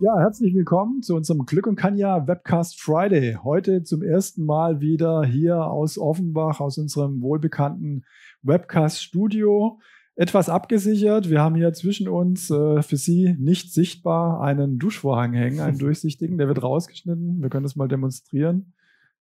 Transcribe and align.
Ja, 0.00 0.16
herzlich 0.16 0.54
willkommen 0.54 1.02
zu 1.02 1.16
unserem 1.16 1.44
Glück 1.44 1.66
und 1.66 1.74
Kanja 1.74 2.28
Webcast 2.28 2.80
Friday. 2.80 3.36
Heute 3.42 3.82
zum 3.82 4.04
ersten 4.04 4.44
Mal 4.44 4.80
wieder 4.80 5.24
hier 5.24 5.64
aus 5.64 5.98
Offenbach, 5.98 6.60
aus 6.60 6.78
unserem 6.78 7.20
wohlbekannten 7.20 8.04
Webcast 8.42 9.02
Studio. 9.02 9.80
Etwas 10.14 10.48
abgesichert. 10.48 11.30
Wir 11.30 11.40
haben 11.40 11.56
hier 11.56 11.72
zwischen 11.72 12.06
uns 12.08 12.48
äh, 12.48 12.80
für 12.80 12.96
Sie 12.96 13.34
nicht 13.40 13.72
sichtbar 13.72 14.40
einen 14.40 14.78
Duschvorhang 14.78 15.32
hängen, 15.32 15.58
einen 15.58 15.78
durchsichtigen. 15.80 16.38
Der 16.38 16.46
wird 16.46 16.62
rausgeschnitten. 16.62 17.42
Wir 17.42 17.50
können 17.50 17.64
das 17.64 17.74
mal 17.74 17.88
demonstrieren. 17.88 18.74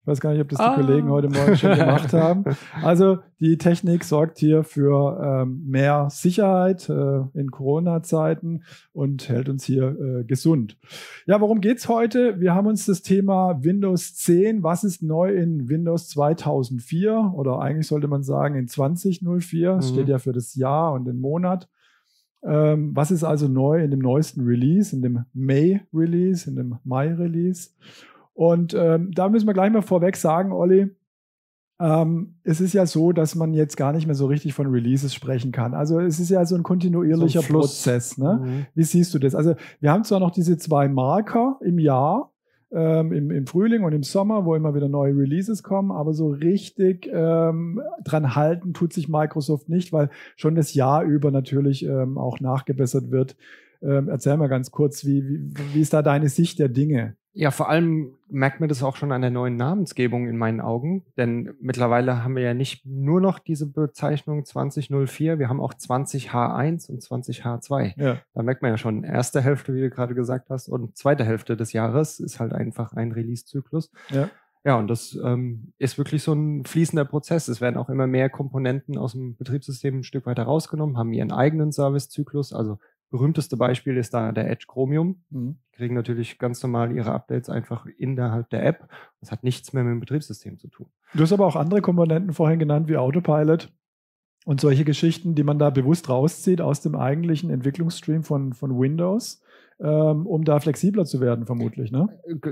Ich 0.08 0.12
weiß 0.12 0.22
gar 0.22 0.32
nicht, 0.32 0.40
ob 0.40 0.48
das 0.48 0.60
die 0.60 0.64
ah. 0.64 0.76
Kollegen 0.76 1.10
heute 1.10 1.28
Morgen 1.28 1.58
schon 1.58 1.78
gemacht 1.78 2.14
haben. 2.14 2.46
Also 2.82 3.18
die 3.42 3.58
Technik 3.58 4.06
sorgt 4.06 4.38
hier 4.38 4.64
für 4.64 5.20
ähm, 5.22 5.66
mehr 5.68 6.08
Sicherheit 6.10 6.88
äh, 6.88 7.24
in 7.34 7.52
Corona-Zeiten 7.52 8.64
und 8.94 9.28
hält 9.28 9.50
uns 9.50 9.66
hier 9.66 9.98
äh, 10.00 10.24
gesund. 10.24 10.78
Ja, 11.26 11.42
worum 11.42 11.60
geht's 11.60 11.90
heute? 11.90 12.40
Wir 12.40 12.56
haben 12.56 12.68
uns 12.68 12.86
das 12.86 13.02
Thema 13.02 13.62
Windows 13.62 14.16
10, 14.16 14.64
was 14.64 14.86
ist 14.86 15.04
neu 15.04 15.34
in 15.34 15.68
Windows 15.68 16.08
2004 16.08 17.34
oder 17.36 17.60
eigentlich 17.60 17.88
sollte 17.88 18.08
man 18.08 18.24
sagen 18.24 18.56
in 18.56 18.70
2004. 18.70 19.76
Mhm. 19.76 19.82
steht 19.82 20.08
ja 20.08 20.20
für 20.20 20.32
das 20.32 20.56
Jahr 20.56 20.94
und 20.94 21.04
den 21.04 21.20
Monat. 21.20 21.68
Ähm, 22.46 22.96
was 22.96 23.12
ist 23.12 23.26
also 23.26 23.50
neu 23.50 23.84
in 23.84 23.92
dem 23.92 24.00
neuesten 24.00 24.46
Release, 24.46 24.96
in 24.96 25.02
dem 25.02 25.26
May-Release, 25.34 26.50
in 26.50 26.56
dem 26.56 26.78
Mai-Release? 26.86 27.72
Und 28.38 28.76
ähm, 28.76 29.12
da 29.16 29.30
müssen 29.30 29.48
wir 29.48 29.56
gleich 29.56 29.72
mal 29.72 29.82
vorweg 29.82 30.16
sagen, 30.16 30.52
Olli, 30.52 30.92
ähm, 31.80 32.36
es 32.44 32.62
ist 32.62 32.74
ja 32.74 32.86
so, 32.86 33.12
dass 33.12 33.34
man 33.34 33.56
jetzt 33.56 33.78
gar 33.78 33.94
nicht 33.94 34.06
mehr 34.06 34.14
so 34.14 34.28
richtig 34.28 34.54
von 34.54 34.68
Releases 34.68 35.16
sprechen 35.16 35.52
kann. 35.52 35.74
Also 35.74 36.00
es 36.00 36.20
ist 36.20 36.30
ja 36.30 36.46
so 36.46 36.56
ein 36.56 36.62
kontinuierlicher 36.62 37.42
so 37.42 37.48
ein 37.48 37.52
Prozess. 37.52 38.20
Ne? 38.20 38.40
Mhm. 38.44 38.66
Wie 38.76 38.84
siehst 38.84 39.12
du 39.16 39.18
das? 39.18 39.34
Also 39.34 39.56
wir 39.80 39.92
haben 39.92 40.04
zwar 40.04 40.20
noch 40.20 40.30
diese 40.30 40.56
zwei 40.58 40.88
Marker 40.88 41.58
im 41.64 41.80
Jahr, 41.80 42.32
ähm, 42.72 43.12
im, 43.12 43.32
im, 43.32 43.48
Frühling 43.48 43.84
und 43.84 43.94
im 43.94 44.04
Sommer, 44.04 44.46
wo 44.46 44.54
immer 44.54 44.76
wieder 44.76 44.88
neue 44.88 45.18
Releases 45.18 45.64
kommen, 45.64 45.92
aber 45.92 46.14
so 46.14 46.28
richtig 46.28 47.10
ähm, 47.12 47.82
dran 48.04 48.36
halten 48.36 48.76
tut 48.76 48.94
sich 48.94 49.10
Microsoft 49.10 49.68
nicht, 49.68 49.92
weil 49.92 50.12
schon 50.36 50.54
das 50.54 50.76
Jahr 50.76 51.02
über 51.06 51.32
natürlich 51.32 51.84
ähm, 51.84 52.20
auch 52.20 52.40
nachgebessert 52.40 53.10
wird. 53.10 53.36
Ähm, 53.82 54.10
erzähl 54.10 54.38
mal 54.38 54.48
ganz 54.48 54.70
kurz, 54.70 55.06
wie, 55.06 55.28
wie, 55.28 55.54
wie 55.74 55.82
ist 55.82 55.94
da 55.94 56.04
deine 56.04 56.30
Sicht 56.30 56.60
der 56.60 56.70
Dinge? 56.70 57.16
Ja, 57.40 57.52
vor 57.52 57.70
allem 57.70 58.16
merkt 58.30 58.62
man 58.62 58.68
das 58.68 58.82
auch 58.82 58.96
schon 58.96 59.12
an 59.12 59.22
der 59.22 59.30
neuen 59.30 59.58
Namensgebung 59.58 60.28
in 60.28 60.40
meinen 60.40 60.60
Augen, 60.60 61.06
denn 61.18 61.54
mittlerweile 61.62 62.24
haben 62.24 62.36
wir 62.36 62.42
ja 62.42 62.56
nicht 62.56 62.84
nur 62.84 63.22
noch 63.22 63.38
diese 63.38 63.68
Bezeichnung 63.68 64.44
2004, 64.44 65.38
wir 65.38 65.48
haben 65.48 65.62
auch 65.62 65.76
20H1 65.76 66.90
und 66.90 67.04
20H2. 67.04 67.94
Ja. 67.96 68.18
Da 68.34 68.42
merkt 68.42 68.64
man 68.64 68.72
ja 68.72 68.80
schon, 68.80 69.04
erste 69.04 69.40
Hälfte, 69.42 69.76
wie 69.76 69.82
du 69.82 69.92
gerade 69.92 70.16
gesagt 70.16 70.50
hast, 70.50 70.68
und 70.68 70.98
zweite 70.98 71.26
Hälfte 71.26 71.56
des 71.56 71.74
Jahres 71.74 72.20
ist 72.20 72.40
halt 72.40 72.54
einfach 72.54 72.94
ein 72.94 73.12
Release-Zyklus. 73.12 73.92
Ja. 74.10 74.32
Ja, 74.64 74.76
und 74.76 74.88
das 74.88 75.18
ähm, 75.24 75.74
ist 75.78 76.00
wirklich 76.00 76.24
so 76.24 76.34
ein 76.34 76.66
fließender 76.66 77.06
Prozess. 77.06 77.48
Es 77.48 77.62
werden 77.62 77.78
auch 77.78 77.90
immer 77.90 78.08
mehr 78.08 78.32
Komponenten 78.32 78.98
aus 78.98 79.12
dem 79.12 79.36
Betriebssystem 79.36 80.00
ein 80.00 80.04
Stück 80.04 80.26
weiter 80.26 80.44
rausgenommen, 80.44 80.98
haben 80.98 81.14
ihren 81.14 81.32
eigenen 81.32 81.72
Servicezyklus, 81.72 82.52
also 82.52 82.80
berühmteste 83.10 83.58
Beispiel 83.58 83.98
ist 83.98 84.14
da 84.14 84.32
der 84.32 84.50
Edge 84.50 84.66
Chromium. 84.68 85.24
Mhm. 85.30 85.58
Die 85.74 85.78
kriegen 85.78 85.96
natürlich 85.96 86.38
ganz 86.40 86.62
normal 86.62 86.92
ihre 86.92 87.12
Updates 87.12 87.50
einfach 87.50 87.86
innerhalb 87.98 88.50
der 88.50 88.66
App. 88.66 88.88
Das 89.20 89.32
hat 89.32 89.44
nichts 89.44 89.74
mehr 89.74 89.84
mit 89.84 89.92
dem 89.92 90.00
Betriebssystem 90.00 90.58
zu 90.58 90.68
tun. 90.68 90.88
Du 91.14 91.22
hast 91.22 91.34
aber 91.34 91.46
auch 91.46 91.56
andere 91.56 91.82
Komponenten 91.82 92.34
vorhin 92.34 92.60
genannt, 92.60 92.88
wie 92.88 92.98
Autopilot 92.98 93.72
und 94.46 94.62
solche 94.62 94.86
Geschichten, 94.86 95.36
die 95.36 95.44
man 95.44 95.60
da 95.60 95.70
bewusst 95.70 96.10
rauszieht 96.10 96.62
aus 96.62 96.82
dem 96.82 96.96
eigentlichen 96.96 97.50
Entwicklungsstream 97.50 98.24
von, 98.24 98.54
von 98.54 98.80
Windows. 98.80 99.42
Ähm, 99.80 100.26
um 100.26 100.44
da 100.44 100.60
flexibler 100.60 101.06
zu 101.06 101.22
werden, 101.22 101.46
vermutlich. 101.46 101.92
Ne? 101.92 102.08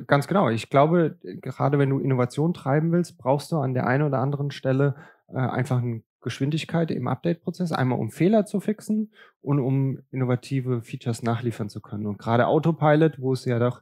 Ganz 0.06 0.28
genau. 0.28 0.50
Ich 0.50 0.70
glaube, 0.70 1.18
gerade 1.42 1.80
wenn 1.80 1.90
du 1.90 1.98
Innovation 1.98 2.54
treiben 2.54 2.92
willst, 2.92 3.18
brauchst 3.18 3.52
du 3.52 3.58
an 3.58 3.74
der 3.74 3.88
einen 3.88 4.04
oder 4.04 4.20
anderen 4.20 4.52
Stelle 4.52 4.94
äh, 5.30 5.38
einfach 5.38 5.82
ein 5.82 6.04
Geschwindigkeit 6.26 6.92
im 6.92 7.08
Update-Prozess, 7.08 7.72
einmal 7.72 8.00
um 8.00 8.12
Fehler 8.12 8.46
zu 8.46 8.60
fixen 8.60 9.12
und 9.42 9.60
um 9.60 10.00
innovative 10.12 10.82
Features 10.82 11.24
nachliefern 11.24 11.70
zu 11.70 11.80
können. 11.80 12.06
Und 12.06 12.18
gerade 12.18 12.48
Autopilot, 12.48 13.22
wo 13.22 13.32
es 13.32 13.46
ja 13.46 13.60
doch 13.60 13.82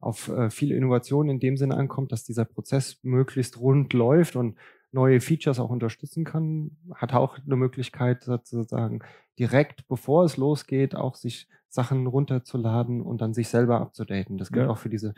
auf 0.00 0.28
äh, 0.28 0.50
viele 0.50 0.74
Innovationen 0.74 1.30
in 1.30 1.38
dem 1.38 1.56
Sinne 1.56 1.76
ankommt, 1.76 2.10
dass 2.10 2.24
dieser 2.24 2.44
Prozess 2.44 2.98
möglichst 3.02 3.60
rund 3.60 3.92
läuft 3.92 4.34
und 4.34 4.56
neue 4.90 5.20
Features 5.20 5.60
auch 5.60 5.70
unterstützen 5.70 6.24
kann, 6.24 6.72
hat 6.94 7.14
auch 7.14 7.38
eine 7.38 7.56
Möglichkeit 7.56 8.24
sozusagen 8.24 9.00
direkt, 9.38 9.86
bevor 9.86 10.24
es 10.24 10.36
losgeht, 10.36 10.96
auch 10.96 11.14
sich 11.14 11.46
Sachen 11.68 12.06
runterzuladen 12.06 13.00
und 13.00 13.20
dann 13.20 13.32
sich 13.32 13.48
selber 13.48 13.80
abzudaten. 13.80 14.38
Das 14.38 14.50
gilt 14.50 14.66
ja. 14.66 14.70
auch 14.70 14.78
für 14.78 14.90
diese 14.90 15.14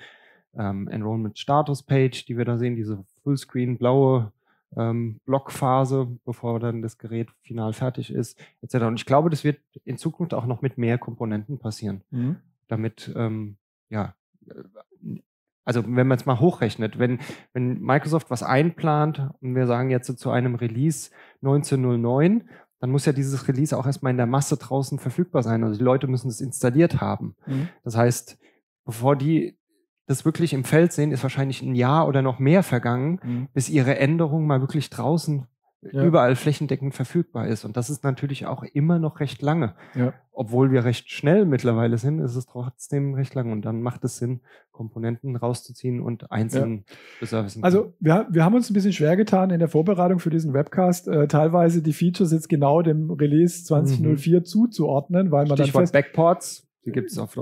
ähm, 0.56 0.88
Enrollment 0.88 1.38
Status 1.38 1.82
Page, 1.82 2.24
die 2.26 2.36
wir 2.36 2.44
da 2.44 2.58
sehen, 2.58 2.76
diese 2.76 3.04
Fullscreen 3.22 3.78
blaue 3.78 4.32
ähm, 4.76 5.20
Blockphase, 5.24 6.08
bevor 6.24 6.60
dann 6.60 6.82
das 6.82 6.98
Gerät 6.98 7.28
final 7.42 7.72
fertig 7.72 8.12
ist, 8.12 8.38
etc. 8.62 8.84
Und 8.84 8.96
ich 8.96 9.06
glaube, 9.06 9.30
das 9.30 9.44
wird 9.44 9.58
in 9.84 9.98
Zukunft 9.98 10.34
auch 10.34 10.46
noch 10.46 10.62
mit 10.62 10.78
mehr 10.78 10.98
Komponenten 10.98 11.58
passieren, 11.58 12.02
mhm. 12.10 12.36
damit, 12.68 13.12
ähm, 13.16 13.56
ja, 13.90 14.14
äh, 14.48 14.54
also 15.66 15.82
wenn 15.86 16.06
man 16.06 16.18
es 16.18 16.26
mal 16.26 16.40
hochrechnet, 16.40 16.98
wenn, 16.98 17.20
wenn 17.54 17.80
Microsoft 17.80 18.30
was 18.30 18.42
einplant 18.42 19.30
und 19.40 19.54
wir 19.54 19.66
sagen 19.66 19.90
jetzt 19.90 20.18
zu 20.18 20.30
einem 20.30 20.56
Release 20.56 21.10
1909, 21.42 22.48
dann 22.80 22.90
muss 22.90 23.06
ja 23.06 23.14
dieses 23.14 23.48
Release 23.48 23.76
auch 23.76 23.86
erstmal 23.86 24.10
in 24.10 24.18
der 24.18 24.26
Masse 24.26 24.58
draußen 24.58 24.98
verfügbar 24.98 25.42
sein. 25.42 25.64
Also 25.64 25.78
die 25.78 25.84
Leute 25.84 26.06
müssen 26.06 26.28
es 26.28 26.42
installiert 26.42 27.00
haben. 27.00 27.34
Mhm. 27.46 27.68
Das 27.82 27.96
heißt, 27.96 28.38
bevor 28.84 29.16
die 29.16 29.56
das 30.06 30.24
wirklich 30.24 30.52
im 30.52 30.64
Feld 30.64 30.92
sehen, 30.92 31.12
ist 31.12 31.22
wahrscheinlich 31.22 31.62
ein 31.62 31.74
Jahr 31.74 32.06
oder 32.06 32.22
noch 32.22 32.38
mehr 32.38 32.62
vergangen, 32.62 33.20
mhm. 33.22 33.48
bis 33.54 33.68
ihre 33.68 33.98
Änderung 33.98 34.46
mal 34.46 34.60
wirklich 34.60 34.90
draußen 34.90 35.46
ja. 35.92 36.04
überall 36.04 36.36
flächendeckend 36.36 36.94
verfügbar 36.94 37.46
ist. 37.46 37.64
Und 37.64 37.76
das 37.76 37.90
ist 37.90 38.04
natürlich 38.04 38.46
auch 38.46 38.62
immer 38.62 38.98
noch 38.98 39.20
recht 39.20 39.42
lange. 39.42 39.74
Ja. 39.94 40.12
Obwohl 40.32 40.72
wir 40.72 40.84
recht 40.84 41.10
schnell 41.10 41.44
mittlerweile 41.44 41.98
sind, 41.98 42.18
ist 42.20 42.34
es 42.34 42.46
trotzdem 42.46 43.14
recht 43.14 43.34
lang. 43.34 43.52
Und 43.52 43.62
dann 43.64 43.82
macht 43.82 44.04
es 44.04 44.16
Sinn, 44.16 44.40
Komponenten 44.72 45.36
rauszuziehen 45.36 46.00
und 46.00 46.30
einzeln 46.32 46.84
ja. 46.88 46.96
beservicen. 47.20 47.62
Also 47.62 47.94
wir, 48.00 48.26
wir 48.30 48.44
haben 48.44 48.54
uns 48.54 48.70
ein 48.70 48.74
bisschen 48.74 48.92
schwer 48.92 49.16
getan 49.16 49.50
in 49.50 49.58
der 49.58 49.68
Vorbereitung 49.68 50.18
für 50.18 50.30
diesen 50.30 50.52
Webcast, 50.54 51.08
äh, 51.08 51.28
teilweise 51.28 51.82
die 51.82 51.92
Features 51.92 52.32
jetzt 52.32 52.48
genau 52.48 52.82
dem 52.82 53.10
Release 53.10 53.64
2004 53.64 54.40
mhm. 54.40 54.44
zuzuordnen, 54.44 55.30
weil 55.30 55.46
man 55.46 55.56
Stichwort 55.56 55.74
dann 55.74 55.82
fest 55.82 55.92
Backports. 55.92 56.66
Die 56.86 56.92
gibt 56.92 57.10
es 57.10 57.18
auch 57.18 57.34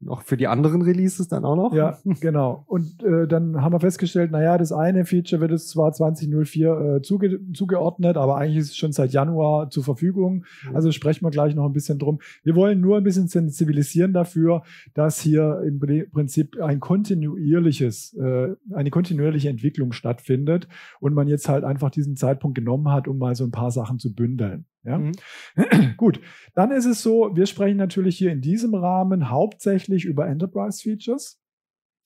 noch 0.00 0.22
für 0.22 0.36
die 0.36 0.46
anderen 0.46 0.82
Releases 0.82 1.28
dann 1.28 1.44
auch 1.44 1.56
noch. 1.56 1.74
Ja, 1.74 1.98
genau. 2.20 2.64
Und 2.66 3.02
äh, 3.02 3.26
dann 3.26 3.62
haben 3.62 3.72
wir 3.72 3.80
festgestellt, 3.80 4.30
naja, 4.30 4.58
das 4.58 4.72
eine 4.72 5.04
Feature 5.04 5.40
wird 5.40 5.52
es 5.52 5.68
zwar 5.68 5.92
2004 5.92 6.96
äh, 6.96 7.02
zuge 7.02 7.40
zugeordnet, 7.52 8.16
aber 8.16 8.36
eigentlich 8.36 8.58
ist 8.58 8.70
es 8.70 8.76
schon 8.76 8.92
seit 8.92 9.12
Januar 9.12 9.70
zur 9.70 9.84
Verfügung. 9.84 10.44
Mhm. 10.68 10.76
Also 10.76 10.92
sprechen 10.92 11.24
wir 11.24 11.30
gleich 11.30 11.54
noch 11.54 11.66
ein 11.66 11.72
bisschen 11.72 11.98
drum. 11.98 12.20
Wir 12.42 12.54
wollen 12.54 12.80
nur 12.80 12.96
ein 12.96 13.04
bisschen 13.04 13.28
sensibilisieren 13.28 14.12
dafür, 14.12 14.62
dass 14.94 15.20
hier 15.20 15.62
im 15.66 15.78
Prinzip 16.12 16.60
ein 16.60 16.80
kontinuierliches, 16.80 18.14
äh, 18.14 18.54
eine 18.74 18.90
kontinuierliche 18.90 19.48
Entwicklung 19.48 19.92
stattfindet 19.92 20.68
und 21.00 21.14
man 21.14 21.28
jetzt 21.28 21.48
halt 21.48 21.64
einfach 21.64 21.90
diesen 21.90 22.16
Zeitpunkt 22.16 22.56
genommen 22.56 22.90
hat, 22.90 23.08
um 23.08 23.18
mal 23.18 23.34
so 23.34 23.44
ein 23.44 23.50
paar 23.50 23.70
Sachen 23.70 23.98
zu 23.98 24.14
bündeln. 24.14 24.66
Ja? 24.86 24.98
Mhm. 24.98 25.12
Gut, 25.96 26.20
dann 26.54 26.70
ist 26.70 26.86
es 26.86 27.02
so, 27.02 27.30
wir 27.34 27.46
sprechen 27.46 27.76
natürlich 27.76 28.16
hier 28.16 28.32
in 28.32 28.40
diesem 28.40 28.74
Rahmen 28.74 29.30
hauptsächlich 29.30 30.04
über 30.04 30.26
Enterprise 30.26 30.82
Features. 30.82 31.40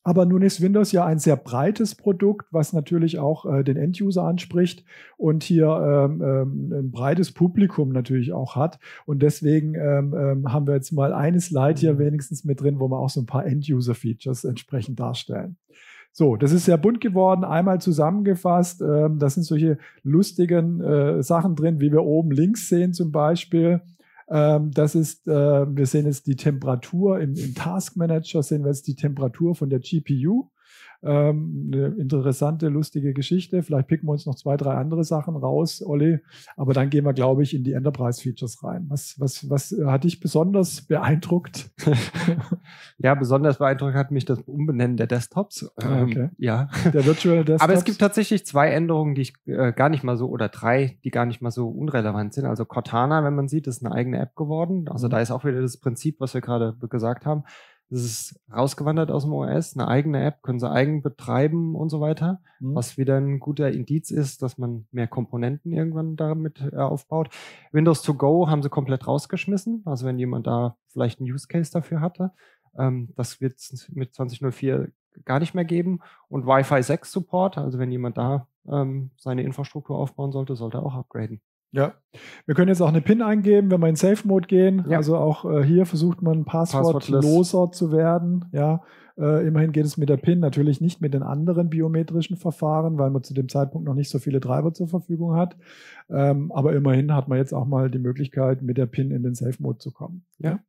Aber 0.02 0.24
nun 0.24 0.40
ist 0.40 0.62
Windows 0.62 0.92
ja 0.92 1.04
ein 1.04 1.18
sehr 1.18 1.36
breites 1.36 1.94
Produkt, 1.94 2.46
was 2.50 2.72
natürlich 2.72 3.18
auch 3.18 3.44
äh, 3.44 3.62
den 3.62 3.76
End-User 3.76 4.22
anspricht 4.22 4.82
und 5.18 5.42
hier 5.42 5.66
ähm, 5.66 6.22
ähm, 6.22 6.72
ein 6.72 6.90
breites 6.90 7.32
Publikum 7.32 7.90
natürlich 7.90 8.32
auch 8.32 8.56
hat. 8.56 8.78
Und 9.04 9.20
deswegen 9.20 9.74
ähm, 9.74 10.14
ähm 10.18 10.52
haben 10.52 10.66
wir 10.66 10.74
jetzt 10.74 10.92
mal 10.92 11.12
eine 11.12 11.38
Slide 11.38 11.78
hier 11.78 11.94
mhm. 11.94 11.98
wenigstens 11.98 12.44
mit 12.44 12.62
drin, 12.62 12.80
wo 12.80 12.88
wir 12.88 12.98
auch 12.98 13.10
so 13.10 13.20
ein 13.20 13.26
paar 13.26 13.44
End-User-Features 13.44 14.44
entsprechend 14.44 14.98
darstellen. 14.98 15.58
So, 16.12 16.36
das 16.36 16.52
ist 16.52 16.64
sehr 16.64 16.78
bunt 16.78 17.00
geworden. 17.00 17.44
Einmal 17.44 17.80
zusammengefasst, 17.80 18.82
ähm, 18.82 19.18
da 19.18 19.30
sind 19.30 19.44
solche 19.44 19.78
lustigen 20.02 20.80
äh, 20.80 21.22
Sachen 21.22 21.54
drin, 21.54 21.80
wie 21.80 21.92
wir 21.92 22.02
oben 22.02 22.30
links 22.30 22.68
sehen 22.68 22.92
zum 22.92 23.12
Beispiel. 23.12 23.80
Ähm, 24.28 24.70
das 24.72 24.94
ist, 24.94 25.26
äh, 25.28 25.76
wir 25.76 25.86
sehen 25.86 26.06
jetzt 26.06 26.26
die 26.26 26.36
Temperatur 26.36 27.20
im, 27.20 27.34
im 27.34 27.54
Task 27.54 27.96
Manager, 27.96 28.42
sehen 28.42 28.62
wir 28.62 28.70
jetzt 28.70 28.86
die 28.86 28.96
Temperatur 28.96 29.54
von 29.54 29.70
der 29.70 29.80
GPU. 29.80 30.50
Ähm, 31.02 31.70
eine 31.72 31.86
interessante, 31.98 32.68
lustige 32.68 33.14
Geschichte. 33.14 33.62
Vielleicht 33.62 33.88
picken 33.88 34.06
wir 34.06 34.12
uns 34.12 34.26
noch 34.26 34.34
zwei, 34.34 34.58
drei 34.58 34.74
andere 34.74 35.02
Sachen 35.02 35.34
raus, 35.34 35.82
Olli. 35.84 36.18
Aber 36.56 36.74
dann 36.74 36.90
gehen 36.90 37.06
wir, 37.06 37.14
glaube 37.14 37.42
ich, 37.42 37.54
in 37.54 37.64
die 37.64 37.72
Enterprise-Features 37.72 38.62
rein. 38.62 38.84
Was, 38.88 39.18
was, 39.18 39.48
was 39.48 39.74
hat 39.86 40.04
dich 40.04 40.20
besonders 40.20 40.82
beeindruckt? 40.82 41.70
ja, 42.98 43.14
besonders 43.14 43.58
beeindruckt 43.58 43.94
hat 43.94 44.10
mich 44.10 44.26
das 44.26 44.40
Umbenennen 44.40 44.98
der 44.98 45.06
Desktops. 45.06 45.72
Ah, 45.76 46.02
okay. 46.02 46.20
Ähm, 46.20 46.30
ja. 46.36 46.68
Der 46.92 47.06
Virtual 47.06 47.44
Desktops. 47.44 47.62
Aber 47.62 47.72
es 47.72 47.84
gibt 47.84 47.98
tatsächlich 47.98 48.44
zwei 48.44 48.68
Änderungen, 48.68 49.14
die 49.14 49.22
ich 49.22 49.34
äh, 49.46 49.72
gar 49.72 49.88
nicht 49.88 50.04
mal 50.04 50.16
so, 50.16 50.28
oder 50.28 50.48
drei, 50.48 50.98
die 51.04 51.10
gar 51.10 51.24
nicht 51.24 51.40
mal 51.40 51.50
so 51.50 51.68
unrelevant 51.68 52.34
sind. 52.34 52.44
Also 52.44 52.64
Cortana, 52.64 53.24
wenn 53.24 53.34
man 53.34 53.48
sieht, 53.48 53.66
ist 53.66 53.84
eine 53.84 53.94
eigene 53.94 54.18
App 54.18 54.36
geworden. 54.36 54.88
Also 54.88 55.06
mhm. 55.06 55.12
da 55.12 55.20
ist 55.20 55.30
auch 55.30 55.44
wieder 55.44 55.62
das 55.62 55.78
Prinzip, 55.78 56.20
was 56.20 56.34
wir 56.34 56.40
gerade 56.40 56.76
gesagt 56.88 57.24
haben 57.24 57.44
Das 57.90 58.04
ist 58.04 58.40
rausgewandert 58.52 59.10
aus 59.10 59.24
dem 59.24 59.32
OS, 59.32 59.76
eine 59.76 59.88
eigene 59.88 60.24
App, 60.24 60.42
können 60.42 60.60
sie 60.60 60.70
eigen 60.70 61.02
betreiben 61.02 61.74
und 61.74 61.90
so 61.90 62.00
weiter, 62.00 62.40
mhm. 62.60 62.76
was 62.76 62.96
wieder 62.96 63.16
ein 63.16 63.40
guter 63.40 63.70
Indiz 63.72 64.12
ist, 64.12 64.42
dass 64.42 64.58
man 64.58 64.86
mehr 64.92 65.08
Komponenten 65.08 65.72
irgendwann 65.72 66.14
damit 66.14 66.60
äh, 66.72 66.76
aufbaut. 66.76 67.30
Windows 67.72 68.02
to 68.02 68.14
Go 68.14 68.48
haben 68.48 68.62
sie 68.62 68.68
komplett 68.68 69.08
rausgeschmissen, 69.08 69.82
also 69.86 70.06
wenn 70.06 70.20
jemand 70.20 70.46
da 70.46 70.76
vielleicht 70.88 71.20
einen 71.20 71.32
Use 71.32 71.48
Case 71.48 71.72
dafür 71.72 72.00
hatte. 72.00 72.30
Ähm, 72.78 73.12
das 73.16 73.40
wird 73.40 73.58
es 73.58 73.90
mit 73.92 74.14
2004 74.14 74.92
gar 75.24 75.40
nicht 75.40 75.54
mehr 75.54 75.64
geben. 75.64 76.00
Und 76.28 76.46
Wi-Fi 76.46 76.82
6 76.82 77.10
Support, 77.10 77.58
also 77.58 77.78
wenn 77.78 77.90
jemand 77.90 78.18
da 78.18 78.46
ähm, 78.68 79.10
seine 79.16 79.42
Infrastruktur 79.42 79.98
aufbauen 79.98 80.32
sollte, 80.32 80.54
sollte 80.54 80.78
er 80.78 80.86
auch 80.86 80.94
upgraden. 80.94 81.40
Ja, 81.72 81.94
wir 82.46 82.54
können 82.54 82.68
jetzt 82.68 82.80
auch 82.80 82.88
eine 82.88 83.00
PIN 83.00 83.22
eingeben, 83.22 83.70
wenn 83.70 83.80
wir 83.80 83.88
in 83.88 83.96
Safe 83.96 84.26
Mode 84.26 84.48
gehen. 84.48 84.84
Ja. 84.88 84.96
Also 84.96 85.16
auch 85.16 85.44
äh, 85.44 85.62
hier 85.62 85.86
versucht 85.86 86.20
man 86.20 86.44
passwortloser 86.44 87.70
zu 87.70 87.92
werden. 87.92 88.46
Ja, 88.52 88.82
äh, 89.16 89.46
immerhin 89.46 89.70
geht 89.70 89.84
es 89.84 89.96
mit 89.96 90.08
der 90.08 90.16
PIN 90.16 90.40
natürlich 90.40 90.80
nicht 90.80 91.00
mit 91.00 91.14
den 91.14 91.22
anderen 91.22 91.70
biometrischen 91.70 92.36
Verfahren, 92.36 92.98
weil 92.98 93.10
man 93.10 93.22
zu 93.22 93.34
dem 93.34 93.48
Zeitpunkt 93.48 93.86
noch 93.86 93.94
nicht 93.94 94.10
so 94.10 94.18
viele 94.18 94.40
Treiber 94.40 94.74
zur 94.74 94.88
Verfügung 94.88 95.34
hat. 95.34 95.56
Ähm, 96.08 96.50
aber 96.50 96.72
immerhin 96.72 97.14
hat 97.14 97.28
man 97.28 97.38
jetzt 97.38 97.52
auch 97.52 97.66
mal 97.66 97.90
die 97.90 97.98
Möglichkeit, 97.98 98.62
mit 98.62 98.76
der 98.76 98.86
PIN 98.86 99.12
in 99.12 99.22
den 99.22 99.34
Safe 99.34 99.62
Mode 99.62 99.78
zu 99.78 99.92
kommen. 99.92 100.24
Ja. 100.38 100.50
Ja, 100.50 100.60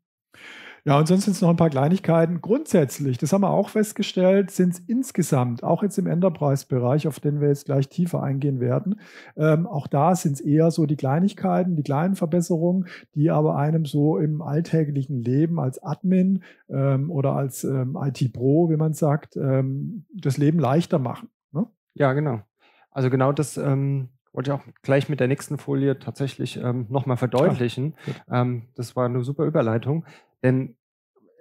und 0.98 1.08
sonst 1.08 1.26
sind 1.26 1.34
es 1.34 1.42
noch 1.42 1.50
ein 1.50 1.58
paar 1.58 1.70
Kleinigkeiten. 1.70 2.42
Grundsätzlich, 2.42 3.20
das 3.20 3.32
haben 3.34 3.42
wir 3.42 3.52
auch 3.52 3.70
festgestellt, 3.70 4.50
sind 4.50 4.74
es 4.74 4.80
insgesamt, 4.80 5.64
auch 5.64 5.84
jetzt 5.84 6.00
im 6.00 6.08
Enterprise-Bereich, 6.08 7.08
auf 7.08 7.20
den 7.20 7.40
wir 7.40 7.50
jetzt 7.50 7.66
gleich 7.66 7.88
tiefer 7.88 8.24
eingehen 8.24 8.60
werden, 8.60 9.00
ähm, 9.38 9.68
auch 9.68 9.86
da 9.86 10.16
sind 10.16 10.34
es 10.34 10.42
eher 10.42 10.72
so 10.72 10.88
die 10.88 10.96
Kleinigkeiten, 10.96 11.76
die 11.76 11.84
kleinen 11.84 12.16
Verbesserungen, 12.16 12.88
die 13.14 13.30
aber 13.30 13.58
einem 13.58 13.86
so 13.86 14.18
im 14.18 14.42
alltäglichen 14.42 15.22
Leben 15.22 15.60
als 15.60 15.82
Admin 15.84 16.44
ähm, 16.70 17.12
oder 17.12 17.34
als 17.34 17.64
ähm, 17.64 17.98
IT-Pro, 18.02 18.70
wie 18.72 18.78
man 18.78 18.94
sagt, 18.94 19.38
ähm, 19.38 20.06
das 20.14 20.38
Leben 20.38 20.58
leichter 20.58 20.98
machen. 20.98 21.30
Ne? 21.52 21.68
Ja, 21.94 22.14
genau. 22.14 22.42
Also 22.90 23.10
genau 23.10 23.32
das 23.32 23.58
ähm, 23.58 24.10
wollte 24.34 24.52
ich 24.52 24.54
auch 24.54 24.64
gleich 24.82 25.10
mit 25.10 25.20
der 25.20 25.28
nächsten 25.28 25.58
Folie 25.58 26.00
tatsächlich 26.00 26.58
ähm, 26.58 26.86
nochmal 26.90 27.18
verdeutlichen. 27.18 27.96
Ah, 28.28 28.42
ähm, 28.42 28.68
das 28.76 28.96
war 28.96 29.06
eine 29.06 29.24
super 29.24 29.46
Überleitung. 29.46 30.06
Denn 30.44 30.76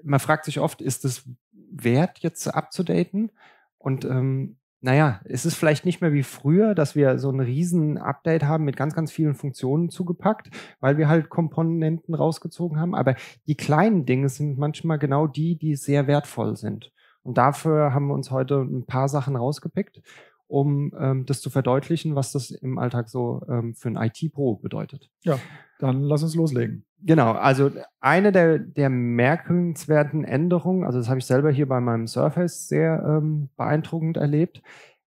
man 0.03 0.21
fragt 0.21 0.45
sich 0.45 0.61
oft, 0.61 0.81
ist 0.81 1.05
es 1.05 1.29
wert, 1.53 2.19
jetzt 2.21 2.47
abzudaten? 2.49 3.31
Und 3.79 4.05
ähm, 4.05 4.57
naja, 4.83 5.21
es 5.25 5.45
ist 5.45 5.57
vielleicht 5.57 5.85
nicht 5.85 6.01
mehr 6.01 6.13
wie 6.13 6.23
früher, 6.23 6.75
dass 6.75 6.97
wir 6.97 7.19
so 7.19 7.31
ein 7.31 7.41
riesen 7.41 7.99
Update 7.99 8.45
haben 8.45 8.65
mit 8.65 8.77
ganz, 8.77 8.95
ganz 8.95 9.13
vielen 9.13 9.35
Funktionen 9.35 9.91
zugepackt, 9.91 10.51
weil 10.81 10.97
wir 10.97 11.09
halt 11.09 11.29
Komponenten 11.29 12.15
rausgezogen 12.15 12.81
haben. 12.81 12.95
Aber 12.95 13.15
die 13.47 13.57
kleinen 13.57 14.07
Dinge 14.07 14.31
sind 14.31 14.59
manchmal 14.59 14.99
genau 14.99 15.27
die, 15.27 15.57
die 15.57 15.77
sehr 15.77 16.07
wertvoll 16.07 16.57
sind. 16.57 16.93
Und 17.23 17.37
dafür 17.37 17.93
haben 17.93 18.07
wir 18.07 18.15
uns 18.15 18.31
heute 18.31 18.63
ein 18.63 18.87
paar 18.87 19.11
Sachen 19.11 19.37
rausgepickt, 19.37 20.01
um 20.51 20.93
ähm, 20.99 21.27
das 21.27 21.41
zu 21.41 21.49
verdeutlichen, 21.49 22.17
was 22.17 22.33
das 22.33 22.51
im 22.51 22.79
Alltag 22.79 23.09
so 23.09 23.43
ähm, 23.49 23.75
für 23.75 23.89
ein 23.89 23.97
IT-Pro 23.97 24.57
bedeutet. 24.57 25.09
Ja, 25.23 25.39
dann 25.79 26.03
lass 26.03 26.23
uns 26.23 26.35
loslegen. 26.35 26.85
Genau, 27.03 27.33
also 27.33 27.71
eine 28.01 28.33
der, 28.33 28.59
der 28.59 28.91
merkenswerten 28.91 30.25
Änderungen, 30.25 30.85
also 30.85 30.99
das 30.99 31.09
habe 31.09 31.21
ich 31.21 31.25
selber 31.25 31.51
hier 31.51 31.69
bei 31.69 31.81
meinem 31.81 32.07
Surface 32.07 32.69
sehr 32.69 33.03
ähm, 33.07 33.49
beeindruckend 33.57 34.17
erlebt. 34.17 34.61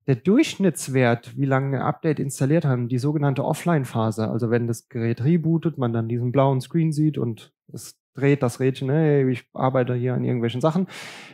Der 0.08 0.16
Durchschnittswert, 0.16 1.38
wie 1.38 1.46
lange 1.46 1.78
ein 1.78 1.84
Update 1.84 2.20
installiert 2.20 2.66
haben, 2.66 2.88
die 2.88 2.98
sogenannte 2.98 3.46
Offline-Phase, 3.46 4.30
also 4.30 4.50
wenn 4.50 4.68
das 4.68 4.90
Gerät 4.90 5.24
rebootet, 5.24 5.78
man 5.78 5.94
dann 5.94 6.10
diesen 6.10 6.32
blauen 6.32 6.62
Screen 6.62 6.92
sieht 6.92 7.18
und 7.18 7.54
es 7.72 7.98
dreht 8.14 8.44
das 8.44 8.60
Rädchen, 8.60 8.90
hey, 8.90 9.30
ich 9.30 9.46
arbeite 9.54 9.94
hier 9.94 10.14
an 10.14 10.24
irgendwelchen 10.24 10.62
Sachen. 10.62 10.88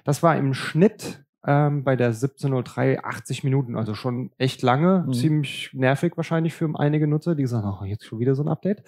Das 0.03 0.23
war 0.23 0.37
im 0.37 0.53
Schnitt 0.53 1.23
ähm, 1.45 1.83
bei 1.83 1.95
der 1.95 2.07
1703 2.07 3.03
80 3.03 3.43
Minuten, 3.43 3.75
also 3.75 3.93
schon 3.93 4.31
echt 4.37 4.61
lange, 4.61 5.05
mhm. 5.07 5.13
ziemlich 5.13 5.69
nervig 5.73 6.13
wahrscheinlich 6.17 6.53
für 6.53 6.69
einige 6.75 7.07
Nutzer, 7.07 7.35
die 7.35 7.47
sagen, 7.47 7.71
oh, 7.81 7.85
jetzt 7.85 8.05
schon 8.05 8.19
wieder 8.19 8.35
so 8.35 8.43
ein 8.43 8.49
Update. 8.49 8.83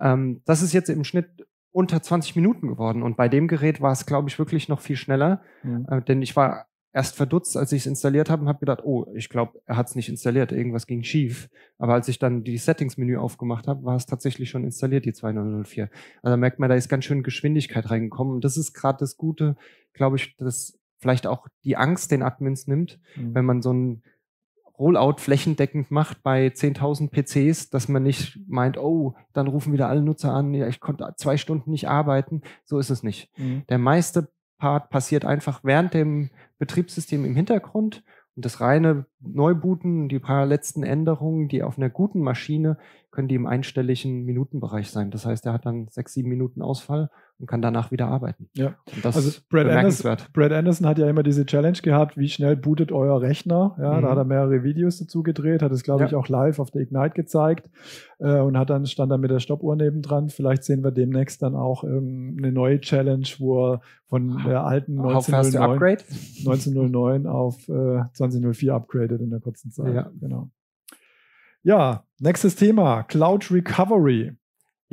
Ähm, 0.00 0.42
das 0.44 0.62
ist 0.62 0.72
jetzt 0.72 0.90
im 0.90 1.04
Schnitt 1.04 1.46
unter 1.70 2.02
20 2.02 2.36
Minuten 2.36 2.68
geworden 2.68 3.02
und 3.02 3.16
bei 3.16 3.28
dem 3.28 3.48
Gerät 3.48 3.80
war 3.80 3.92
es, 3.92 4.06
glaube 4.06 4.28
ich, 4.28 4.38
wirklich 4.38 4.68
noch 4.68 4.80
viel 4.80 4.96
schneller, 4.96 5.42
mhm. 5.62 5.86
äh, 5.88 6.02
denn 6.02 6.22
ich 6.22 6.36
war 6.36 6.66
erst 6.94 7.16
verdutzt, 7.16 7.56
als 7.56 7.72
ich 7.72 7.82
es 7.82 7.86
installiert 7.86 8.30
habe 8.30 8.42
und 8.42 8.48
habe 8.48 8.60
gedacht, 8.60 8.84
oh, 8.84 9.06
ich 9.14 9.28
glaube, 9.28 9.60
er 9.66 9.76
hat 9.76 9.88
es 9.88 9.96
nicht 9.96 10.08
installiert, 10.08 10.52
irgendwas 10.52 10.86
ging 10.86 11.02
schief. 11.02 11.50
Aber 11.76 11.94
als 11.94 12.06
ich 12.06 12.20
dann 12.20 12.44
die 12.44 12.56
Settings-Menü 12.56 13.16
aufgemacht 13.16 13.66
habe, 13.66 13.84
war 13.84 13.96
es 13.96 14.06
tatsächlich 14.06 14.48
schon 14.48 14.62
installiert, 14.62 15.04
die 15.04 15.12
2004. 15.12 15.90
Also 16.22 16.36
merkt 16.36 16.60
man, 16.60 16.70
da 16.70 16.76
ist 16.76 16.88
ganz 16.88 17.04
schön 17.04 17.24
Geschwindigkeit 17.24 17.90
reingekommen. 17.90 18.34
Und 18.34 18.44
das 18.44 18.56
ist 18.56 18.74
gerade 18.74 18.98
das 18.98 19.16
Gute, 19.16 19.56
glaube 19.92 20.16
ich, 20.16 20.36
das 20.36 20.78
vielleicht 21.04 21.26
auch 21.26 21.48
die 21.64 21.76
Angst 21.76 22.10
den 22.12 22.22
Admins 22.22 22.66
nimmt, 22.66 22.98
mhm. 23.14 23.34
wenn 23.34 23.44
man 23.44 23.60
so 23.60 23.74
ein 23.74 24.02
Rollout 24.78 25.18
flächendeckend 25.18 25.90
macht 25.90 26.22
bei 26.22 26.46
10.000 26.46 27.10
PCs, 27.10 27.68
dass 27.68 27.88
man 27.88 28.02
nicht 28.02 28.40
meint, 28.48 28.78
oh, 28.78 29.14
dann 29.34 29.46
rufen 29.46 29.74
wieder 29.74 29.90
alle 29.90 30.00
Nutzer 30.00 30.32
an, 30.32 30.54
ja, 30.54 30.66
ich 30.66 30.80
konnte 30.80 31.12
zwei 31.18 31.36
Stunden 31.36 31.70
nicht 31.70 31.88
arbeiten. 31.88 32.40
So 32.64 32.78
ist 32.78 32.88
es 32.88 33.02
nicht. 33.02 33.30
Mhm. 33.36 33.64
Der 33.68 33.76
meiste 33.76 34.28
Part 34.56 34.88
passiert 34.88 35.26
einfach 35.26 35.62
während 35.62 35.92
dem 35.92 36.30
Betriebssystem 36.58 37.26
im 37.26 37.36
Hintergrund 37.36 38.02
und 38.34 38.46
das 38.46 38.62
reine 38.62 39.04
Neubooten, 39.20 40.08
die 40.08 40.20
paar 40.20 40.46
letzten 40.46 40.84
Änderungen, 40.84 41.48
die 41.48 41.62
auf 41.62 41.76
einer 41.76 41.90
guten 41.90 42.22
Maschine, 42.22 42.78
können 43.10 43.28
die 43.28 43.34
im 43.34 43.46
einstelligen 43.46 44.24
Minutenbereich 44.24 44.90
sein. 44.90 45.10
Das 45.10 45.26
heißt, 45.26 45.44
er 45.44 45.52
hat 45.52 45.66
dann 45.66 45.88
sechs, 45.88 46.14
sieben 46.14 46.30
Minuten 46.30 46.62
Ausfall 46.62 47.10
und 47.38 47.46
kann 47.46 47.60
danach 47.60 47.90
wieder 47.90 48.06
arbeiten. 48.06 48.48
Ja, 48.54 48.76
also 49.02 49.40
Brad 49.48 49.66
Anderson, 49.66 50.16
Brad 50.32 50.52
Anderson 50.52 50.86
hat 50.86 50.98
ja 50.98 51.08
immer 51.08 51.22
diese 51.22 51.44
Challenge 51.44 51.78
gehabt, 51.82 52.16
wie 52.16 52.28
schnell 52.28 52.56
bootet 52.56 52.92
euer 52.92 53.20
Rechner. 53.20 53.76
Ja, 53.80 53.94
mhm. 53.94 54.02
da 54.02 54.10
hat 54.10 54.18
er 54.18 54.24
mehrere 54.24 54.62
Videos 54.62 54.98
dazu 54.98 55.22
gedreht, 55.22 55.62
hat 55.62 55.72
es, 55.72 55.82
glaube 55.82 56.02
ja. 56.02 56.06
ich, 56.06 56.14
auch 56.14 56.28
live 56.28 56.58
auf 56.58 56.70
der 56.70 56.82
Ignite 56.82 57.14
gezeigt 57.14 57.68
äh, 58.18 58.38
und 58.38 58.56
hat 58.56 58.70
dann, 58.70 58.86
stand 58.86 59.10
dann 59.10 59.20
mit 59.20 59.30
der 59.30 59.40
Stoppuhr 59.40 59.74
nebendran. 59.74 60.28
Vielleicht 60.28 60.64
sehen 60.64 60.84
wir 60.84 60.92
demnächst 60.92 61.42
dann 61.42 61.56
auch 61.56 61.82
ähm, 61.82 62.36
eine 62.38 62.52
neue 62.52 62.80
Challenge, 62.80 63.26
wo 63.38 63.72
er 63.72 63.80
von 64.06 64.40
der 64.46 64.64
alten 64.64 64.98
1909, 65.00 65.98
1909 66.46 67.26
auf 67.26 67.68
äh, 67.68 68.02
2004 68.12 68.74
upgradet 68.74 69.20
in 69.20 69.30
der 69.30 69.40
kurzen 69.40 69.72
Zeit. 69.72 69.94
Ja. 69.94 70.10
Genau. 70.20 70.50
Ja, 71.62 72.04
nächstes 72.20 72.56
Thema, 72.56 73.02
Cloud 73.04 73.50
Recovery. 73.50 74.36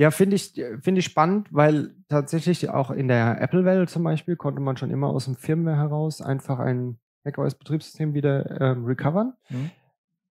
Ja, 0.01 0.09
finde 0.09 0.36
ich, 0.36 0.53
finde 0.81 0.98
ich 0.98 1.05
spannend, 1.05 1.48
weil 1.51 1.93
tatsächlich 2.10 2.72
auch 2.72 2.89
in 2.89 3.08
der 3.08 3.39
Apple-Welt 3.39 3.88
zum 3.88 4.03
Beispiel 4.03 4.36
konnte 4.36 4.60
man 4.60 4.75
schon 4.75 4.89
immer 4.89 5.10
aus 5.10 5.25
dem 5.25 5.36
Firmware 5.36 5.77
heraus 5.77 6.24
einfach 6.24 6.58
ein 6.58 6.98
macOS-Betriebssystem 7.24 8.15
wieder 8.15 8.60
ähm, 8.60 8.86
recovern. 8.86 9.34
Mhm. 9.51 9.70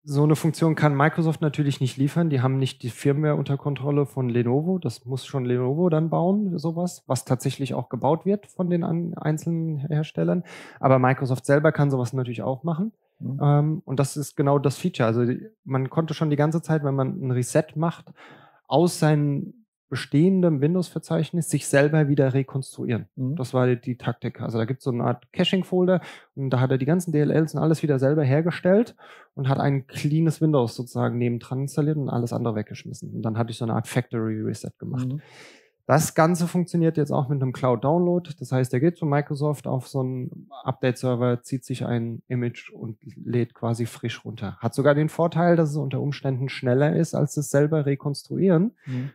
So 0.04 0.22
eine 0.22 0.36
Funktion 0.36 0.76
kann 0.76 0.96
Microsoft 0.96 1.42
natürlich 1.42 1.82
nicht 1.82 1.98
liefern. 1.98 2.30
Die 2.30 2.42
haben 2.42 2.60
nicht 2.60 2.84
die 2.84 2.92
Firmware 2.92 3.34
unter 3.34 3.58
Kontrolle 3.58 4.06
von 4.06 4.30
Lenovo. 4.30 4.78
Das 4.78 5.04
muss 5.04 5.26
schon 5.26 5.46
Lenovo 5.46 5.90
dann 5.90 6.12
bauen, 6.12 6.60
sowas, 6.60 7.04
was 7.08 7.26
tatsächlich 7.26 7.74
auch 7.74 7.90
gebaut 7.90 8.24
wird 8.24 8.46
von 8.46 8.70
den 8.70 8.84
einzelnen 8.84 9.80
Herstellern. 9.80 10.44
Aber 10.80 11.00
Microsoft 11.00 11.48
selber 11.48 11.72
kann 11.72 11.90
sowas 11.90 12.14
natürlich 12.14 12.44
auch 12.44 12.64
machen. 12.64 12.92
Mhm. 13.18 13.40
Ähm, 13.42 13.82
und 13.84 14.00
das 14.00 14.16
ist 14.16 14.38
genau 14.38 14.60
das 14.60 14.78
Feature. 14.78 15.08
Also 15.08 15.26
man 15.64 15.90
konnte 15.90 16.14
schon 16.14 16.30
die 16.30 16.36
ganze 16.36 16.62
Zeit, 16.62 16.84
wenn 16.84 16.94
man 16.94 17.20
ein 17.20 17.32
Reset 17.32 17.66
macht, 17.74 18.14
aus 18.68 19.00
seinem 19.00 19.66
bestehenden 19.90 20.62
Windows-Verzeichnis 20.62 21.50
sich 21.50 21.68
selber 21.68 22.08
wieder 22.08 22.34
rekonstruieren. 22.34 23.08
Mhm. 23.16 23.36
Das 23.36 23.54
war 23.54 23.68
die, 23.68 23.80
die, 23.80 23.98
Taktik. 23.98 24.42
Also 24.42 24.58
da 24.58 24.66
gibt 24.66 24.80
es 24.80 24.84
so 24.84 24.92
eine 24.92 25.04
Art 25.04 25.32
Caching-Folder 25.32 26.02
und 26.34 26.50
da 26.50 26.60
hat 26.60 26.72
er 26.72 26.78
die 26.78 26.86
ganzen 26.86 27.12
DLLs 27.12 27.54
und 27.54 27.62
alles 27.62 27.84
wieder 27.84 28.00
selber 28.00 28.24
hergestellt 28.24 28.96
und 29.36 29.48
hat 29.48 29.60
ein 29.60 29.86
cleanes 29.86 30.42
Windows 30.42 30.76
sozusagen 30.76 31.18
nebendran 31.18 31.62
installiert 31.62 31.98
und 31.98 32.10
alles 32.10 32.34
andere 32.34 32.56
weggeschmissen. 32.56 33.14
Und 33.14 33.22
dann 33.22 33.38
hatte 33.38 33.52
ich 33.52 33.58
so 33.58 33.66
eine 33.66 33.74
Art 33.74 33.88
Factory 33.88 34.42
Reset 34.42 34.72
gemacht. 34.80 35.08
Mhm. 35.08 35.22
Das 35.88 36.16
Ganze 36.16 36.48
funktioniert 36.48 36.98
jetzt 36.98 37.12
auch 37.12 37.30
mit 37.30 37.42
einem 37.42 37.54
Cloud 37.54 37.84
Download. 37.84 38.28
Das 38.40 38.52
heißt, 38.52 38.74
er 38.74 38.80
geht 38.80 38.98
zu 38.98 39.06
Microsoft 39.06 39.68
auf 39.68 39.88
so 39.88 40.00
einen 40.00 40.50
Update-Server, 40.64 41.44
zieht 41.44 41.64
sich 41.64 41.86
ein 41.86 42.24
Image 42.28 42.72
und 42.72 42.98
lädt 43.24 43.54
quasi 43.54 43.86
frisch 43.86 44.26
runter. 44.26 44.58
Hat 44.60 44.74
sogar 44.74 44.96
den 44.96 45.10
Vorteil, 45.10 45.56
dass 45.56 45.70
es 45.70 45.78
unter 45.78 46.02
Umständen 46.02 46.50
schneller 46.50 46.96
ist, 46.96 47.14
als 47.14 47.38
es 47.38 47.52
selber 47.52 47.86
rekonstruieren. 47.86 48.72
Mhm. 48.88 49.12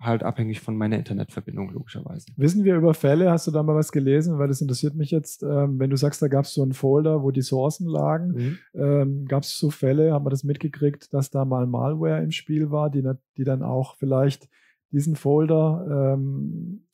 Halt 0.00 0.24
abhängig 0.24 0.60
von 0.60 0.76
meiner 0.76 0.96
Internetverbindung, 0.96 1.70
logischerweise. 1.70 2.26
Wissen 2.36 2.64
wir 2.64 2.74
über 2.74 2.94
Fälle? 2.94 3.30
Hast 3.30 3.46
du 3.46 3.50
da 3.50 3.62
mal 3.62 3.76
was 3.76 3.92
gelesen? 3.92 4.38
Weil 4.38 4.48
das 4.48 4.60
interessiert 4.60 4.96
mich 4.96 5.10
jetzt. 5.10 5.42
Ähm, 5.42 5.78
wenn 5.78 5.90
du 5.90 5.96
sagst, 5.96 6.22
da 6.22 6.28
gab 6.28 6.46
es 6.46 6.54
so 6.54 6.62
einen 6.62 6.72
Folder, 6.72 7.22
wo 7.22 7.30
die 7.30 7.42
Sourcen 7.42 7.86
lagen, 7.86 8.32
mhm. 8.32 8.58
ähm, 8.74 9.24
gab 9.26 9.42
es 9.42 9.56
so 9.58 9.70
Fälle, 9.70 10.12
haben 10.12 10.24
wir 10.24 10.30
das 10.30 10.42
mitgekriegt, 10.42 11.12
dass 11.12 11.30
da 11.30 11.44
mal 11.44 11.66
Malware 11.66 12.22
im 12.22 12.32
Spiel 12.32 12.70
war, 12.70 12.90
die, 12.90 13.08
die 13.36 13.44
dann 13.44 13.62
auch 13.62 13.94
vielleicht 13.96 14.48
diesen 14.92 15.16
Folder 15.16 16.16
ähm, 16.16 16.84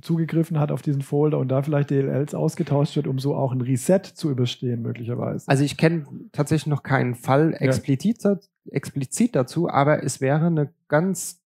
zugegriffen 0.00 0.58
hat 0.58 0.72
auf 0.72 0.82
diesen 0.82 1.02
Folder 1.02 1.38
und 1.38 1.48
da 1.48 1.62
vielleicht 1.62 1.90
DLLs 1.90 2.34
ausgetauscht 2.34 2.96
wird, 2.96 3.06
um 3.06 3.18
so 3.18 3.34
auch 3.34 3.52
ein 3.52 3.60
Reset 3.60 4.00
zu 4.02 4.30
überstehen, 4.30 4.82
möglicherweise. 4.82 5.46
Also 5.48 5.64
ich 5.64 5.76
kenne 5.76 6.06
tatsächlich 6.32 6.68
noch 6.68 6.82
keinen 6.82 7.14
Fall 7.14 7.54
explizit, 7.58 8.22
ja. 8.24 8.38
explizit 8.70 9.34
dazu, 9.34 9.68
aber 9.68 10.02
es 10.02 10.20
wäre 10.20 10.46
eine 10.46 10.72
ganz 10.88 11.42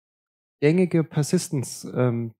gängige 0.59 1.03
Persistence 1.03 1.91
ähm, 1.95 2.33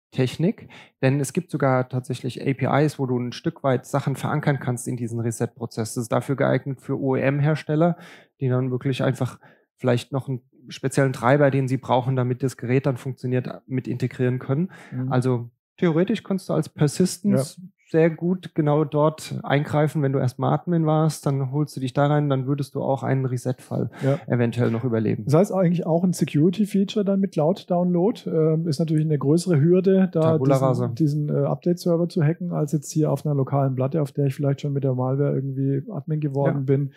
denn 1.02 1.20
es 1.20 1.34
gibt 1.34 1.50
sogar 1.50 1.90
tatsächlich 1.90 2.40
APIs, 2.40 3.00
wo 3.00 3.08
du 3.08 3.18
ein 3.18 3.32
Stück 3.32 3.64
weit 3.64 3.88
Sachen 3.88 4.16
verankern 4.16 4.60
kannst 4.60 4.88
in 4.88 4.96
diesen 4.96 5.20
Reset-Prozess. 5.20 5.96
Das 5.96 6.04
ist 6.04 6.12
dafür 6.12 6.36
geeignet 6.36 6.82
für 6.82 7.00
OEM-Hersteller, 7.00 7.98
die 8.40 8.48
dann 8.48 8.70
wirklich 8.70 9.02
einfach 9.02 9.40
vielleicht 9.76 10.12
noch 10.12 10.30
einen 10.30 10.42
speziellen 10.70 11.13
Treiber, 11.13 11.51
den 11.51 11.67
sie 11.67 11.77
brauchen, 11.77 12.15
damit 12.15 12.43
das 12.43 12.58
Gerät 12.58 12.86
dann 12.86 12.98
funktioniert, 12.98 13.48
mit 13.67 13.88
integrieren 13.88 14.39
können. 14.39 14.72
Mhm. 14.91 15.12
Also 15.12 15.50
theoretisch 15.77 16.24
kannst 16.24 16.50
du 16.50 16.53
als 16.53 16.70
Persistence 16.70 17.58
ja 17.58 17.63
sehr 17.93 18.10
gut 18.10 18.55
genau 18.55 18.86
dort 18.86 19.39
eingreifen. 19.43 20.01
Wenn 20.01 20.13
du 20.13 20.20
erst 20.20 20.39
Admin 20.41 20.86
warst, 20.88 21.27
dann 21.27 21.51
holst 21.51 21.75
du 21.75 21.79
dich 21.79 21.93
da 21.93 22.08
rein, 22.08 22.27
dann 22.27 22.48
würdest 22.48 22.74
du 22.74 22.82
auch 22.82 23.03
einen 23.03 23.25
Reset-Fall 23.25 23.91
ja. 24.03 24.17
eventuell 24.25 24.72
noch 24.72 24.84
überleben. 24.84 25.25
Das 25.25 25.36
heißt 25.36 25.53
eigentlich 25.53 25.86
auch 25.86 26.03
ein 26.03 26.12
Security-Feature 26.12 27.05
dann 27.05 27.20
mit 27.20 27.34
Cloud-Download. 27.34 28.22
Ähm, 28.25 28.67
ist 28.67 28.79
natürlich 28.79 29.05
eine 29.05 29.20
größere 29.20 29.62
Hürde, 29.62 30.10
da 30.12 30.39
diesen, 30.39 30.96
diesen 30.96 31.29
äh, 31.29 31.46
Update-Server 31.46 32.10
zu 32.10 32.24
hacken, 32.24 32.51
als 32.51 32.72
jetzt 32.72 32.91
hier 32.91 33.12
auf 33.12 33.27
einer 33.27 33.36
lokalen 33.36 33.75
Platte, 33.75 34.01
auf 34.01 34.12
der 34.12 34.25
ich 34.25 34.34
vielleicht 34.34 34.62
schon 34.62 34.74
mit 34.74 34.84
der 34.84 34.96
Malware 34.96 35.36
irgendwie 35.36 35.84
Admin 35.91 36.20
geworden 36.20 36.65
ja. 36.67 36.75
bin, 36.75 36.93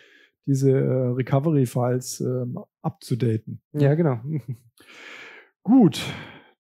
diese 0.47 0.71
äh, 0.71 1.07
Recovery-Files 1.09 2.21
äh, 2.21 2.45
abzudaten. 2.81 3.61
Ja, 3.73 3.93
genau. 3.95 4.19
Gut, 5.63 6.01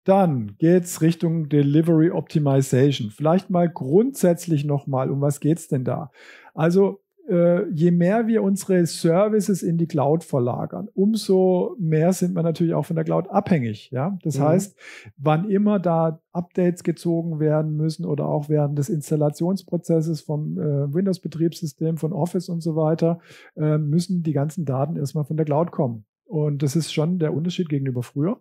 dann 0.04 0.56
geht's 0.58 1.00
Richtung 1.02 1.48
Delivery 1.48 2.10
Optimization. 2.10 3.10
Vielleicht 3.10 3.50
mal 3.50 3.68
grundsätzlich 3.68 4.64
nochmal, 4.64 5.10
um 5.10 5.20
was 5.20 5.40
geht's 5.40 5.68
denn 5.68 5.84
da? 5.84 6.10
Also 6.54 7.01
je 7.28 7.90
mehr 7.92 8.26
wir 8.26 8.42
unsere 8.42 8.84
Services 8.84 9.62
in 9.62 9.78
die 9.78 9.86
Cloud 9.86 10.24
verlagern, 10.24 10.88
umso 10.92 11.76
mehr 11.78 12.12
sind 12.12 12.34
wir 12.34 12.42
natürlich 12.42 12.74
auch 12.74 12.84
von 12.84 12.96
der 12.96 13.04
Cloud 13.04 13.30
abhängig. 13.30 13.90
Ja, 13.92 14.18
das 14.22 14.38
mhm. 14.38 14.42
heißt, 14.42 14.78
wann 15.16 15.48
immer 15.48 15.78
da 15.78 16.20
Updates 16.32 16.82
gezogen 16.82 17.38
werden 17.38 17.76
müssen 17.76 18.04
oder 18.04 18.26
auch 18.26 18.48
während 18.48 18.76
des 18.76 18.88
Installationsprozesses 18.88 20.20
vom 20.20 20.58
äh, 20.58 20.92
Windows-Betriebssystem, 20.92 21.96
von 21.96 22.12
Office 22.12 22.48
und 22.48 22.60
so 22.60 22.74
weiter, 22.74 23.20
äh, 23.56 23.78
müssen 23.78 24.22
die 24.22 24.32
ganzen 24.32 24.64
Daten 24.64 24.96
erstmal 24.96 25.24
von 25.24 25.36
der 25.36 25.46
Cloud 25.46 25.70
kommen. 25.70 26.04
Und 26.24 26.62
das 26.62 26.76
ist 26.76 26.92
schon 26.92 27.18
der 27.18 27.34
Unterschied 27.34 27.68
gegenüber 27.68 28.02
früher. 28.02 28.40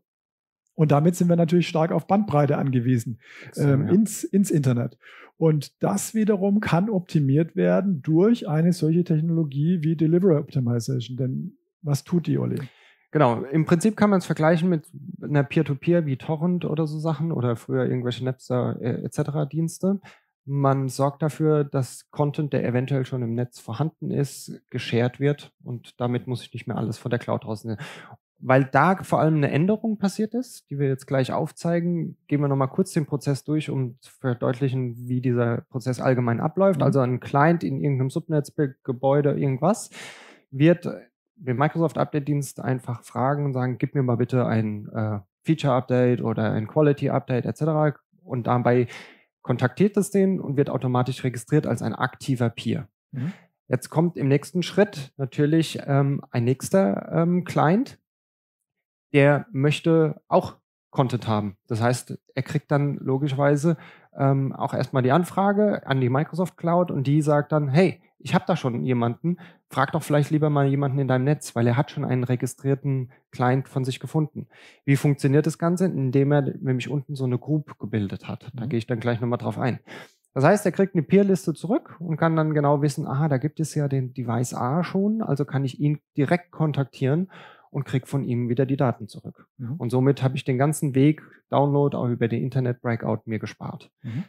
Und 0.73 0.91
damit 0.91 1.15
sind 1.15 1.27
wir 1.27 1.35
natürlich 1.35 1.67
stark 1.67 1.91
auf 1.91 2.07
Bandbreite 2.07 2.57
angewiesen 2.57 3.19
ähm, 3.57 3.87
ja. 3.87 3.93
ins, 3.93 4.23
ins 4.23 4.49
Internet. 4.49 4.97
Und 5.41 5.81
das 5.81 6.13
wiederum 6.13 6.59
kann 6.59 6.87
optimiert 6.87 7.55
werden 7.55 8.03
durch 8.03 8.47
eine 8.47 8.73
solche 8.73 9.03
Technologie 9.03 9.79
wie 9.81 9.95
Delivery 9.95 10.35
Optimization. 10.35 11.17
Denn 11.17 11.57
was 11.81 12.03
tut 12.03 12.27
die, 12.27 12.37
Olli? 12.37 12.59
Genau, 13.09 13.41
im 13.45 13.65
Prinzip 13.65 13.97
kann 13.97 14.11
man 14.11 14.19
es 14.19 14.27
vergleichen 14.27 14.69
mit 14.69 14.85
einer 15.19 15.43
Peer-to-Peer 15.43 16.01
-Peer 16.01 16.05
wie 16.05 16.17
Torrent 16.17 16.63
oder 16.63 16.85
so 16.85 16.99
Sachen 16.99 17.31
oder 17.31 17.55
früher 17.55 17.87
irgendwelche 17.87 18.23
Napster 18.23 18.77
äh, 18.81 19.03
etc. 19.03 19.49
Dienste. 19.51 19.99
Man 20.45 20.89
sorgt 20.89 21.23
dafür, 21.23 21.63
dass 21.63 22.11
Content, 22.11 22.53
der 22.53 22.63
eventuell 22.63 23.07
schon 23.07 23.23
im 23.23 23.33
Netz 23.33 23.59
vorhanden 23.59 24.11
ist, 24.11 24.61
geshared 24.69 25.19
wird 25.19 25.51
und 25.63 25.99
damit 25.99 26.27
muss 26.27 26.43
ich 26.43 26.53
nicht 26.53 26.67
mehr 26.67 26.77
alles 26.77 26.99
von 26.99 27.09
der 27.09 27.19
Cloud 27.19 27.45
rausnehmen 27.45 27.79
weil 28.41 28.65
da 28.65 28.97
vor 29.03 29.19
allem 29.19 29.35
eine 29.35 29.51
Änderung 29.51 29.97
passiert 29.97 30.33
ist, 30.33 30.69
die 30.69 30.79
wir 30.79 30.87
jetzt 30.87 31.05
gleich 31.05 31.31
aufzeigen, 31.31 32.17
gehen 32.27 32.41
wir 32.41 32.47
nochmal 32.47 32.69
kurz 32.69 32.91
den 32.91 33.05
Prozess 33.05 33.43
durch, 33.43 33.69
um 33.69 33.97
zu 34.01 34.11
verdeutlichen, 34.11 34.95
wie 35.07 35.21
dieser 35.21 35.61
Prozess 35.69 35.99
allgemein 35.99 36.39
abläuft. 36.39 36.79
Mhm. 36.79 36.85
Also 36.85 36.99
ein 37.01 37.19
Client 37.19 37.63
in 37.63 37.79
irgendeinem 37.79 38.09
Subnetzgebäude, 38.09 39.33
irgendwas, 39.33 39.91
wird 40.49 40.89
den 41.35 41.57
Microsoft 41.57 41.97
Update-Dienst 41.97 42.59
einfach 42.59 43.03
fragen 43.03 43.45
und 43.45 43.53
sagen, 43.53 43.77
gib 43.77 43.95
mir 43.95 44.03
mal 44.03 44.17
bitte 44.17 44.45
ein 44.45 44.89
äh, 44.89 45.19
Feature-Update 45.43 46.21
oder 46.21 46.51
ein 46.51 46.67
Quality-Update 46.67 47.45
etc. 47.45 47.97
Und 48.23 48.47
dabei 48.47 48.87
kontaktiert 49.41 49.97
es 49.97 50.11
den 50.11 50.39
und 50.39 50.57
wird 50.57 50.69
automatisch 50.69 51.23
registriert 51.23 51.65
als 51.67 51.81
ein 51.81 51.93
aktiver 51.93 52.49
Peer. 52.49 52.87
Mhm. 53.11 53.33
Jetzt 53.67 53.89
kommt 53.89 54.17
im 54.17 54.27
nächsten 54.27 54.63
Schritt 54.63 55.13
natürlich 55.15 55.79
ähm, 55.85 56.21
ein 56.29 56.43
nächster 56.43 57.09
ähm, 57.13 57.45
Client, 57.45 58.00
der 59.13 59.45
möchte 59.51 60.21
auch 60.27 60.55
Content 60.91 61.27
haben. 61.27 61.57
Das 61.67 61.81
heißt, 61.81 62.17
er 62.35 62.43
kriegt 62.43 62.69
dann 62.69 62.97
logischerweise 62.97 63.77
ähm, 64.17 64.53
auch 64.53 64.73
erstmal 64.73 65.03
die 65.03 65.11
Anfrage 65.11 65.87
an 65.87 66.01
die 66.01 66.09
Microsoft 66.09 66.57
Cloud 66.57 66.91
und 66.91 67.07
die 67.07 67.21
sagt 67.21 67.53
dann, 67.53 67.69
hey, 67.69 68.01
ich 68.19 68.35
habe 68.35 68.45
da 68.45 68.55
schon 68.55 68.83
jemanden, 68.83 69.37
frag 69.69 69.93
doch 69.93 70.03
vielleicht 70.03 70.29
lieber 70.29 70.49
mal 70.49 70.67
jemanden 70.67 70.99
in 70.99 71.07
deinem 71.07 71.23
Netz, 71.23 71.55
weil 71.55 71.65
er 71.65 71.77
hat 71.77 71.91
schon 71.91 72.05
einen 72.05 72.23
registrierten 72.23 73.11
Client 73.31 73.67
von 73.67 73.83
sich 73.83 73.99
gefunden. 73.99 74.47
Wie 74.85 74.95
funktioniert 74.95 75.47
das 75.47 75.57
Ganze? 75.57 75.85
Indem 75.85 76.31
er 76.31 76.41
nämlich 76.41 76.89
unten 76.89 77.15
so 77.15 77.23
eine 77.23 77.39
Group 77.39 77.79
gebildet 77.79 78.27
hat. 78.27 78.51
Da 78.53 78.65
mhm. 78.65 78.69
gehe 78.69 78.77
ich 78.77 78.85
dann 78.85 78.99
gleich 78.99 79.21
nochmal 79.21 79.39
drauf 79.39 79.57
ein. 79.57 79.79
Das 80.33 80.43
heißt, 80.43 80.65
er 80.65 80.71
kriegt 80.71 80.95
eine 80.95 81.03
Peer-Liste 81.03 81.53
zurück 81.53 81.95
und 81.99 82.15
kann 82.15 82.35
dann 82.35 82.53
genau 82.53 82.81
wissen, 82.81 83.07
aha, 83.07 83.27
da 83.27 83.37
gibt 83.37 83.59
es 83.59 83.75
ja 83.75 83.87
den 83.87 84.13
Device 84.13 84.53
A 84.53 84.83
schon, 84.83 85.21
also 85.21 85.43
kann 85.43 85.65
ich 85.65 85.79
ihn 85.79 85.99
direkt 86.15 86.51
kontaktieren 86.51 87.29
und 87.71 87.85
kriege 87.85 88.05
von 88.05 88.23
ihm 88.23 88.49
wieder 88.49 88.65
die 88.65 88.77
Daten 88.77 89.07
zurück. 89.07 89.47
Mhm. 89.57 89.75
Und 89.77 89.89
somit 89.89 90.21
habe 90.21 90.35
ich 90.35 90.43
den 90.43 90.57
ganzen 90.57 90.93
Weg 90.93 91.21
Download 91.49 91.97
auch 91.97 92.09
über 92.09 92.27
den 92.27 92.43
Internet 92.43 92.81
Breakout 92.81 93.21
mir 93.25 93.39
gespart. 93.39 93.89
Mhm. 94.03 94.25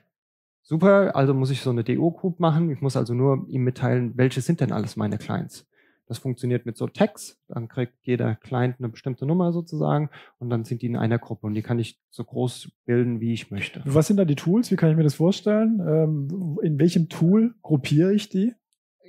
Super, 0.62 1.16
also 1.16 1.34
muss 1.34 1.50
ich 1.50 1.60
so 1.60 1.70
eine 1.70 1.82
DO-Group 1.82 2.38
machen. 2.38 2.70
Ich 2.70 2.80
muss 2.80 2.96
also 2.96 3.14
nur 3.14 3.46
ihm 3.48 3.64
mitteilen, 3.64 4.12
welche 4.16 4.40
sind 4.40 4.60
denn 4.60 4.72
alles 4.72 4.96
meine 4.96 5.18
Clients. 5.18 5.66
Das 6.06 6.18
funktioniert 6.18 6.66
mit 6.66 6.76
so 6.76 6.86
Tags. 6.86 7.40
Dann 7.48 7.68
kriegt 7.68 7.94
jeder 8.02 8.36
Client 8.36 8.76
eine 8.78 8.88
bestimmte 8.88 9.26
Nummer 9.26 9.52
sozusagen 9.52 10.10
und 10.38 10.50
dann 10.50 10.64
sind 10.64 10.82
die 10.82 10.86
in 10.86 10.96
einer 10.96 11.18
Gruppe 11.18 11.46
und 11.46 11.54
die 11.54 11.62
kann 11.62 11.78
ich 11.78 11.98
so 12.10 12.22
groß 12.22 12.70
bilden, 12.84 13.20
wie 13.20 13.32
ich 13.32 13.50
möchte. 13.50 13.82
Was 13.84 14.06
sind 14.06 14.18
da 14.18 14.24
die 14.24 14.36
Tools? 14.36 14.70
Wie 14.70 14.76
kann 14.76 14.90
ich 14.90 14.96
mir 14.96 15.04
das 15.04 15.14
vorstellen? 15.14 15.80
Ähm, 15.80 16.58
in 16.62 16.78
welchem 16.78 17.08
Tool 17.08 17.54
gruppiere 17.62 18.12
ich 18.12 18.28
die? 18.28 18.54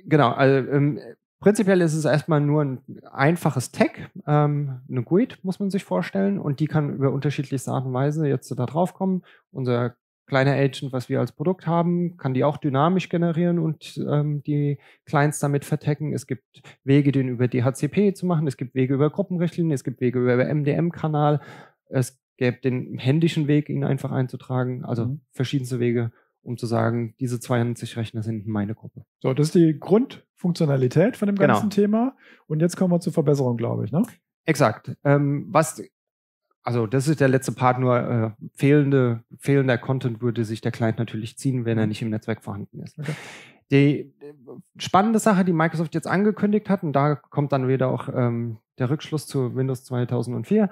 Genau, 0.06 0.30
also 0.30 0.68
ähm, 0.70 0.98
Prinzipiell 1.44 1.82
ist 1.82 1.92
es 1.92 2.06
erstmal 2.06 2.40
nur 2.40 2.64
ein 2.64 2.78
einfaches 3.12 3.70
Tag, 3.70 4.10
ähm, 4.26 4.80
eine 4.88 5.02
GUID 5.02 5.40
muss 5.42 5.60
man 5.60 5.68
sich 5.68 5.84
vorstellen 5.84 6.38
und 6.38 6.58
die 6.58 6.66
kann 6.66 6.94
über 6.94 7.12
unterschiedlichste 7.12 7.70
Art 7.70 7.84
und 7.84 7.92
Weise 7.92 8.26
jetzt 8.26 8.50
da 8.50 8.64
drauf 8.64 8.94
kommen. 8.94 9.22
Unser 9.52 9.94
kleiner 10.26 10.52
Agent, 10.52 10.94
was 10.94 11.10
wir 11.10 11.20
als 11.20 11.32
Produkt 11.32 11.66
haben, 11.66 12.16
kann 12.16 12.32
die 12.32 12.44
auch 12.44 12.56
dynamisch 12.56 13.10
generieren 13.10 13.58
und 13.58 14.02
ähm, 14.08 14.42
die 14.44 14.78
Clients 15.04 15.38
damit 15.38 15.66
vertecken. 15.66 16.14
Es 16.14 16.26
gibt 16.26 16.62
Wege, 16.82 17.12
den 17.12 17.28
über 17.28 17.46
DHCP 17.46 18.14
zu 18.14 18.24
machen, 18.24 18.46
es 18.46 18.56
gibt 18.56 18.74
Wege 18.74 18.94
über 18.94 19.10
Gruppenrichtlinien, 19.10 19.74
es 19.74 19.84
gibt 19.84 20.00
Wege 20.00 20.20
über 20.20 20.42
MDM-Kanal, 20.46 21.42
es 21.90 22.18
gäbe 22.38 22.56
den 22.62 22.96
händischen 22.96 23.48
Weg, 23.48 23.68
ihn 23.68 23.84
einfach 23.84 24.12
einzutragen, 24.12 24.82
also 24.82 25.04
mhm. 25.04 25.20
verschiedenste 25.32 25.78
Wege 25.78 26.10
um 26.44 26.56
zu 26.56 26.66
sagen, 26.66 27.14
diese 27.18 27.40
92 27.40 27.96
Rechner 27.96 28.22
sind 28.22 28.46
meine 28.46 28.74
Gruppe. 28.74 29.04
So, 29.20 29.34
das 29.34 29.48
ist 29.48 29.54
die 29.54 29.78
Grundfunktionalität 29.78 31.16
von 31.16 31.26
dem 31.26 31.36
genau. 31.36 31.54
ganzen 31.54 31.70
Thema. 31.70 32.16
Und 32.46 32.60
jetzt 32.60 32.76
kommen 32.76 32.92
wir 32.92 33.00
zur 33.00 33.12
Verbesserung, 33.12 33.56
glaube 33.56 33.84
ich, 33.84 33.92
ne? 33.92 34.02
Exakt. 34.44 34.96
Ähm, 35.04 35.46
was, 35.48 35.82
also 36.62 36.86
das 36.86 37.08
ist 37.08 37.20
der 37.20 37.28
letzte 37.28 37.52
Part, 37.52 37.78
nur 37.78 37.98
äh, 37.98 38.30
fehlende, 38.54 39.24
fehlender 39.38 39.78
Content 39.78 40.20
würde 40.20 40.44
sich 40.44 40.60
der 40.60 40.72
Client 40.72 40.98
natürlich 40.98 41.38
ziehen, 41.38 41.64
wenn 41.64 41.78
er 41.78 41.84
mhm. 41.84 41.88
nicht 41.88 42.02
im 42.02 42.10
Netzwerk 42.10 42.42
vorhanden 42.42 42.80
ist. 42.80 42.98
Okay. 42.98 43.14
Die 43.70 44.14
spannende 44.76 45.18
Sache, 45.18 45.44
die 45.44 45.52
Microsoft 45.54 45.94
jetzt 45.94 46.06
angekündigt 46.06 46.68
hat, 46.68 46.82
und 46.82 46.92
da 46.92 47.14
kommt 47.14 47.52
dann 47.52 47.66
wieder 47.66 47.88
auch 47.88 48.08
ähm, 48.14 48.58
der 48.78 48.90
Rückschluss 48.90 49.26
zu 49.26 49.56
Windows 49.56 49.84
2004, 49.84 50.70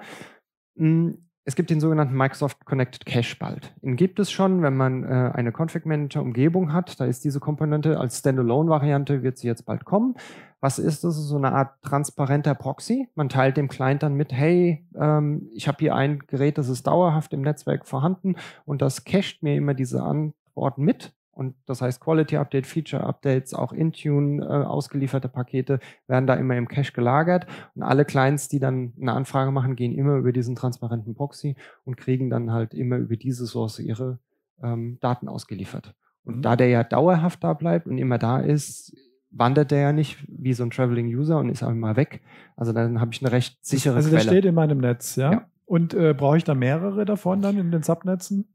mh, 0.75 1.13
es 1.45 1.55
gibt 1.55 1.69
den 1.69 1.81
sogenannten 1.81 2.15
Microsoft 2.15 2.65
Connected 2.65 3.05
Cache 3.05 3.35
bald. 3.37 3.73
Den 3.81 3.95
gibt 3.95 4.19
es 4.19 4.31
schon, 4.31 4.61
wenn 4.61 4.77
man 4.77 5.03
äh, 5.03 5.31
eine 5.33 5.51
Config 5.51 5.85
Manager 5.85 6.21
Umgebung 6.21 6.71
hat. 6.71 6.99
Da 6.99 7.05
ist 7.05 7.25
diese 7.25 7.39
Komponente 7.39 7.99
als 7.99 8.19
Standalone-Variante, 8.19 9.23
wird 9.23 9.37
sie 9.37 9.47
jetzt 9.47 9.65
bald 9.65 9.83
kommen. 9.83 10.15
Was 10.61 10.79
ist 10.79 11.03
das? 11.03 11.15
So 11.15 11.35
eine 11.35 11.51
Art 11.51 11.81
transparenter 11.81 12.55
Proxy. 12.55 13.09
Man 13.15 13.27
teilt 13.27 13.57
dem 13.57 13.67
Client 13.67 14.03
dann 14.03 14.13
mit, 14.13 14.31
hey, 14.31 14.87
ähm, 14.95 15.49
ich 15.53 15.67
habe 15.67 15.79
hier 15.79 15.95
ein 15.95 16.19
Gerät, 16.27 16.57
das 16.57 16.69
ist 16.69 16.87
dauerhaft 16.87 17.33
im 17.33 17.41
Netzwerk 17.41 17.85
vorhanden 17.85 18.35
und 18.65 18.81
das 18.81 19.03
cached 19.03 19.43
mir 19.43 19.55
immer 19.55 19.73
diese 19.73 20.01
Antworten 20.01 20.83
mit 20.83 21.13
und 21.35 21.55
das 21.65 21.81
heißt 21.81 21.99
Quality 21.99 22.37
Update, 22.37 22.67
Feature 22.67 23.03
Updates, 23.03 23.53
auch 23.53 23.73
Intune 23.73 24.43
äh, 24.43 24.47
ausgelieferte 24.47 25.27
Pakete 25.27 25.79
werden 26.07 26.27
da 26.27 26.35
immer 26.35 26.55
im 26.55 26.67
Cache 26.67 26.93
gelagert. 26.93 27.47
Und 27.73 27.81
alle 27.81 28.05
Clients, 28.05 28.49
die 28.49 28.59
dann 28.59 28.93
eine 29.01 29.13
Anfrage 29.13 29.51
machen, 29.51 29.75
gehen 29.75 29.93
immer 29.93 30.15
über 30.17 30.31
diesen 30.31 30.55
transparenten 30.55 31.15
Proxy 31.15 31.55
und 31.85 31.97
kriegen 31.97 32.29
dann 32.29 32.51
halt 32.51 32.75
immer 32.75 32.97
über 32.97 33.15
diese 33.15 33.47
Source 33.47 33.79
ihre 33.79 34.19
ähm, 34.61 34.99
Daten 35.01 35.27
ausgeliefert. 35.27 35.95
Und 36.23 36.37
mhm. 36.37 36.41
da 36.43 36.55
der 36.55 36.67
ja 36.67 36.83
dauerhaft 36.83 37.43
da 37.43 37.53
bleibt 37.53 37.87
und 37.87 37.97
immer 37.97 38.19
da 38.19 38.39
ist, 38.39 38.95
wandert 39.31 39.71
der 39.71 39.79
ja 39.79 39.91
nicht 39.91 40.23
wie 40.27 40.53
so 40.53 40.63
ein 40.63 40.69
Traveling 40.69 41.07
User 41.07 41.39
und 41.39 41.49
ist 41.49 41.63
auch 41.63 41.71
immer 41.71 41.95
weg. 41.95 42.21
Also 42.55 42.73
dann 42.73 43.01
habe 43.01 43.11
ich 43.11 43.23
eine 43.23 43.31
recht 43.31 43.57
sichere 43.65 43.95
also 43.95 44.09
Quelle. 44.09 44.19
Also 44.19 44.29
der 44.29 44.37
steht 44.37 44.45
in 44.45 44.53
meinem 44.53 44.77
Netz, 44.77 45.15
ja? 45.15 45.31
ja. 45.31 45.45
Und 45.65 45.95
äh, 45.95 46.13
brauche 46.13 46.37
ich 46.37 46.43
da 46.43 46.53
mehrere 46.53 47.05
davon 47.05 47.41
dann 47.41 47.57
in 47.57 47.71
den 47.71 47.81
Subnetzen? 47.81 48.47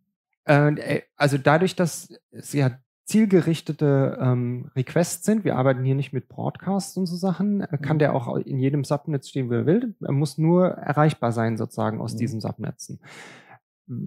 Äh, 0.48 1.02
also 1.16 1.38
dadurch, 1.38 1.76
dass 1.76 2.08
es 2.30 2.52
ja 2.52 2.78
zielgerichtete 3.04 4.18
ähm, 4.20 4.70
Requests 4.76 5.24
sind, 5.24 5.44
wir 5.44 5.56
arbeiten 5.56 5.84
hier 5.84 5.94
nicht 5.94 6.12
mit 6.12 6.28
Broadcasts 6.28 6.96
und 6.96 7.06
so 7.06 7.16
Sachen, 7.16 7.62
äh, 7.62 7.78
kann 7.78 7.96
mhm. 7.96 8.00
der 8.00 8.14
auch 8.14 8.36
in 8.36 8.58
jedem 8.58 8.84
Subnetz 8.84 9.28
stehen, 9.28 9.48
wo 9.48 9.54
er 9.54 9.66
will. 9.66 9.94
Er 10.02 10.12
muss 10.12 10.36
nur 10.36 10.68
erreichbar 10.68 11.32
sein 11.32 11.56
sozusagen 11.56 12.00
aus 12.00 12.14
mhm. 12.14 12.18
diesen 12.18 12.40
Subnetzen. 12.40 13.00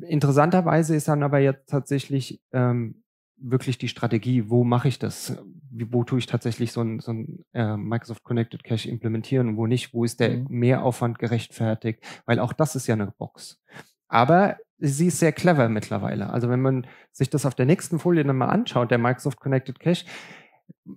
Interessanterweise 0.07 0.95
ist 0.95 1.07
dann 1.07 1.23
aber 1.23 1.39
jetzt 1.39 1.67
tatsächlich 1.69 2.41
ähm, 2.51 3.03
wirklich 3.37 3.79
die 3.79 3.87
Strategie, 3.87 4.49
wo 4.49 4.63
mache 4.63 4.87
ich 4.87 4.99
das? 4.99 5.35
Wie, 5.71 5.91
wo 5.91 6.03
tue 6.03 6.19
ich 6.19 6.27
tatsächlich 6.27 6.71
so 6.71 6.81
ein, 6.81 6.99
so 6.99 7.11
ein 7.11 7.43
äh, 7.53 7.75
Microsoft 7.77 8.23
Connected 8.23 8.63
Cache 8.63 8.87
implementieren 8.87 9.49
und 9.49 9.57
wo 9.57 9.65
nicht? 9.65 9.95
Wo 9.95 10.03
ist 10.03 10.19
der 10.19 10.37
mhm. 10.37 10.47
Mehraufwand 10.49 11.17
gerechtfertigt? 11.17 12.03
Weil 12.25 12.39
auch 12.39 12.53
das 12.53 12.75
ist 12.75 12.85
ja 12.85 12.93
eine 12.93 13.11
Box. 13.17 13.59
Aber 14.07 14.57
sie 14.81 15.07
ist 15.07 15.19
sehr 15.19 15.31
clever 15.31 15.69
mittlerweile. 15.69 16.31
Also 16.31 16.49
wenn 16.49 16.61
man 16.61 16.87
sich 17.11 17.29
das 17.29 17.45
auf 17.45 17.55
der 17.55 17.65
nächsten 17.65 17.99
Folie 17.99 18.23
dann 18.23 18.37
mal 18.37 18.47
anschaut, 18.47 18.91
der 18.91 18.97
Microsoft 18.97 19.39
Connected 19.39 19.79
Cache, 19.79 20.05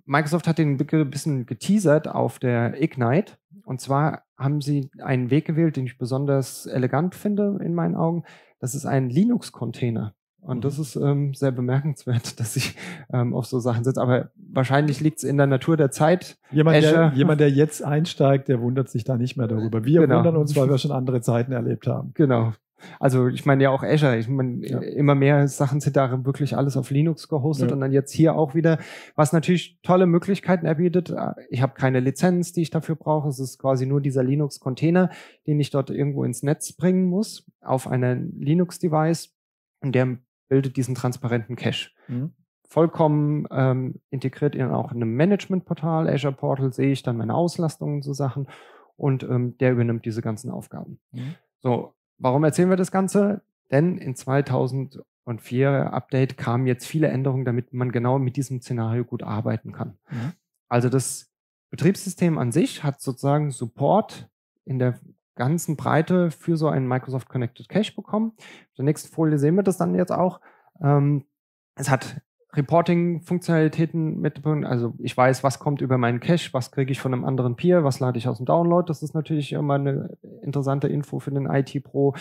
Microsoft 0.07 0.47
hat 0.47 0.59
den 0.59 0.79
ein 0.81 1.11
bisschen 1.11 1.47
geteasert 1.47 2.09
auf 2.09 2.39
der 2.39 2.81
Ignite. 2.83 3.35
Und 3.65 3.81
zwar 3.81 4.23
haben 4.39 4.61
sie 4.61 4.91
einen 5.03 5.31
Weg 5.31 5.47
gewählt, 5.47 5.77
den 5.77 5.87
ich 5.87 5.99
besonders 5.99 6.67
elegant 6.67 7.15
finde 7.15 7.59
in 7.63 7.75
meinen 7.75 7.95
Augen. 7.95 8.25
Das 8.61 8.75
ist 8.75 8.87
ein 8.87 9.11
Linux-Container. 9.11 10.15
Und 10.41 10.65
das 10.65 10.77
mhm. 10.77 10.83
ist 10.83 10.97
ähm, 10.97 11.35
sehr 11.35 11.53
bemerkenswert, 11.53 12.39
dass 12.41 12.57
ich 12.57 12.77
ähm, 13.13 13.35
auf 13.35 13.47
so 13.47 13.59
Sachen 13.61 13.85
sitze. 13.85 14.01
Aber 14.01 14.31
wahrscheinlich 14.37 15.01
liegt 15.01 15.19
es 15.19 15.25
in 15.25 15.37
der 15.37 15.47
Natur 15.47 15.77
der 15.77 15.91
Zeit. 15.91 16.37
Jemand 16.51 16.83
der, 16.83 17.13
jemand, 17.15 17.41
der 17.41 17.51
jetzt 17.51 17.83
einsteigt, 17.83 18.49
der 18.49 18.61
wundert 18.61 18.91
sich 18.91 19.05
da 19.05 19.17
nicht 19.17 19.37
mehr 19.37 19.49
darüber. 19.49 19.85
Wir 19.85 20.03
genau. 20.03 20.19
wundern 20.19 20.37
uns, 20.37 20.55
weil 20.55 20.69
wir 20.69 20.79
schon 20.79 20.93
andere 20.93 21.21
Zeiten 21.23 21.53
erlebt 21.53 21.87
haben. 21.87 22.13
Genau. 22.15 22.53
Also 22.99 23.29
ich 23.29 23.47
meine 23.47 23.65
ja 23.65 23.71
auch 23.71 23.83
Azure, 23.83 24.19
ich 24.19 24.29
meine 24.29 24.67
ja. 24.67 24.79
immer 24.81 25.15
mehr 25.15 25.47
Sachen 25.49 25.81
sind 25.81 25.97
da 25.97 26.25
wirklich 26.25 26.57
alles 26.57 26.77
auf 26.77 26.91
Linux 26.91 27.29
gehostet 27.29 27.71
ja. 27.71 27.75
und 27.75 27.81
dann 27.81 27.93
jetzt 27.93 28.13
hier 28.13 28.35
auch 28.35 28.55
wieder, 28.55 28.79
was 29.15 29.33
natürlich 29.33 29.79
tolle 29.83 30.07
Möglichkeiten 30.07 30.67
erbietet. 30.67 31.15
Ich 31.51 31.63
habe 31.63 31.75
keine 31.75 32.01
Lizenz, 32.01 32.53
die 32.53 32.63
ich 32.63 32.71
dafür 32.71 32.97
brauche. 32.97 33.29
Es 33.29 33.39
ist 33.39 33.59
quasi 33.59 33.87
nur 33.87 34.01
dieser 34.01 34.23
Linux-Container, 34.23 35.11
den 35.47 35.61
ich 35.61 35.71
dort 35.71 35.91
irgendwo 35.91 36.25
ins 36.25 36.43
Netz 36.43 36.73
bringen 36.73 37.07
muss 37.07 37.51
auf 37.61 37.87
einen 37.89 38.39
Linux-Device 38.41 39.35
und 39.81 39.95
der 39.95 40.19
bildet 40.49 40.77
diesen 40.77 40.95
transparenten 40.95 41.57
Cache. 41.57 41.91
Mhm. 42.09 42.33
Vollkommen 42.67 43.47
ähm, 43.51 44.01
integriert 44.11 44.55
in 44.55 44.67
auch 44.67 44.91
in 44.91 45.03
einem 45.03 45.15
Management-Portal, 45.15 46.09
Azure 46.09 46.35
Portal, 46.35 46.73
sehe 46.73 46.93
ich 46.93 47.03
dann 47.03 47.17
meine 47.17 47.35
Auslastungen 47.35 47.97
und 47.97 48.03
so 48.03 48.13
Sachen 48.13 48.49
und 48.97 49.23
ähm, 49.23 49.57
der 49.59 49.73
übernimmt 49.73 50.05
diese 50.05 50.23
ganzen 50.23 50.51
Aufgaben. 50.51 50.99
Mhm. 51.13 51.35
So, 51.61 51.95
Warum 52.25 52.43
erzählen 52.43 52.71
wir 52.71 52.79
das 52.79 52.91
Ganze? 52.91 53.43
Denn 53.71 53.99
in 53.99 54.17
2004 54.17 55.93
Update 55.93 56.39
kamen 56.39 56.67
jetzt 56.67 56.87
viele 56.87 57.09
Änderungen, 57.09 57.45
damit 57.45 57.75
man 57.75 57.93
genau 57.93 58.19
mit 58.19 58.37
diesem 58.37 58.63
Szenario 58.63 59.05
gut 59.05 59.23
arbeiten 59.23 59.73
kann. 59.73 59.99
Mhm. 60.11 60.33
Also 60.71 60.89
das 60.89 61.31
Betriebssystem 61.69 62.39
an 62.39 62.51
sich 62.51 62.83
hat 62.83 63.03
sozusagen 63.03 63.51
Support 63.51 64.31
in 64.65 64.79
der 64.79 64.99
ganzen 65.35 65.77
Breite 65.77 66.31
für 66.31 66.57
so 66.57 66.69
einen 66.69 66.89
Microsoft 66.89 67.29
Connected 67.29 67.69
Cache 67.69 67.93
bekommen. 67.95 68.33
Auf 68.39 68.77
der 68.79 68.87
nächsten 68.87 69.13
Folie 69.13 69.39
sehen 69.39 69.57
wir 69.57 69.63
das 69.63 69.77
dann 69.77 69.95
jetzt 69.95 70.11
auch. 70.13 70.41
Ähm, 70.81 71.27
es 71.75 71.91
hat 71.91 72.23
Reporting-Funktionalitäten 72.57 74.21
mit, 74.21 74.45
also 74.47 74.95
ich 74.99 75.17
weiß, 75.17 75.43
was 75.43 75.59
kommt 75.59 75.81
über 75.81 75.99
meinen 75.99 76.21
Cache, 76.21 76.53
was 76.53 76.71
kriege 76.71 76.93
ich 76.93 77.01
von 77.01 77.13
einem 77.13 77.25
anderen 77.25 77.57
Peer, 77.57 77.85
was 77.85 78.01
lade 78.01 78.19
ich 78.19 78.29
aus 78.29 78.39
dem 78.39 78.47
Download. 78.47 78.87
Das 78.87 79.03
ist 79.03 79.15
natürlich 79.15 79.53
immer 79.53 79.75
eine 79.75 80.17
interessante 80.43 80.89
Info 80.89 81.19
für 81.19 81.31
den 81.31 81.47
IT-Pro. 81.47 82.15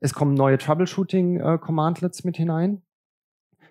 Es 0.00 0.14
kommen 0.14 0.34
neue 0.34 0.58
Troubleshooting-Commandlets 0.58 2.24
mit 2.24 2.36
hinein. 2.36 2.82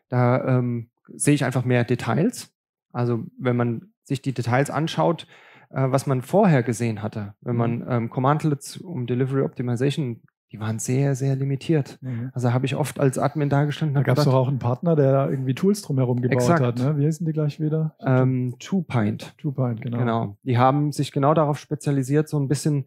Da 0.10 0.44
ähm, 0.58 0.90
sehe 1.08 1.36
ich 1.36 1.46
einfach 1.46 1.66
mehr 1.66 1.84
Details. 1.84 2.54
Also 2.92 3.24
wenn 3.38 3.56
man 3.56 3.94
sich 4.04 4.22
die 4.22 4.34
Details 4.34 4.70
anschaut, 4.70 5.28
äh, 5.70 5.88
was 5.90 6.08
man 6.08 6.22
vorher 6.22 6.64
gesehen 6.64 7.02
hatte, 7.02 7.36
wenn 7.42 7.56
man 7.56 7.80
mhm. 7.80 7.86
ähm, 7.90 8.10
Commandlets 8.10 8.78
um 8.78 9.08
Delivery 9.08 9.42
Optimization 9.44 10.22
die 10.52 10.60
waren 10.60 10.80
sehr, 10.80 11.16
sehr 11.16 11.36
limitiert. 11.36 11.98
Mhm. 12.02 12.30
Also 12.34 12.52
habe 12.52 12.66
ich 12.66 12.76
oft 12.76 13.00
als 13.00 13.18
Admin 13.18 13.50
dargestanden. 13.50 13.96
Da 13.96 14.04
gab 14.04 14.18
es 14.18 14.26
doch 14.26 14.34
auch 14.34 14.50
einen 14.50 14.60
Partner, 14.60 14.96
der 14.96 15.12
da 15.12 15.30
irgendwie 15.30 15.56
Tools 15.56 15.82
drumherum 15.82 16.22
gebaut 16.22 16.42
exakt. 16.42 16.62
hat. 16.62 16.78
Ne? 16.78 16.98
Wie 16.98 17.06
heißen 17.06 17.26
die 17.26 17.32
gleich 17.32 17.60
wieder? 17.60 17.96
Ähm, 18.06 18.56
Two-Pint. 18.60 19.38
Two-Pint, 19.38 19.82
genau. 19.82 19.98
Genau. 19.98 20.38
Die 20.44 20.58
haben 20.58 20.92
sich 20.92 21.14
genau 21.14 21.34
darauf 21.34 21.58
spezialisiert, 21.58 22.28
so 22.28 22.38
ein 22.38 22.50
bisschen 22.50 22.86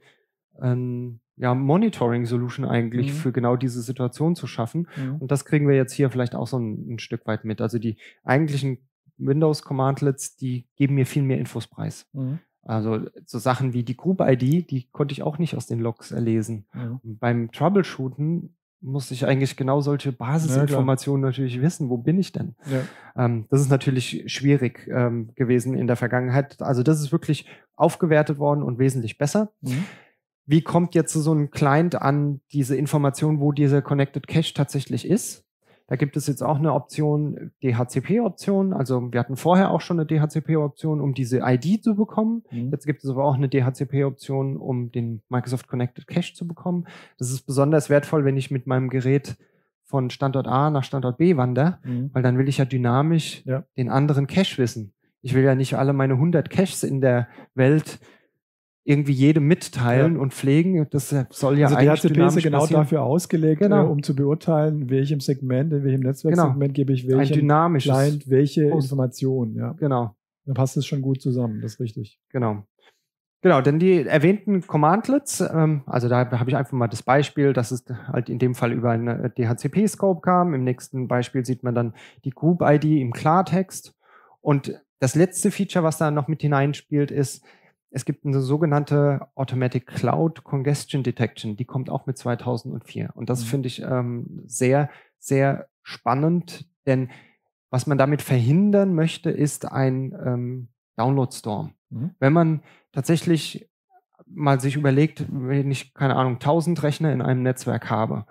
ähm, 0.61 1.21
ja, 1.37 1.55
Monitoring-Solution 1.55 2.67
eigentlich 2.67 3.09
mhm. 3.09 3.17
für 3.17 3.33
genau 3.33 3.57
diese 3.57 3.81
Situation 3.81 4.37
zu 4.37 4.47
schaffen. 4.47 4.87
Mhm. 4.97 5.17
Und 5.17 5.31
das 5.31 5.47
kriegen 5.47 5.67
wir 5.67 5.75
jetzt 5.75 5.93
hier 5.93 6.11
vielleicht 6.11 6.35
auch 6.35 6.47
so 6.47 6.59
ein, 6.59 6.95
ein 6.95 6.99
Stück 6.99 7.27
weit 7.27 7.45
mit. 7.45 7.63
Also 7.63 7.79
die 7.79 7.97
eigentlichen 8.25 8.79
Windows-Commandlets, 9.17 10.37
die 10.37 10.67
geben 10.77 10.97
mir 10.97 11.07
viel 11.07 11.23
mehr 11.23 11.39
Infos 11.39 11.67
preis. 11.67 12.07
Mhm. 12.13 12.41
Also 12.65 13.01
so 13.27 13.39
Sachen 13.39 13.73
wie 13.73 13.83
die 13.83 13.97
Group-ID, 13.97 14.71
die 14.71 14.89
konnte 14.91 15.13
ich 15.13 15.23
auch 15.23 15.39
nicht 15.39 15.57
aus 15.57 15.67
den 15.67 15.81
Logs 15.81 16.13
erlesen. 16.13 16.67
Ja. 16.75 17.01
Beim 17.03 17.53
Troubleshooten 17.53 18.55
muss 18.81 19.11
ich 19.11 19.27
eigentlich 19.27 19.57
genau 19.57 19.81
solche 19.81 20.13
Basisinformationen 20.13 21.23
ja, 21.23 21.29
natürlich 21.29 21.61
wissen. 21.61 21.89
Wo 21.89 21.97
bin 21.97 22.19
ich 22.19 22.33
denn? 22.33 22.55
Ja. 22.67 23.25
Ähm, 23.25 23.47
das 23.51 23.63
ist 23.63 23.71
natürlich 23.71 24.25
schwierig 24.27 24.89
ähm, 24.93 25.31
gewesen 25.35 25.75
in 25.75 25.87
der 25.87 25.97
Vergangenheit. 25.97 26.61
Also 26.61 26.83
das 26.83 27.01
ist 27.01 27.11
wirklich 27.11 27.47
aufgewertet 27.77 28.39
worden 28.39 28.63
und 28.63 28.79
wesentlich 28.79 29.17
besser. 29.17 29.53
Mhm. 29.63 29.85
Wie 30.47 30.61
kommt 30.61 30.95
jetzt 30.95 31.15
so 31.15 31.33
ein 31.33 31.51
Client 31.51 31.95
an 31.95 32.43
diese 32.53 32.77
Information, 32.77 33.41
wo 33.41 33.53
dieser 33.53 33.81
Connected 33.81 34.27
Cache 34.27 34.53
tatsächlich 34.53 35.09
ist? 35.09 35.47
Da 35.87 35.97
gibt 35.97 36.17
es 36.17 36.27
jetzt 36.27 36.43
auch 36.43 36.59
eine 36.59 36.73
Option, 36.73 37.51
DHCP-Option. 37.63 38.73
Also 38.73 39.13
wir 39.13 39.21
hatten 39.21 39.37
vorher 39.37 39.71
auch 39.71 39.83
schon 39.83 40.01
eine 40.01 40.07
DHCP-Option, 40.07 41.01
um 41.01 41.13
diese 41.13 41.41
ID 41.45 41.85
zu 41.85 41.95
bekommen. 41.95 42.43
Mhm. 42.51 42.71
Jetzt 42.71 42.87
gibt 42.87 43.05
es 43.05 43.11
aber 43.11 43.25
auch 43.25 43.35
eine 43.35 43.49
DHCP-Option, 43.49 44.57
um 44.57 44.91
den 44.93 45.21
Microsoft 45.29 45.69
Connected 45.69 46.07
Cache 46.07 46.33
zu 46.33 46.49
bekommen. 46.49 46.87
Das 47.19 47.31
ist 47.31 47.43
besonders 47.43 47.91
wertvoll, 47.91 48.25
wenn 48.25 48.39
ich 48.39 48.51
mit 48.51 48.67
meinem 48.67 48.89
Gerät 48.89 49.37
von 49.85 50.09
Standort 50.09 50.49
A 50.49 50.71
nach 50.71 50.85
Standort 50.85 51.19
B 51.19 51.37
wandere, 51.37 51.79
mhm. 51.85 52.11
weil 52.15 52.23
dann 52.23 52.39
will 52.39 52.49
ich 52.49 52.59
ja 52.59 52.65
dynamisch 52.65 53.43
ja. 53.45 53.65
den 53.77 53.91
anderen 53.91 54.27
Cache 54.27 54.57
wissen. 54.57 54.95
Ich 55.21 55.35
will 55.35 55.45
ja 55.45 55.55
nicht 55.55 55.75
alle 55.75 55.93
meine 55.93 56.15
100 56.15 56.49
Caches 56.49 56.83
in 56.83 57.03
der 57.03 57.29
Welt 57.55 57.99
irgendwie 58.85 59.13
jedem 59.13 59.47
mitteilen 59.47 60.17
ja. 60.17 60.21
und 60.21 60.35
pflegen. 60.35 60.87
Das 60.91 61.09
soll 61.31 61.59
ja 61.59 61.67
also 61.67 61.77
eigentlich 61.79 62.03
DHCP 62.03 62.27
ist 62.27 62.35
ja 62.37 62.43
genau 62.43 62.61
passieren. 62.61 62.83
dafür 62.83 63.03
ausgelegt, 63.03 63.61
genau. 63.61 63.87
äh, 63.87 63.89
um 63.89 64.03
zu 64.03 64.15
beurteilen, 64.15 64.91
welchem 64.91 65.21
Segment, 65.21 65.73
in 65.73 65.85
welchem 65.85 66.01
Netzwerksegment 66.01 66.59
genau. 66.61 66.73
gebe 66.73 66.93
ich 66.93 67.09
welchem 67.09 67.35
dynamisches 67.35 67.93
Client 67.93 68.31
welche 68.31 68.69
Post. 68.69 68.85
Informationen. 68.85 69.57
Ja. 69.57 69.73
Genau. 69.73 70.15
Dann 70.45 70.55
passt 70.55 70.77
es 70.77 70.87
schon 70.87 71.01
gut 71.01 71.23
zusammen, 71.23 71.63
das 71.63 71.75
ist 71.75 71.81
richtig. 71.81 72.21
Genau. 72.31 72.65
Genau, 73.41 73.61
denn 73.61 73.79
die 73.79 74.07
erwähnten 74.07 74.67
Commandlets, 74.67 75.41
ähm, 75.41 75.83
also 75.85 76.09
da 76.09 76.31
habe 76.31 76.49
ich 76.49 76.57
einfach 76.57 76.73
mal 76.73 76.89
das 76.89 77.03
Beispiel, 77.03 77.53
dass 77.53 77.73
es 77.73 77.85
halt 78.07 78.31
in 78.31 78.39
dem 78.39 78.55
Fall 78.55 78.73
über 78.73 78.91
einen 78.91 79.31
DHCP-Scope 79.35 80.23
kam. 80.23 80.55
Im 80.55 80.65
nächsten 80.65 81.09
Beispiel 81.09 81.45
sieht 81.45 81.63
man 81.63 81.75
dann 81.75 81.93
die 82.25 82.31
Group-ID 82.31 82.85
im 82.85 83.13
Klartext. 83.13 83.95
Und 84.41 84.81
das 84.99 85.15
letzte 85.15 85.51
Feature, 85.51 85.85
was 85.85 85.99
da 85.99 86.11
noch 86.11 86.27
mit 86.27 86.41
hineinspielt, 86.41 87.11
ist, 87.11 87.45
es 87.95 88.05
gibt 88.05 88.27
eine 88.27 88.41
sogenannte 88.41 89.29
Automatic 89.37 89.87
Cloud 89.87 90.43
Congestion 90.43 91.05
Detection, 91.05 91.57
die 91.57 91.65
kommt 91.65 91.89
auch 91.89 92.07
mit 92.07 92.19
2004. 92.19 93.11
Und 93.15 93.31
das 93.31 93.43
mhm. 93.43 93.47
finde 93.47 93.69
ich 93.69 93.83
ähm, 93.83 94.43
sehr, 94.47 94.91
sehr 95.21 95.69
spannend, 95.83 96.69
denn 96.87 97.11
was 97.71 97.87
man 97.87 97.97
damit 97.97 98.21
verhindern 98.21 98.95
möchte, 98.95 99.31
ist 99.31 99.71
ein 99.71 100.13
ähm, 100.25 100.69
Download-Storm. 100.97 101.75
Mhm. 101.91 102.11
Wenn 102.19 102.33
man 102.33 102.63
tatsächlich 102.91 103.71
mal 104.27 104.59
sich 104.61 104.75
überlegt, 104.75 105.25
wenn 105.31 105.71
ich, 105.71 105.95
keine 105.95 106.17
Ahnung, 106.17 106.35
1000 106.35 106.83
Rechner 106.83 107.13
in 107.13 107.23
einem 107.23 107.43
Netzwerk 107.43 107.91
habe 107.91 108.27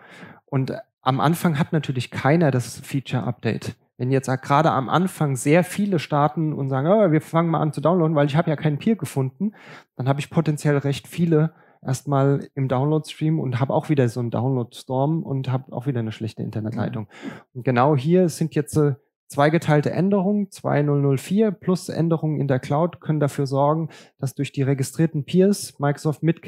und 0.45 0.73
am 1.01 1.21
Anfang 1.21 1.57
hat 1.57 1.71
natürlich 1.71 2.11
keiner 2.11 2.51
das 2.51 2.79
Feature-Update 2.79 3.77
wenn 4.03 4.11
jetzt 4.11 4.27
gerade 4.41 4.69
am 4.69 4.89
Anfang 4.89 5.37
sehr 5.37 5.63
viele 5.63 5.97
starten 5.97 6.51
und 6.51 6.67
sagen, 6.67 6.87
oh, 6.89 7.13
wir 7.13 7.21
fangen 7.21 7.49
mal 7.49 7.61
an 7.61 7.71
zu 7.71 7.79
downloaden, 7.79 8.17
weil 8.17 8.25
ich 8.25 8.35
habe 8.35 8.49
ja 8.49 8.57
keinen 8.57 8.77
Peer 8.77 8.97
gefunden, 8.97 9.53
dann 9.95 10.09
habe 10.09 10.19
ich 10.19 10.29
potenziell 10.29 10.77
recht 10.77 11.07
viele 11.07 11.53
erstmal 11.81 12.49
im 12.53 12.67
Download-Stream 12.67 13.39
und 13.39 13.61
habe 13.61 13.73
auch 13.73 13.87
wieder 13.87 14.09
so 14.09 14.19
einen 14.19 14.29
Download-Storm 14.29 15.23
und 15.23 15.49
habe 15.49 15.71
auch 15.71 15.87
wieder 15.87 16.01
eine 16.01 16.11
schlechte 16.11 16.43
Internetleitung. 16.43 17.03
Mhm. 17.05 17.31
Und 17.53 17.63
genau 17.63 17.95
hier 17.95 18.27
sind 18.27 18.55
jetzt 18.55 18.75
äh, 18.75 18.95
zweigeteilte 19.29 19.91
Änderungen, 19.91 20.51
2004 20.51 21.51
plus 21.51 21.87
Änderungen 21.87 22.41
in 22.41 22.49
der 22.49 22.59
Cloud 22.59 22.99
können 22.99 23.21
dafür 23.21 23.47
sorgen, 23.47 23.87
dass 24.19 24.35
durch 24.35 24.51
die 24.51 24.63
registrierten 24.63 25.23
Peers 25.23 25.79
Microsoft 25.79 26.23
mit 26.23 26.41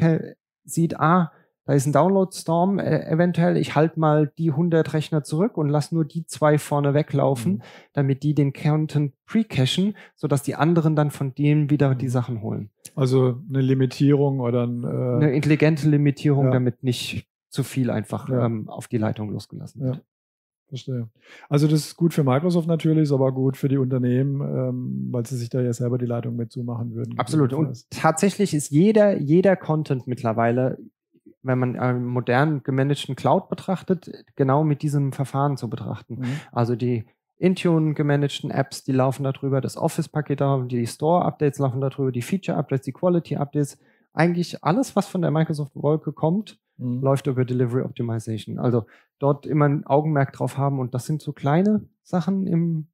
sieht, 0.65 0.99
ah, 0.99 1.31
da 1.65 1.73
ist 1.73 1.87
ein 1.87 1.93
Download-Storm 1.93 2.77
äh, 2.77 3.07
eventuell. 3.09 3.57
Ich 3.57 3.75
halte 3.75 3.99
mal 3.99 4.31
die 4.37 4.51
100 4.51 4.93
Rechner 4.93 5.23
zurück 5.23 5.57
und 5.57 5.67
lasse 5.67 5.95
nur 5.95 6.05
die 6.05 6.25
zwei 6.25 6.59
vorne 6.59 6.93
weglaufen, 6.93 7.53
mhm. 7.53 7.61
damit 7.93 8.23
die 8.23 8.35
den 8.35 8.53
Content 8.53 9.13
pre-cachen, 9.25 9.95
sodass 10.15 10.43
die 10.43 10.55
anderen 10.55 10.95
dann 10.95 11.09
von 11.09 11.33
denen 11.33 11.71
wieder 11.71 11.89
mhm. 11.89 11.97
die 11.97 12.09
Sachen 12.09 12.41
holen. 12.43 12.69
Also 12.95 13.41
eine 13.49 13.61
Limitierung 13.61 14.39
oder 14.39 14.67
ein, 14.67 14.83
äh, 14.83 14.87
eine 14.87 15.33
intelligente 15.33 15.89
Limitierung, 15.89 16.45
ja. 16.45 16.51
damit 16.51 16.83
nicht 16.83 17.27
zu 17.49 17.63
viel 17.63 17.89
einfach 17.89 18.29
ja. 18.29 18.45
ähm, 18.45 18.69
auf 18.69 18.87
die 18.87 18.97
Leitung 18.97 19.31
losgelassen 19.31 19.81
wird. 19.81 19.95
Ja. 19.95 20.01
Verstehe. 20.67 21.09
Also 21.47 21.67
das 21.67 21.81
ist 21.81 21.95
gut 21.95 22.13
für 22.13 22.23
Microsoft 22.23 22.67
natürlich, 22.67 23.03
ist 23.03 23.11
aber 23.11 23.31
gut 23.31 23.55
für 23.55 23.69
die 23.69 23.77
Unternehmen, 23.77 24.41
ähm, 24.41 25.07
weil 25.11 25.25
sie 25.25 25.37
sich 25.37 25.49
da 25.49 25.61
ja 25.61 25.71
selber 25.73 25.97
die 25.97 26.07
Leitung 26.07 26.35
mit 26.35 26.51
zumachen 26.51 26.93
würden. 26.95 27.17
Absolut. 27.19 27.53
Und 27.53 27.89
tatsächlich 27.91 28.53
ist 28.53 28.71
jeder, 28.71 29.17
jeder 29.17 29.55
Content 29.55 30.07
mittlerweile 30.07 30.79
wenn 31.45 31.59
man 31.59 31.77
einen 31.77 32.05
modern 32.05 32.63
gemanagten 32.63 33.15
Cloud 33.15 33.49
betrachtet, 33.49 34.25
genau 34.35 34.63
mit 34.63 34.81
diesem 34.81 35.11
Verfahren 35.11 35.57
zu 35.57 35.69
betrachten. 35.69 36.19
Mhm. 36.19 36.39
Also 36.51 36.75
die 36.75 37.05
Intune 37.37 37.93
gemanagten 37.93 38.49
Apps, 38.49 38.83
die 38.83 38.93
laufen 38.93 39.23
darüber, 39.23 39.61
das 39.61 39.77
Office-Paket 39.77 40.41
die 40.71 40.87
Store-Updates 40.87 41.59
laufen 41.59 41.81
darüber, 41.81 42.11
die 42.11 42.21
Feature-Updates, 42.21 42.85
die 42.85 42.93
Quality-Updates. 42.93 43.77
Eigentlich 44.13 44.63
alles, 44.63 44.95
was 44.95 45.07
von 45.07 45.21
der 45.21 45.31
Microsoft-Wolke 45.31 46.13
kommt, 46.13 46.57
mhm. 46.77 47.01
läuft 47.01 47.27
über 47.27 47.45
Delivery 47.45 47.83
Optimization. 47.83 48.57
Also 48.57 48.85
dort 49.19 49.45
immer 49.45 49.65
ein 49.65 49.85
Augenmerk 49.85 50.33
drauf 50.33 50.57
haben 50.57 50.79
und 50.79 50.93
das 50.93 51.05
sind 51.05 51.21
so 51.21 51.33
kleine 51.33 51.85
Sachen 52.03 52.47
im 52.47 52.87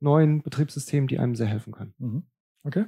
neuen 0.00 0.42
Betriebssystem, 0.42 1.08
die 1.08 1.18
einem 1.18 1.34
sehr 1.34 1.48
helfen 1.48 1.72
können. 1.72 1.94
Mhm. 1.98 2.22
Okay. 2.64 2.86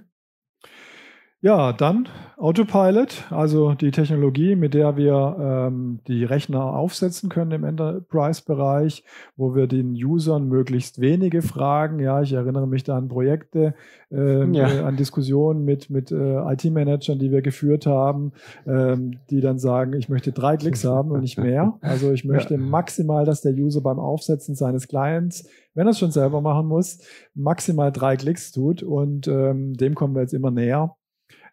Ja, 1.43 1.73
dann 1.73 2.07
Autopilot, 2.37 3.25
also 3.31 3.73
die 3.73 3.91
Technologie, 3.93 4.57
mit 4.57 4.75
der 4.75 4.99
wir 4.99 5.37
ähm, 5.41 6.01
die 6.07 6.25
Rechner 6.25 6.75
aufsetzen 6.75 7.31
können 7.31 7.53
im 7.53 7.65
Enterprise-Bereich, 7.65 9.05
wo 9.37 9.55
wir 9.55 9.67
den 9.67 9.93
Usern 9.93 10.49
möglichst 10.49 11.01
wenige 11.01 11.41
Fragen, 11.41 11.99
ja, 11.99 12.21
ich 12.21 12.35
erinnere 12.35 12.67
mich 12.67 12.85
da 12.85 12.99
an 12.99 13.09
Projekte, 13.09 13.75
ähm, 14.11 14.53
ja. 14.53 14.69
äh, 14.69 14.79
an 14.81 14.97
Diskussionen 14.97 15.65
mit, 15.65 15.89
mit 15.89 16.11
äh, 16.13 16.53
IT-Managern, 16.53 17.19
die 17.19 17.31
wir 17.31 17.41
geführt 17.41 17.87
haben, 17.87 18.33
ähm, 18.67 19.19
die 19.31 19.41
dann 19.41 19.59
sagen, 19.59 19.95
ich 19.95 20.11
möchte 20.11 20.33
drei 20.33 20.59
Klicks 20.59 20.85
haben 20.85 21.11
und 21.11 21.21
nicht 21.21 21.39
mehr. 21.39 21.79
Also 21.81 22.13
ich 22.13 22.25
möchte 22.27 22.55
ja. 22.55 22.61
maximal, 22.61 23.25
dass 23.25 23.41
der 23.41 23.55
User 23.55 23.81
beim 23.81 23.99
Aufsetzen 23.99 24.55
seines 24.55 24.89
Clients 24.89 25.49
wenn 25.73 25.87
er 25.87 25.93
es 25.93 26.01
schon 26.01 26.11
selber 26.11 26.41
machen 26.41 26.67
muss, 26.67 26.99
maximal 27.33 27.93
drei 27.93 28.17
Klicks 28.17 28.51
tut 28.51 28.83
und 28.83 29.29
ähm, 29.29 29.75
dem 29.75 29.95
kommen 29.95 30.17
wir 30.17 30.23
jetzt 30.23 30.35
immer 30.35 30.51
näher 30.51 30.97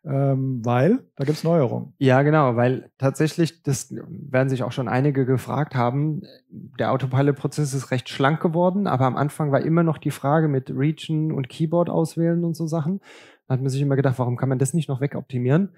ähm, 0.08 0.64
weil 0.64 1.04
da 1.18 1.26
gibt 1.26 1.38
es 1.38 1.44
Neuerungen. 1.44 1.94
Ja, 1.98 2.22
genau, 2.22 2.56
weil 2.56 2.92
tatsächlich, 2.98 3.62
das 3.64 3.94
werden 3.94 4.48
sich 4.48 4.64
auch 4.64 4.72
schon 4.72 4.88
einige 4.88 5.26
gefragt 5.26 5.76
haben, 5.76 6.22
der 6.50 6.94
Autopilot-Prozess 6.94 7.74
ist 7.74 7.92
recht 7.92 8.08
schlank 8.08 8.40
geworden, 8.40 8.88
aber 8.88 9.06
am 9.06 9.18
Anfang 9.18 9.52
war 9.52 9.62
immer 9.62 9.84
noch 9.84 9.98
die 9.98 10.12
Frage 10.12 10.48
mit 10.48 10.70
Region 10.70 11.34
und 11.34 11.50
Keyboard 11.50 11.90
auswählen 11.90 12.46
und 12.46 12.56
so 12.56 12.68
Sachen. 12.68 13.02
Da 13.48 13.56
hat 13.56 13.62
man 13.62 13.70
sich 13.70 13.82
immer 13.82 13.98
gedacht, 13.98 14.18
warum 14.18 14.38
kann 14.38 14.50
man 14.50 14.60
das 14.60 14.74
nicht 14.74 14.88
noch 14.88 15.02
wegoptimieren? 15.02 15.74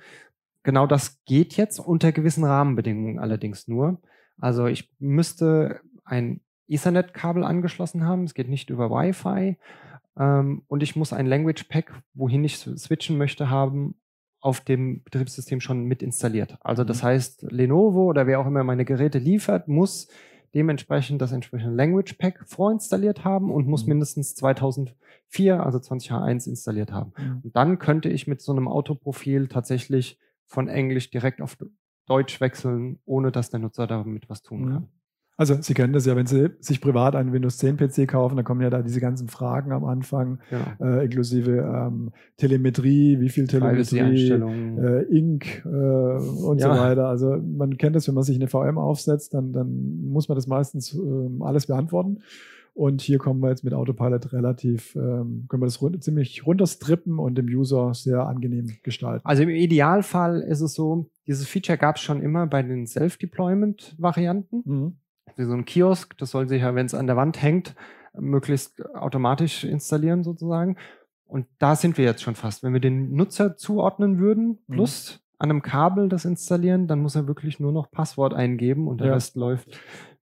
Genau 0.61 0.85
das 0.85 1.23
geht 1.25 1.57
jetzt 1.57 1.79
unter 1.79 2.11
gewissen 2.11 2.43
Rahmenbedingungen 2.43 3.17
allerdings 3.17 3.67
nur. 3.67 3.99
Also 4.37 4.67
ich 4.67 4.91
müsste 4.99 5.79
ein 6.05 6.41
Ethernet-Kabel 6.67 7.43
angeschlossen 7.43 8.05
haben, 8.05 8.25
es 8.25 8.35
geht 8.35 8.49
nicht 8.49 8.69
über 8.69 8.91
Wi-Fi. 8.91 9.57
Ähm, 10.17 10.61
und 10.67 10.83
ich 10.83 10.95
muss 10.95 11.13
ein 11.13 11.25
Language 11.25 11.63
Pack, 11.63 12.03
wohin 12.13 12.43
ich 12.43 12.57
switchen 12.57 13.17
möchte, 13.17 13.49
haben, 13.49 13.95
auf 14.41 14.61
dem 14.61 15.03
Betriebssystem 15.03 15.59
schon 15.59 15.85
mit 15.85 16.01
installiert. 16.01 16.57
Also 16.61 16.83
das 16.83 17.01
mhm. 17.01 17.07
heißt, 17.07 17.51
Lenovo 17.51 18.05
oder 18.05 18.27
wer 18.27 18.39
auch 18.39 18.47
immer 18.47 18.63
meine 18.63 18.85
Geräte 18.85 19.19
liefert, 19.19 19.67
muss 19.67 20.07
dementsprechend 20.55 21.21
das 21.21 21.31
entsprechende 21.31 21.75
Language 21.75 22.13
Pack 22.17 22.43
vorinstalliert 22.47 23.23
haben 23.23 23.51
und 23.51 23.67
muss 23.67 23.83
mhm. 23.83 23.89
mindestens 23.89 24.35
2004, 24.35 25.63
also 25.63 25.77
20H1 25.77 26.47
installiert 26.47 26.91
haben. 26.91 27.13
Mhm. 27.17 27.41
Und 27.43 27.55
dann 27.55 27.79
könnte 27.79 28.09
ich 28.09 28.27
mit 28.27 28.41
so 28.41 28.51
einem 28.51 28.67
Autoprofil 28.67 29.47
tatsächlich 29.47 30.17
von 30.45 30.67
Englisch 30.67 31.11
direkt 31.11 31.41
auf 31.41 31.57
Deutsch 32.07 32.41
wechseln, 32.41 32.99
ohne 33.05 33.31
dass 33.31 33.51
der 33.51 33.59
Nutzer 33.59 33.85
damit 33.85 34.29
was 34.29 34.41
tun 34.41 34.69
kann. 34.69 34.87
Also 35.39 35.55
Sie 35.61 35.73
kennen 35.73 35.93
das 35.93 36.05
ja, 36.05 36.17
wenn 36.17 36.25
Sie 36.25 36.49
sich 36.59 36.81
privat 36.81 37.15
einen 37.15 37.31
Windows 37.31 37.59
10 37.59 37.77
PC 37.77 38.09
kaufen, 38.09 38.35
dann 38.35 38.43
kommen 38.43 38.59
ja 38.59 38.69
da 38.69 38.81
diese 38.81 38.99
ganzen 38.99 39.29
Fragen 39.29 39.71
am 39.71 39.85
Anfang, 39.85 40.39
ja. 40.51 40.75
äh, 40.85 41.05
inklusive 41.05 41.59
ähm, 41.59 42.11
Telemetrie, 42.35 43.21
wie 43.21 43.29
viel 43.29 43.47
Telemetrie, 43.47 44.31
äh, 44.31 45.03
Ink 45.03 45.63
äh, 45.63 45.69
und 45.69 46.59
ja. 46.59 46.75
so 46.75 46.81
weiter. 46.81 47.07
Also 47.07 47.37
man 47.37 47.77
kennt 47.77 47.95
das, 47.95 48.05
wenn 48.09 48.15
man 48.15 48.25
sich 48.25 48.35
eine 48.35 48.49
VM 48.49 48.77
aufsetzt, 48.77 49.33
dann, 49.33 49.53
dann 49.53 50.01
muss 50.09 50.27
man 50.27 50.35
das 50.35 50.45
meistens 50.45 50.93
ähm, 50.93 51.41
alles 51.41 51.67
beantworten. 51.67 52.19
Und 52.73 52.99
hier 52.99 53.17
kommen 53.17 53.39
wir 53.39 53.47
jetzt 53.47 53.63
mit 53.63 53.73
Autopilot 53.73 54.33
relativ, 54.33 54.93
ähm, 54.97 55.45
können 55.47 55.61
wir 55.61 55.67
das 55.67 55.81
run 55.81 56.01
ziemlich 56.01 56.45
runterstrippen 56.45 57.17
und 57.17 57.35
dem 57.35 57.45
User 57.45 57.93
sehr 57.93 58.27
angenehm 58.27 58.73
gestalten. 58.83 59.25
Also 59.25 59.43
im 59.43 59.49
Idealfall 59.49 60.41
ist 60.41 60.59
es 60.59 60.73
so, 60.73 61.09
dieses 61.27 61.47
Feature 61.47 61.77
gab 61.77 61.95
es 61.95 62.01
schon 62.01 62.21
immer 62.21 62.45
bei 62.45 62.61
den 62.61 62.85
Self-Deployment-Varianten. 62.85 64.63
Mhm 64.65 64.93
so 65.45 65.53
ein 65.53 65.65
Kiosk. 65.65 66.17
Das 66.17 66.31
soll 66.31 66.47
sich 66.47 66.61
ja, 66.61 66.75
wenn 66.75 66.85
es 66.85 66.93
an 66.93 67.07
der 67.07 67.15
Wand 67.15 67.41
hängt, 67.41 67.75
möglichst 68.13 68.83
automatisch 68.95 69.63
installieren 69.63 70.23
sozusagen. 70.23 70.77
Und 71.25 71.45
da 71.59 71.75
sind 71.75 71.97
wir 71.97 72.05
jetzt 72.05 72.23
schon 72.23 72.35
fast. 72.35 72.63
Wenn 72.63 72.73
wir 72.73 72.79
den 72.79 73.13
Nutzer 73.13 73.55
zuordnen 73.55 74.19
würden, 74.19 74.59
mhm. 74.67 74.73
plus 74.73 75.13
mhm. 75.13 75.35
an 75.37 75.49
einem 75.49 75.61
Kabel 75.61 76.09
das 76.09 76.25
installieren, 76.25 76.87
dann 76.87 77.01
muss 77.01 77.15
er 77.15 77.27
wirklich 77.27 77.59
nur 77.59 77.71
noch 77.71 77.91
Passwort 77.91 78.33
eingeben 78.33 78.87
und 78.87 78.99
der 78.99 79.07
ja. 79.07 79.13
Rest 79.13 79.35
läuft 79.35 79.79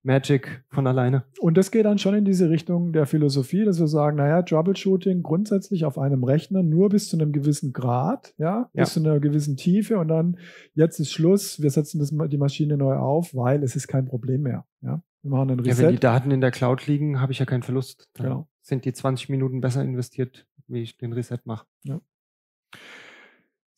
Magic 0.08 0.64
von 0.70 0.88
alleine. 0.88 1.26
Und 1.40 1.58
das 1.58 1.70
geht 1.70 1.86
dann 1.86 2.00
schon 2.00 2.16
in 2.16 2.26
diese 2.26 2.50
Richtung 2.50 2.94
der 2.94 3.06
Philosophie, 3.06 3.66
dass 3.66 3.80
wir 3.80 3.88
sagen, 3.88 4.18
naja, 4.18 4.42
Troubleshooting 4.42 5.22
grundsätzlich 5.22 5.86
auf 5.86 6.00
einem 6.00 6.24
Rechner 6.24 6.64
nur 6.64 6.90
bis 6.90 7.10
zu 7.10 7.18
einem 7.18 7.32
gewissen 7.32 7.74
Grad, 7.74 8.34
ja, 8.38 8.70
bis 8.74 8.96
ja. 8.96 9.02
zu 9.02 9.08
einer 9.08 9.20
gewissen 9.20 9.58
Tiefe 9.58 10.00
und 10.00 10.08
dann 10.08 10.38
jetzt 10.74 11.00
ist 11.00 11.12
Schluss, 11.12 11.62
wir 11.62 11.70
setzen 11.70 12.00
das, 12.00 12.12
die 12.30 12.38
Maschine 12.38 12.78
neu 12.78 12.96
auf, 12.96 13.36
weil 13.36 13.62
es 13.62 13.76
ist 13.76 13.88
kein 13.88 14.06
Problem 14.06 14.42
mehr, 14.42 14.66
ja. 14.82 15.04
Wir 15.24 15.32
machen 15.32 15.52
einen 15.52 15.60
Reset. 15.60 15.82
Ja, 15.82 15.88
wenn 15.88 15.96
die 15.96 16.00
Daten 16.00 16.32
in 16.32 16.42
der 16.42 16.52
Cloud 16.52 16.88
liegen, 16.88 17.20
habe 17.20 17.34
ich 17.34 17.40
ja 17.40 17.46
keinen 17.46 17.64
Verlust. 17.64 18.08
Dann 18.14 18.26
genau. 18.28 18.48
sind 18.62 18.86
die 18.86 18.94
20 18.94 19.28
Minuten 19.28 19.60
besser 19.60 19.84
investiert, 19.84 20.48
wie 20.68 20.82
ich 20.82 20.98
den 20.98 21.12
Reset 21.12 21.40
mache. 21.44 21.66
Ja. 21.84 22.00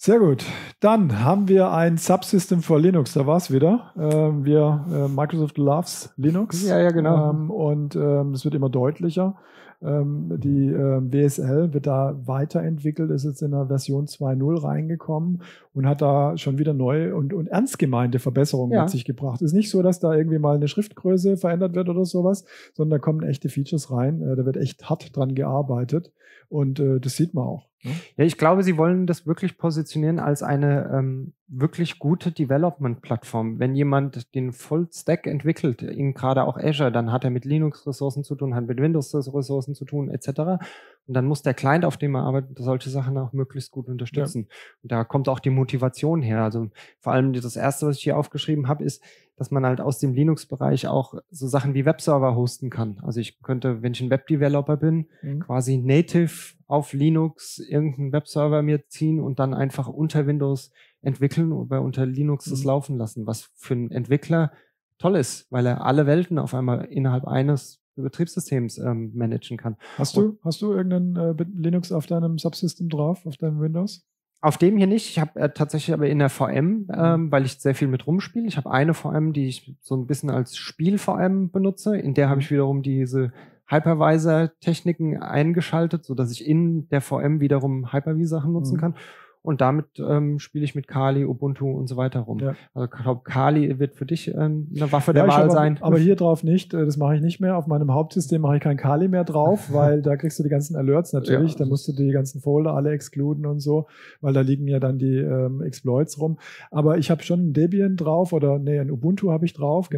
Sehr 0.01 0.17
gut. 0.17 0.45
Dann 0.79 1.25
haben 1.25 1.49
wir 1.49 1.73
ein 1.73 1.97
Subsystem 1.97 2.61
für 2.61 2.79
Linux. 2.79 3.11
Da 3.11 3.27
war 3.27 3.35
es 3.35 3.51
wieder. 3.51 3.91
Ähm, 3.97 4.45
wir, 4.45 4.85
äh, 4.89 5.09
Microsoft 5.09 5.57
loves 5.57 6.13
Linux. 6.15 6.65
Ja, 6.65 6.79
ja, 6.79 6.91
genau. 6.91 7.31
Ähm, 7.31 7.51
und 7.51 7.97
ähm, 7.97 8.31
es 8.31 8.45
wird 8.45 8.55
immer 8.55 8.69
deutlicher. 8.69 9.35
Ähm, 9.81 10.31
die 10.37 10.67
äh, 10.69 11.01
WSL 11.01 11.73
wird 11.73 11.85
da 11.85 12.15
weiterentwickelt, 12.25 13.11
ist 13.11 13.25
jetzt 13.25 13.41
in 13.41 13.51
der 13.51 13.67
Version 13.67 14.05
2.0 14.05 14.63
reingekommen 14.63 15.41
und 15.73 15.85
hat 15.85 16.01
da 16.01 16.37
schon 16.37 16.57
wieder 16.57 16.73
neue 16.73 17.13
und, 17.13 17.33
und 17.33 17.47
ernst 17.47 17.77
gemeinte 17.77 18.19
Verbesserungen 18.19 18.71
ja. 18.71 18.83
mit 18.83 18.91
sich 18.91 19.03
gebracht. 19.03 19.41
Ist 19.41 19.51
nicht 19.51 19.69
so, 19.69 19.81
dass 19.81 19.99
da 19.99 20.13
irgendwie 20.13 20.39
mal 20.39 20.55
eine 20.55 20.69
Schriftgröße 20.69 21.35
verändert 21.35 21.75
wird 21.75 21.89
oder 21.89 22.05
sowas, 22.05 22.45
sondern 22.73 22.99
da 22.99 23.03
kommen 23.03 23.23
echte 23.23 23.49
Features 23.49 23.91
rein. 23.91 24.21
Äh, 24.21 24.37
da 24.37 24.45
wird 24.45 24.55
echt 24.55 24.89
hart 24.89 25.13
dran 25.17 25.35
gearbeitet 25.35 26.13
und 26.47 26.79
äh, 26.79 27.01
das 27.01 27.17
sieht 27.17 27.33
man 27.33 27.43
auch. 27.43 27.68
Ne? 27.83 27.91
Ja, 28.17 28.25
ich 28.25 28.37
glaube, 28.37 28.63
sie 28.63 28.77
wollen 28.77 29.07
das 29.07 29.25
wirklich 29.25 29.57
positionieren 29.57 30.19
als 30.19 30.43
eine 30.43 30.91
ähm, 30.93 31.33
wirklich 31.47 31.99
gute 31.99 32.31
Development-Plattform. 32.31 33.59
Wenn 33.59 33.75
jemand 33.75 34.35
den 34.35 34.51
Full-Stack 34.51 35.27
entwickelt, 35.27 35.81
in 35.81 36.13
gerade 36.13 36.43
auch 36.43 36.57
Azure, 36.57 36.91
dann 36.91 37.11
hat 37.11 37.23
er 37.23 37.29
mit 37.29 37.45
Linux-Ressourcen 37.45 38.23
zu 38.23 38.35
tun, 38.35 38.53
hat 38.55 38.67
mit 38.67 38.79
Windows-Ressourcen 38.79 39.75
zu 39.75 39.85
tun, 39.85 40.09
etc. 40.09 40.61
Und 41.09 41.15
dann 41.15 41.25
muss 41.25 41.41
der 41.41 41.55
Client, 41.55 41.85
auf 41.85 41.97
dem 41.97 42.13
er 42.13 42.21
arbeitet, 42.21 42.59
solche 42.59 42.91
Sachen 42.91 43.17
auch 43.17 43.33
möglichst 43.33 43.71
gut 43.71 43.87
unterstützen. 43.87 44.45
Ja. 44.47 44.55
Und 44.83 44.91
da 44.91 45.03
kommt 45.03 45.27
auch 45.27 45.39
die 45.39 45.49
Motivation 45.49 46.21
her. 46.21 46.43
Also 46.43 46.69
vor 46.99 47.13
allem 47.13 47.33
das 47.33 47.55
erste, 47.55 47.87
was 47.87 47.97
ich 47.97 48.03
hier 48.03 48.15
aufgeschrieben 48.15 48.67
habe, 48.67 48.83
ist, 48.83 49.03
dass 49.35 49.49
man 49.49 49.65
halt 49.65 49.81
aus 49.81 49.97
dem 49.97 50.13
Linux-Bereich 50.13 50.87
auch 50.87 51.15
so 51.31 51.47
Sachen 51.47 51.73
wie 51.73 51.83
Webserver 51.83 52.35
hosten 52.35 52.69
kann. 52.69 52.99
Also 53.01 53.21
ich 53.21 53.41
könnte, 53.41 53.81
wenn 53.81 53.93
ich 53.93 54.01
ein 54.01 54.11
Web-Developer 54.11 54.77
bin, 54.77 55.07
mhm. 55.23 55.39
quasi 55.39 55.77
native 55.77 56.53
auf 56.67 56.93
Linux 56.93 57.57
irgendeinen 57.57 58.11
Webserver 58.11 58.61
mir 58.61 58.87
ziehen 58.87 59.19
und 59.19 59.39
dann 59.39 59.55
einfach 59.55 59.87
unter 59.87 60.27
Windows 60.27 60.71
entwickeln 61.01 61.51
oder 61.53 61.81
unter 61.81 62.05
Linux 62.05 62.45
mhm. 62.45 62.51
das 62.51 62.63
laufen 62.63 62.97
lassen, 62.97 63.25
was 63.25 63.49
für 63.55 63.73
einen 63.73 63.89
Entwickler 63.89 64.51
toll 64.99 65.15
ist, 65.15 65.51
weil 65.51 65.65
er 65.65 65.83
alle 65.83 66.05
Welten 66.05 66.37
auf 66.37 66.53
einmal 66.53 66.85
innerhalb 66.85 67.25
eines 67.25 67.78
Betriebssystems 68.01 68.77
ähm, 68.77 69.11
managen 69.15 69.57
kann. 69.57 69.77
Hast 69.97 70.15
du, 70.17 70.37
hast 70.43 70.61
du 70.61 70.73
irgendeinen 70.73 71.15
äh, 71.15 71.45
Linux 71.55 71.91
auf 71.91 72.05
deinem 72.05 72.37
Subsystem 72.37 72.89
drauf, 72.89 73.25
auf 73.25 73.37
deinem 73.37 73.59
Windows? 73.59 74.05
Auf 74.41 74.57
dem 74.57 74.77
hier 74.77 74.87
nicht. 74.87 75.09
Ich 75.09 75.19
habe 75.19 75.37
äh, 75.39 75.49
tatsächlich 75.49 75.93
aber 75.93 76.07
in 76.07 76.19
der 76.19 76.29
VM, 76.29 76.65
mhm. 76.65 76.87
ähm, 76.93 77.31
weil 77.31 77.45
ich 77.45 77.59
sehr 77.59 77.75
viel 77.75 77.89
mit 77.89 78.07
rumspiele. 78.07 78.47
Ich 78.47 78.55
habe 78.55 78.71
eine 78.71 78.93
VM, 78.93 79.33
die 79.33 79.47
ich 79.47 79.75
so 79.81 79.95
ein 79.95 80.07
bisschen 80.07 80.29
als 80.29 80.55
Spiel-VM 80.55 81.51
benutze. 81.51 81.97
In 81.97 82.13
der 82.13 82.29
habe 82.29 82.37
mhm. 82.37 82.41
ich 82.41 82.51
wiederum 82.51 82.81
diese 82.81 83.33
Hypervisor-Techniken 83.67 85.17
eingeschaltet, 85.17 86.05
so 86.05 86.15
dass 86.15 86.31
ich 86.31 86.47
in 86.47 86.87
der 86.89 87.01
VM 87.01 87.41
wiederum 87.41 87.91
Hyper-V-Sachen 87.91 88.53
nutzen 88.53 88.77
mhm. 88.77 88.79
kann. 88.79 88.95
Und 89.41 89.61
damit 89.61 89.85
ähm, 89.99 90.37
spiele 90.39 90.65
ich 90.65 90.75
mit 90.75 90.87
Kali, 90.87 91.23
Ubuntu 91.23 91.71
und 91.71 91.87
so 91.87 91.95
weiter 91.95 92.19
rum. 92.19 92.39
Ja. 92.39 92.55
Also 92.73 92.85
ich 92.85 93.03
glaube, 93.03 93.21
Kali 93.23 93.79
wird 93.79 93.95
für 93.95 94.05
dich 94.05 94.27
äh, 94.27 94.37
eine 94.37 94.91
Waffe 94.91 95.13
der 95.13 95.23
ja, 95.23 95.29
Wahl 95.29 95.43
aber, 95.43 95.51
sein. 95.51 95.77
Aber 95.81 95.97
hier 95.97 96.17
drauf 96.17 96.43
nicht. 96.43 96.73
Äh, 96.73 96.85
das 96.85 96.97
mache 96.97 97.15
ich 97.15 97.21
nicht 97.21 97.39
mehr. 97.39 97.57
Auf 97.57 97.65
meinem 97.65 97.93
Hauptsystem 97.93 98.41
mache 98.41 98.57
ich 98.57 98.61
kein 98.61 98.75
Kali 98.75 99.07
mehr 99.07 99.23
drauf, 99.23 99.69
weil 99.73 100.01
da 100.01 100.17
kriegst 100.17 100.39
du 100.39 100.43
die 100.43 100.49
ganzen 100.49 100.75
Alerts 100.75 101.13
natürlich. 101.13 101.53
Ja. 101.53 101.59
Da 101.59 101.65
musst 101.65 101.87
du 101.87 101.93
die 101.93 102.11
ganzen 102.11 102.41
Folder 102.41 102.73
alle 102.73 102.91
exkluden 102.91 103.45
und 103.45 103.59
so, 103.59 103.87
weil 104.19 104.33
da 104.33 104.41
liegen 104.41 104.67
ja 104.67 104.79
dann 104.79 104.97
die 104.97 105.17
ähm, 105.17 105.61
Exploits 105.61 106.19
rum. 106.19 106.37
Aber 106.69 106.97
ich 106.97 107.09
habe 107.09 107.23
schon 107.23 107.49
ein 107.49 107.53
Debian 107.53 107.95
drauf 107.95 108.33
oder 108.33 108.59
nee, 108.59 108.77
ein 108.77 108.91
Ubuntu 108.91 109.31
habe 109.31 109.45
ich 109.45 109.53
drauf, 109.53 109.89
mhm. 109.89 109.93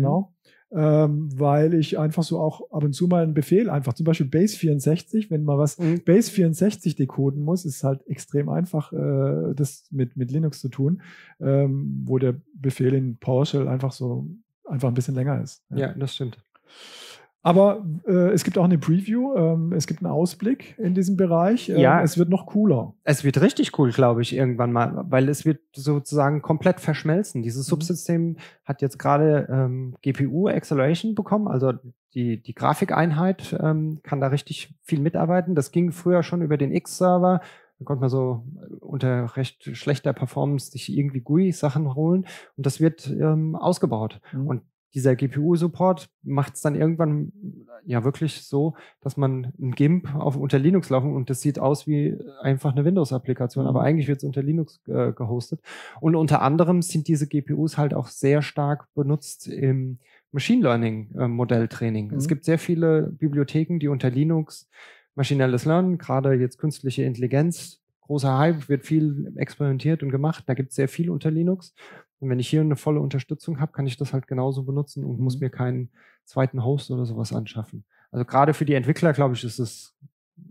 Ähm, 0.73 1.29
weil 1.37 1.73
ich 1.73 1.99
einfach 1.99 2.23
so 2.23 2.39
auch 2.39 2.71
ab 2.71 2.83
und 2.83 2.93
zu 2.93 3.07
mal 3.07 3.23
einen 3.23 3.33
Befehl 3.33 3.69
einfach, 3.69 3.93
zum 3.93 4.05
Beispiel 4.05 4.27
Base 4.27 4.57
64, 4.57 5.29
wenn 5.29 5.43
man 5.43 5.57
was 5.57 5.77
mhm. 5.77 6.01
Base 6.03 6.31
64 6.31 6.95
decoden 6.95 7.43
muss, 7.43 7.65
ist 7.65 7.83
halt 7.83 8.07
extrem 8.07 8.49
einfach, 8.49 8.93
äh, 8.93 9.53
das 9.53 9.85
mit, 9.91 10.15
mit 10.15 10.31
Linux 10.31 10.61
zu 10.61 10.69
tun, 10.69 11.01
ähm, 11.39 12.03
wo 12.05 12.17
der 12.17 12.35
Befehl 12.53 12.93
in 12.93 13.17
PowerShell 13.17 13.67
einfach 13.67 13.91
so 13.91 14.27
einfach 14.65 14.87
ein 14.87 14.93
bisschen 14.93 15.15
länger 15.15 15.41
ist. 15.41 15.63
Ja, 15.69 15.77
ja 15.77 15.93
das 15.93 16.15
stimmt. 16.15 16.37
Aber 17.43 17.83
äh, 18.05 18.31
es 18.31 18.43
gibt 18.43 18.57
auch 18.59 18.65
eine 18.65 18.77
Preview, 18.77 19.35
ähm, 19.35 19.73
es 19.73 19.87
gibt 19.87 20.03
einen 20.03 20.11
Ausblick 20.11 20.77
in 20.77 20.93
diesem 20.93 21.17
Bereich. 21.17 21.69
Ähm, 21.69 21.79
ja, 21.79 22.01
es 22.03 22.17
wird 22.17 22.29
noch 22.29 22.45
cooler. 22.45 22.93
Es 23.03 23.23
wird 23.23 23.41
richtig 23.41 23.77
cool, 23.79 23.91
glaube 23.91 24.21
ich, 24.21 24.35
irgendwann 24.35 24.71
mal, 24.71 25.05
weil 25.09 25.27
es 25.27 25.43
wird 25.43 25.59
sozusagen 25.75 26.43
komplett 26.43 26.79
verschmelzen. 26.79 27.41
Dieses 27.41 27.65
mhm. 27.65 27.69
Subsystem 27.71 28.37
hat 28.63 28.83
jetzt 28.83 28.99
gerade 28.99 29.47
ähm, 29.51 29.95
GPU 30.03 30.47
Acceleration 30.47 31.15
bekommen, 31.15 31.47
also 31.47 31.73
die, 32.13 32.41
die 32.41 32.53
Grafikeinheit 32.53 33.57
ähm, 33.59 34.01
kann 34.03 34.21
da 34.21 34.27
richtig 34.27 34.75
viel 34.83 34.99
mitarbeiten. 34.99 35.55
Das 35.55 35.71
ging 35.71 35.91
früher 35.91 36.23
schon 36.23 36.41
über 36.41 36.57
den 36.57 36.71
X-Server. 36.71 37.41
Da 37.79 37.85
konnte 37.85 38.01
man 38.01 38.09
so 38.09 38.43
unter 38.81 39.35
recht 39.35 39.75
schlechter 39.75 40.13
Performance 40.13 40.71
sich 40.71 40.95
irgendwie 40.95 41.21
GUI-Sachen 41.21 41.95
holen 41.95 42.27
und 42.55 42.65
das 42.65 42.79
wird 42.79 43.07
ähm, 43.07 43.55
ausgebaut. 43.55 44.21
Mhm. 44.33 44.47
Und 44.47 44.61
dieser 44.93 45.15
GPU-Support 45.15 46.09
macht 46.23 46.55
es 46.55 46.61
dann 46.61 46.75
irgendwann 46.75 47.31
ja 47.85 48.03
wirklich 48.03 48.43
so, 48.43 48.75
dass 48.99 49.17
man 49.17 49.53
ein 49.59 49.71
GIMP 49.71 50.13
auf 50.15 50.35
unter 50.35 50.59
Linux 50.59 50.89
laufen 50.89 51.15
und 51.15 51.29
das 51.29 51.41
sieht 51.41 51.59
aus 51.59 51.87
wie 51.87 52.17
einfach 52.41 52.73
eine 52.73 52.85
Windows-Applikation, 52.85 53.67
aber 53.67 53.81
mhm. 53.81 53.85
eigentlich 53.85 54.07
wird 54.07 54.19
es 54.19 54.23
unter 54.23 54.43
Linux 54.43 54.81
äh, 54.87 55.11
gehostet. 55.13 55.61
Und 55.99 56.15
unter 56.15 56.41
anderem 56.41 56.81
sind 56.81 57.07
diese 57.07 57.27
GPUs 57.27 57.77
halt 57.77 57.93
auch 57.93 58.07
sehr 58.07 58.41
stark 58.41 58.87
benutzt 58.93 59.47
im 59.47 59.99
Machine 60.31 60.63
Learning 60.63 61.09
äh, 61.17 61.27
Modelltraining. 61.27 62.09
Mhm. 62.09 62.17
Es 62.17 62.27
gibt 62.27 62.45
sehr 62.45 62.59
viele 62.59 63.03
Bibliotheken, 63.03 63.79
die 63.79 63.87
unter 63.87 64.09
Linux 64.09 64.69
maschinelles 65.15 65.65
Lernen, 65.65 65.97
gerade 65.97 66.33
jetzt 66.33 66.57
künstliche 66.57 67.03
Intelligenz, 67.03 67.81
großer 68.01 68.37
Hype, 68.37 68.69
wird 68.69 68.85
viel 68.85 69.33
experimentiert 69.35 70.03
und 70.03 70.09
gemacht. 70.09 70.43
Da 70.47 70.53
gibt 70.53 70.69
es 70.69 70.75
sehr 70.75 70.87
viel 70.87 71.09
unter 71.09 71.31
Linux. 71.31 71.73
Und 72.21 72.29
wenn 72.29 72.39
ich 72.39 72.47
hier 72.47 72.61
eine 72.61 72.75
volle 72.75 73.01
Unterstützung 73.01 73.59
habe, 73.59 73.71
kann 73.71 73.87
ich 73.87 73.97
das 73.97 74.13
halt 74.13 74.27
genauso 74.27 74.63
benutzen 74.63 75.03
und 75.03 75.19
muss 75.19 75.35
mhm. 75.35 75.45
mir 75.45 75.49
keinen 75.49 75.89
zweiten 76.23 76.63
Host 76.63 76.91
oder 76.91 77.05
sowas 77.05 77.33
anschaffen. 77.33 77.83
Also 78.11 78.25
gerade 78.25 78.53
für 78.53 78.63
die 78.63 78.75
Entwickler, 78.75 79.11
glaube 79.11 79.33
ich, 79.33 79.43
ist 79.43 79.57
es 79.57 79.95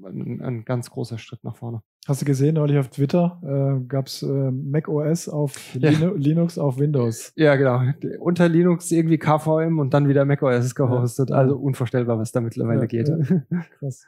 ein, 0.02 0.40
ein, 0.40 0.64
ganz 0.64 0.90
großer 0.90 1.18
Schritt 1.18 1.44
nach 1.44 1.56
vorne. 1.56 1.82
Hast 2.08 2.22
du 2.22 2.24
gesehen, 2.24 2.56
neulich 2.56 2.78
auf 2.78 2.88
Twitter 2.88 3.40
äh, 3.42 3.86
gab 3.86 4.06
es 4.06 4.22
äh, 4.22 4.26
Mac 4.50 4.88
OS 4.88 5.28
auf 5.28 5.74
ja. 5.78 5.90
Linux 5.90 6.58
auf 6.58 6.78
Windows. 6.78 7.32
Ja, 7.36 7.54
genau. 7.54 7.82
Unter 8.18 8.48
Linux 8.48 8.90
irgendwie 8.90 9.18
KVM 9.18 9.78
und 9.78 9.94
dann 9.94 10.08
wieder 10.08 10.24
Mac 10.24 10.42
OS 10.42 10.74
gehostet. 10.74 11.30
Ja. 11.30 11.36
Also 11.36 11.56
unvorstellbar, 11.56 12.18
was 12.18 12.32
da 12.32 12.40
mittlerweile 12.40 12.80
ja, 12.80 12.86
geht. 12.86 13.10
Krass. 13.78 14.06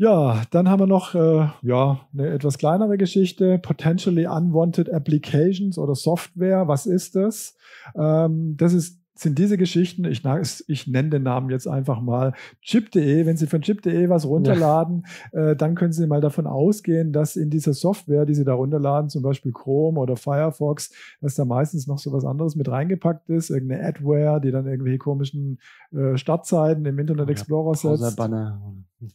Ja, 0.00 0.44
dann 0.50 0.70
haben 0.70 0.80
wir 0.80 0.86
noch 0.86 1.14
äh, 1.14 1.46
ja, 1.60 2.00
eine 2.14 2.28
etwas 2.30 2.56
kleinere 2.56 2.96
Geschichte, 2.96 3.58
Potentially 3.58 4.26
Unwanted 4.26 4.90
Applications 4.90 5.76
oder 5.76 5.94
Software. 5.94 6.66
Was 6.68 6.86
ist 6.86 7.16
das? 7.16 7.54
Ähm, 7.94 8.56
das 8.56 8.72
ist 8.72 8.99
sind 9.20 9.38
diese 9.38 9.58
Geschichten, 9.58 10.06
ich, 10.06 10.22
ich 10.66 10.86
nenne 10.86 11.10
den 11.10 11.22
Namen 11.22 11.50
jetzt 11.50 11.66
einfach 11.66 12.00
mal 12.00 12.32
chip.de. 12.62 13.26
Wenn 13.26 13.36
Sie 13.36 13.46
von 13.46 13.60
chip.de 13.60 14.08
was 14.08 14.26
runterladen, 14.26 15.04
ja. 15.32 15.50
äh, 15.50 15.56
dann 15.56 15.74
können 15.74 15.92
Sie 15.92 16.06
mal 16.06 16.22
davon 16.22 16.46
ausgehen, 16.46 17.12
dass 17.12 17.36
in 17.36 17.50
dieser 17.50 17.74
Software, 17.74 18.24
die 18.24 18.34
Sie 18.34 18.44
da 18.44 18.54
runterladen, 18.54 19.10
zum 19.10 19.22
Beispiel 19.22 19.52
Chrome 19.52 20.00
oder 20.00 20.16
Firefox, 20.16 20.92
dass 21.20 21.34
da 21.34 21.44
meistens 21.44 21.86
noch 21.86 21.98
so 21.98 22.12
was 22.12 22.24
anderes 22.24 22.56
mit 22.56 22.68
reingepackt 22.68 23.28
ist, 23.28 23.50
irgendeine 23.50 23.84
Adware, 23.86 24.40
die 24.40 24.50
dann 24.50 24.66
irgendwelche 24.66 24.98
komischen 24.98 25.58
äh, 25.92 26.16
Startseiten 26.16 26.84
im 26.86 26.98
Internet 26.98 27.28
Explorer 27.28 27.76
ja, 27.82 27.96
setzt. 27.96 28.18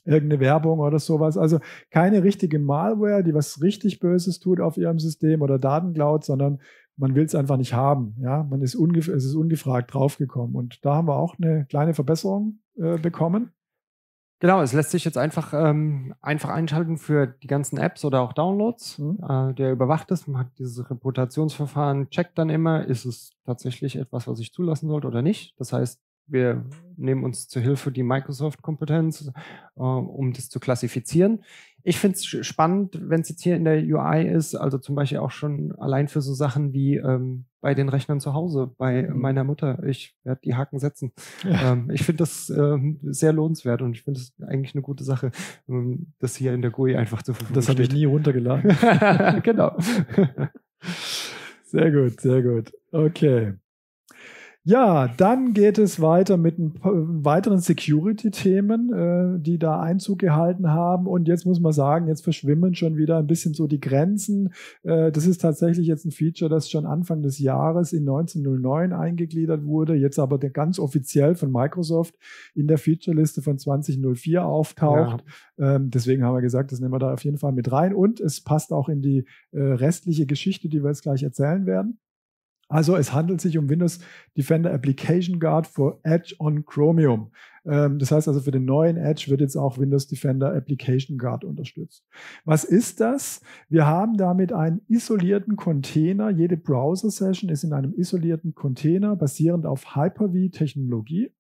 Irgendeine 0.04 0.40
Werbung 0.40 0.80
oder 0.80 1.00
sowas. 1.00 1.38
Also 1.38 1.60
keine 1.92 2.24
richtige 2.24 2.60
Malware, 2.60 3.24
die 3.24 3.34
was 3.34 3.62
richtig 3.62 4.00
Böses 4.00 4.40
tut 4.40 4.60
auf 4.60 4.78
Ihrem 4.78 5.00
System 5.00 5.42
oder 5.42 5.60
Datencloud, 5.60 6.24
sondern 6.24 6.60
man 6.98 7.16
will 7.16 7.26
es 7.26 7.36
einfach 7.36 7.58
nicht 7.58 7.74
haben. 7.74 8.16
Ja, 8.20 8.44
man 8.44 8.62
ist, 8.62 8.76
ungef 8.76 9.08
es 9.08 9.26
ist 9.26 9.36
ungefragt 9.36 9.94
draufgekommen. 9.94 10.56
Und 10.56 10.84
da 10.86 10.96
haben 10.96 11.08
wir 11.08 11.18
auch 11.18 11.36
eine 11.38 11.66
kleine 11.66 11.94
Verbesserung 11.94 12.60
äh, 12.78 12.98
bekommen. 12.98 13.52
Genau, 14.40 14.62
es 14.62 14.74
lässt 14.74 14.92
sich 14.92 15.06
jetzt 15.06 15.18
einfach, 15.18 15.54
ähm, 15.54 16.14
einfach 16.22 16.50
einschalten 16.50 16.98
für 16.98 17.26
die 17.26 17.48
ganzen 17.48 17.78
Apps 17.78 18.04
oder 18.04 18.22
auch 18.22 18.34
Downloads. 18.34 19.00
Mhm. 19.00 19.20
Äh, 19.28 19.54
der 19.54 19.72
überwacht 19.72 20.12
es, 20.12 20.28
man 20.28 20.42
hat 20.42 20.60
dieses 20.60 20.90
Reputationsverfahren, 20.90 22.10
checkt 22.10 22.38
dann 22.38 22.50
immer, 22.50 22.86
ist 22.86 23.06
es 23.06 23.32
tatsächlich 23.46 23.96
etwas, 23.96 24.28
was 24.28 24.40
ich 24.40 24.52
zulassen 24.52 24.90
sollte 24.90 25.08
oder 25.08 25.22
nicht. 25.22 25.56
Das 25.58 25.72
heißt, 25.72 26.02
wir 26.28 26.66
nehmen 26.98 27.24
uns 27.24 27.48
zur 27.48 27.62
Hilfe 27.62 27.92
die 27.92 28.04
Microsoft-Kompetenz, 28.04 29.32
äh, 29.78 29.80
um 29.80 30.34
das 30.34 30.50
zu 30.50 30.60
klassifizieren. 30.60 31.44
Ich 31.88 32.00
finde 32.00 32.18
es 32.18 32.26
spannend, 32.26 33.00
wenn 33.00 33.22
es 33.22 33.30
jetzt 33.30 33.44
hier 33.44 33.56
in 33.56 33.64
der 33.64 33.78
UI 33.78 34.28
ist, 34.28 34.56
also 34.56 34.80
zum 34.80 34.96
Beispiel 34.96 35.20
auch 35.20 35.30
schon 35.30 35.72
allein 35.74 36.08
für 36.08 36.20
so 36.20 36.34
Sachen 36.34 36.74
wie 36.74 36.96
ähm, 36.96 37.46
bei 37.62 37.76
den 37.76 37.90
Rechnern 37.90 38.20
zu 38.20 38.34
Hause, 38.34 38.74
bei 38.76 39.04
mhm. 39.04 39.20
meiner 39.20 39.44
Mutter. 39.44 39.84
Ich 39.84 40.16
werde 40.24 40.42
die 40.44 40.56
Haken 40.56 40.80
setzen. 40.80 41.14
Ja. 41.44 41.74
Ähm, 41.74 41.92
ich 41.94 42.04
finde 42.04 42.24
das 42.24 42.50
ähm, 42.50 42.98
sehr 43.04 43.34
lohnenswert 43.34 43.84
und 43.84 43.96
ich 43.96 44.02
finde 44.02 44.20
es 44.20 44.34
eigentlich 44.48 44.74
eine 44.74 44.82
gute 44.82 45.04
Sache, 45.04 45.32
ähm, 45.70 46.14
das 46.18 46.36
hier 46.36 46.56
in 46.56 46.64
der 46.64 46.72
GUI 46.72 46.96
einfach 46.96 47.22
zu 47.22 47.36
verfügen 47.36 47.54
Das 47.54 47.70
habe 47.70 47.84
ich 47.84 47.92
nie 47.92 48.06
runtergeladen. 48.06 48.76
genau. 49.44 49.78
sehr 51.66 51.92
gut, 51.92 52.20
sehr 52.20 52.42
gut. 52.42 52.74
Okay. 52.92 53.54
Ja, 54.68 55.08
dann 55.16 55.54
geht 55.54 55.78
es 55.78 56.02
weiter 56.02 56.38
mit 56.38 56.56
weiteren 56.58 57.60
Security-Themen, 57.60 58.94
äh, 58.94 59.40
die 59.40 59.60
da 59.60 59.80
Einzug 59.80 60.18
gehalten 60.18 60.72
haben. 60.72 61.06
Und 61.06 61.28
jetzt 61.28 61.46
muss 61.46 61.60
man 61.60 61.72
sagen, 61.72 62.08
jetzt 62.08 62.24
verschwimmen 62.24 62.74
schon 62.74 62.98
wieder 62.98 63.20
ein 63.20 63.28
bisschen 63.28 63.54
so 63.54 63.68
die 63.68 63.80
Grenzen. 63.80 64.54
Äh, 64.82 65.12
das 65.12 65.28
ist 65.28 65.42
tatsächlich 65.42 65.86
jetzt 65.86 66.06
ein 66.06 66.12
Feature, 66.12 66.50
das 66.50 66.68
schon 66.68 66.88
Anfang 66.88 67.22
des 67.22 67.38
Jahres 67.38 67.94
in 67.94 68.10
1909 68.10 68.92
eingegliedert 68.92 69.66
wurde, 69.66 69.94
jetzt 69.94 70.18
aber 70.18 70.40
ganz 70.40 70.80
offiziell 70.80 71.36
von 71.36 71.52
Microsoft 71.52 72.16
in 72.56 72.68
der 72.68 72.80
Feature-Liste 72.80 73.44
von 73.44 73.60
2004 73.60 74.44
auftaucht. 74.44 75.24
Ja. 75.60 75.76
Ähm, 75.76 75.92
deswegen 75.92 76.24
haben 76.24 76.34
wir 76.34 76.42
gesagt, 76.42 76.72
das 76.72 76.80
nehmen 76.80 76.92
wir 76.92 77.00
da 77.00 77.14
auf 77.14 77.24
jeden 77.24 77.38
Fall 77.38 77.52
mit 77.52 77.72
rein. 77.72 77.94
Und 77.94 78.20
es 78.20 78.42
passt 78.42 78.74
auch 78.74 78.90
in 78.90 79.04
die 79.04 79.26
äh, 79.52 79.62
restliche 79.62 80.26
Geschichte, 80.26 80.70
die 80.70 80.82
wir 80.82 80.90
jetzt 80.90 81.04
gleich 81.04 81.22
erzählen 81.22 81.68
werden. 81.68 82.00
Also 82.68 82.96
es 82.96 83.14
handelt 83.14 83.42
sich 83.42 83.58
um 83.58 83.70
Windows 83.70 84.00
Defender 84.36 84.74
Application 84.74 85.40
Guard 85.40 85.68
for 85.68 86.00
Edge 86.04 86.36
on 86.40 86.66
Chromium. 86.66 87.32
Ähm, 87.66 88.00
das 88.00 88.12
heißt 88.12 88.28
also 88.28 88.42
für 88.42 88.52
den 88.52 88.66
neuen 88.66 88.98
Edge 88.98 89.26
wird 89.30 89.42
jetzt 89.42 89.56
auch 89.56 89.78
Windows 89.78 90.08
Defender 90.08 90.54
Application 90.54 91.18
Guard 91.18 91.44
unterstützt. 91.44 92.04
Was 92.44 92.64
ist 92.64 93.02
das? 93.02 93.42
Wir 93.70 93.86
haben 93.86 94.18
damit 94.18 94.52
einen 94.52 94.82
isolierten 94.88 95.56
Container. 95.56 96.30
Jede 96.30 96.58
Browser-Session 96.58 97.50
ist 97.50 97.64
in 97.64 97.74
einem 97.74 97.94
isolierten 97.94 98.56
Container 98.56 99.16
basierend 99.16 99.66
auf 99.66 99.96
Hyper-V-Technologie 99.96 101.32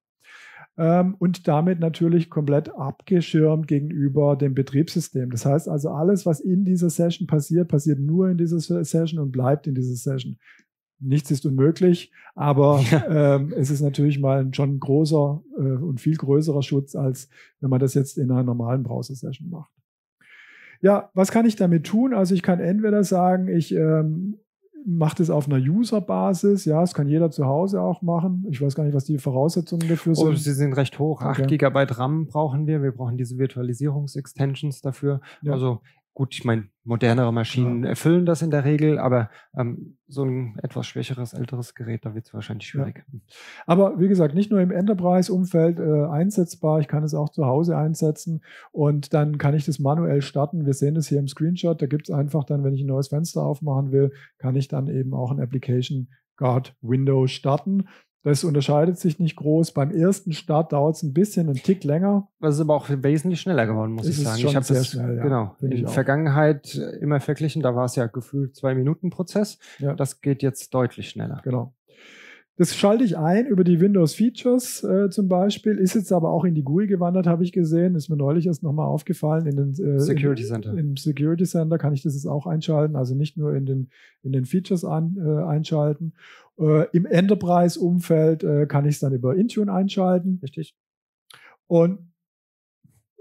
ähm, 0.77 1.15
und 1.19 1.47
damit 1.47 1.79
natürlich 1.79 2.29
komplett 2.29 2.69
abgeschirmt 2.75 3.67
gegenüber 3.67 4.35
dem 4.35 4.53
Betriebssystem. 4.53 5.31
Das 5.31 5.45
heißt 5.45 5.69
also, 5.69 5.89
alles, 5.89 6.25
was 6.25 6.39
in 6.39 6.65
dieser 6.65 6.89
Session 6.89 7.27
passiert, 7.27 7.69
passiert 7.69 7.99
nur 7.99 8.29
in 8.29 8.37
dieser 8.37 8.59
Session 8.59 9.19
und 9.19 9.31
bleibt 9.31 9.67
in 9.67 9.75
dieser 9.75 9.95
Session 9.95 10.37
nichts 10.99 11.31
ist 11.31 11.45
unmöglich, 11.45 12.11
aber 12.35 12.81
ja. 12.91 13.35
ähm, 13.35 13.53
es 13.55 13.69
ist 13.69 13.81
natürlich 13.81 14.19
mal 14.19 14.39
ein 14.39 14.53
schon 14.53 14.79
großer 14.79 15.41
äh, 15.57 15.61
und 15.61 15.99
viel 15.99 16.15
größerer 16.15 16.63
Schutz, 16.63 16.95
als 16.95 17.29
wenn 17.59 17.69
man 17.69 17.79
das 17.79 17.93
jetzt 17.93 18.17
in 18.17 18.31
einer 18.31 18.43
normalen 18.43 18.83
Browser-Session 18.83 19.49
macht. 19.49 19.71
Ja, 20.81 21.09
was 21.13 21.31
kann 21.31 21.45
ich 21.45 21.55
damit 21.55 21.85
tun? 21.85 22.13
Also 22.13 22.35
ich 22.35 22.43
kann 22.43 22.59
entweder 22.59 23.03
sagen, 23.03 23.47
ich 23.47 23.73
ähm, 23.73 24.37
mache 24.85 25.17
das 25.17 25.29
auf 25.29 25.47
einer 25.47 25.57
User-Basis. 25.57 26.65
Ja, 26.65 26.81
das 26.81 26.93
kann 26.93 27.07
jeder 27.07 27.31
zu 27.31 27.45
Hause 27.45 27.81
auch 27.81 28.01
machen. 28.01 28.45
Ich 28.49 28.61
weiß 28.61 28.75
gar 28.75 28.83
nicht, 28.83 28.93
was 28.93 29.05
die 29.05 29.17
Voraussetzungen 29.17 29.87
dafür 29.87 30.11
oh, 30.11 30.15
sind. 30.15 30.27
Oh, 30.27 30.35
sie 30.35 30.53
sind 30.53 30.73
recht 30.73 30.99
hoch. 30.99 31.21
Okay. 31.21 31.43
8 31.43 31.47
GB 31.47 31.85
RAM 31.93 32.27
brauchen 32.27 32.67
wir. 32.67 32.83
Wir 32.83 32.91
brauchen 32.91 33.17
diese 33.17 33.37
Virtualisierungs-Extensions 33.37 34.81
dafür. 34.81 35.21
Ja. 35.41 35.53
Also 35.53 35.81
Gut, 36.15 36.33
ich 36.33 36.45
meine, 36.45 36.69
modernere 36.85 37.33
Maschinen 37.33 37.83
ja. 37.83 37.89
erfüllen 37.89 38.25
das 38.25 38.41
in 38.41 38.49
der 38.49 38.63
Regel, 38.63 38.99
aber 38.99 39.29
ähm, 39.57 39.97
so 40.07 40.23
ein 40.23 40.57
etwas 40.63 40.87
schwächeres, 40.87 41.33
älteres 41.33 41.75
Gerät, 41.75 42.05
da 42.05 42.15
wird 42.15 42.27
es 42.27 42.33
wahrscheinlich 42.33 42.69
schwierig. 42.69 43.03
Ja. 43.11 43.19
Aber 43.65 43.99
wie 43.99 44.07
gesagt, 44.07 44.33
nicht 44.33 44.49
nur 44.49 44.61
im 44.61 44.71
Enterprise-Umfeld 44.71 45.77
äh, 45.81 46.05
einsetzbar, 46.05 46.79
ich 46.79 46.87
kann 46.87 47.03
es 47.03 47.13
auch 47.13 47.27
zu 47.27 47.45
Hause 47.45 47.75
einsetzen 47.75 48.45
und 48.71 49.13
dann 49.13 49.37
kann 49.37 49.55
ich 49.55 49.65
das 49.65 49.77
manuell 49.77 50.21
starten. 50.21 50.65
Wir 50.65 50.73
sehen 50.73 50.95
das 50.95 51.09
hier 51.09 51.19
im 51.19 51.27
Screenshot, 51.27 51.81
da 51.81 51.85
gibt 51.85 52.07
es 52.07 52.15
einfach 52.15 52.45
dann, 52.45 52.63
wenn 52.63 52.73
ich 52.73 52.81
ein 52.81 52.87
neues 52.87 53.09
Fenster 53.09 53.43
aufmachen 53.43 53.91
will, 53.91 54.13
kann 54.37 54.55
ich 54.55 54.69
dann 54.69 54.87
eben 54.87 55.13
auch 55.13 55.31
ein 55.31 55.41
Application 55.41 56.07
Guard 56.37 56.77
Window 56.81 57.27
starten. 57.27 57.89
Das 58.25 58.43
unterscheidet 58.43 58.97
sich 58.97 59.19
nicht 59.19 59.35
groß. 59.35 59.71
Beim 59.73 59.91
ersten 59.91 60.33
Start 60.33 60.73
dauert 60.73 60.95
es 60.95 61.03
ein 61.03 61.13
bisschen, 61.13 61.47
einen 61.47 61.61
Tick 61.61 61.83
länger. 61.83 62.27
Das 62.41 62.55
ist 62.55 62.61
aber 62.61 62.73
auch 62.73 62.87
wesentlich 62.89 63.39
schneller 63.39 63.67
geworden, 63.67 63.91
muss 63.91 64.07
ist 64.07 64.17
ich 64.17 64.23
sagen. 64.23 64.39
Ich 64.39 64.55
habe 64.55 64.65
das 64.65 64.87
schnell, 64.87 65.17
ja, 65.17 65.23
genau 65.23 65.55
in 65.61 65.81
der 65.81 65.89
Vergangenheit 65.89 66.73
immer 67.01 67.19
verglichen. 67.19 67.61
Da 67.61 67.75
war 67.75 67.85
es 67.85 67.95
ja 67.95 68.07
gefühlt 68.07 68.55
zwei 68.55 68.73
Minuten 68.73 69.11
Prozess. 69.11 69.59
Ja. 69.77 69.93
Das 69.93 70.21
geht 70.21 70.41
jetzt 70.41 70.73
deutlich 70.73 71.07
schneller. 71.07 71.39
Genau. 71.43 71.74
Das 72.57 72.73
schalte 72.73 73.03
ich 73.03 73.17
ein 73.17 73.47
über 73.47 73.65
die 73.65 73.81
Windows 73.81 74.15
Features 74.15 74.81
äh, 74.83 75.09
zum 75.09 75.27
Beispiel, 75.27 75.77
ist 75.77 75.93
jetzt 75.93 76.13
aber 76.13 76.29
auch 76.29 76.45
in 76.45 76.55
die 76.55 76.63
GUI 76.63 76.87
gewandert, 76.87 77.27
habe 77.27 77.43
ich 77.43 77.51
gesehen, 77.51 77.95
ist 77.95 78.07
mir 78.07 78.15
neulich 78.15 78.45
erst 78.45 78.63
nochmal 78.63 78.87
aufgefallen. 78.87 79.45
In 79.45 79.57
den 79.57 79.69
äh, 79.71 79.99
Security 79.99 80.45
Center. 80.45 80.71
In, 80.71 80.77
Im 80.77 80.97
Security 80.97 81.43
Center 81.43 81.77
kann 81.77 81.93
ich 81.93 82.01
das 82.01 82.13
jetzt 82.13 82.27
auch 82.27 82.47
einschalten, 82.47 82.95
also 82.95 83.13
nicht 83.13 83.35
nur 83.35 83.53
in 83.55 83.65
den, 83.65 83.89
in 84.23 84.31
den 84.31 84.45
Features 84.45 84.85
an, 84.85 85.17
äh, 85.19 85.43
einschalten. 85.43 86.13
Äh, 86.57 86.87
Im 86.93 87.05
Enterprise-Umfeld 87.05 88.45
äh, 88.45 88.65
kann 88.67 88.85
ich 88.85 88.95
es 88.95 88.99
dann 89.01 89.11
über 89.11 89.35
Intune 89.35 89.73
einschalten. 89.73 90.39
Richtig. 90.41 90.77
Und 91.67 91.99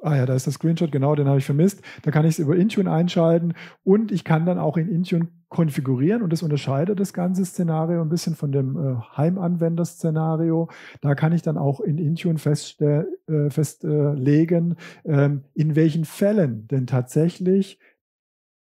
Ah 0.05 0.17
ja, 0.17 0.27
da 0.27 0.35
ist 0.35 0.45
der 0.45 0.53
Screenshot, 0.53 0.93
genau, 0.93 1.15
den 1.15 1.29
habe 1.29 1.39
ich 1.39 1.47
vermisst. 1.47 1.81
Da 2.03 2.11
kann 2.11 2.27
ich 2.27 2.33
es 2.33 2.39
über 2.39 2.55
Intune 2.57 2.93
einschalten 2.93 3.55
und 3.85 4.13
ich 4.13 4.23
kann 4.23 4.45
dann 4.45 4.59
auch 4.59 4.77
in 4.77 4.91
Intune 4.91 5.29
konfigurieren 5.55 6.21
und 6.23 6.33
das 6.33 6.43
unterscheidet 6.43 6.99
das 6.99 7.13
ganze 7.13 7.45
Szenario 7.45 8.03
ein 8.03 8.09
bisschen 8.09 8.35
von 8.35 8.51
dem 8.51 8.77
äh, 8.77 8.97
Heimanwender-Szenario. 9.17 10.69
Da 11.01 11.15
kann 11.15 11.33
ich 11.33 11.43
dann 11.43 11.59
auch 11.59 11.81
in 11.81 11.99
Intune 11.99 12.41
festste 12.41 13.07
äh, 13.29 13.51
festlegen, 13.51 14.75
ähm, 15.05 15.45
in 15.55 15.77
welchen 15.77 16.05
Fällen 16.05 16.67
denn 16.67 16.89
tatsächlich 16.89 17.79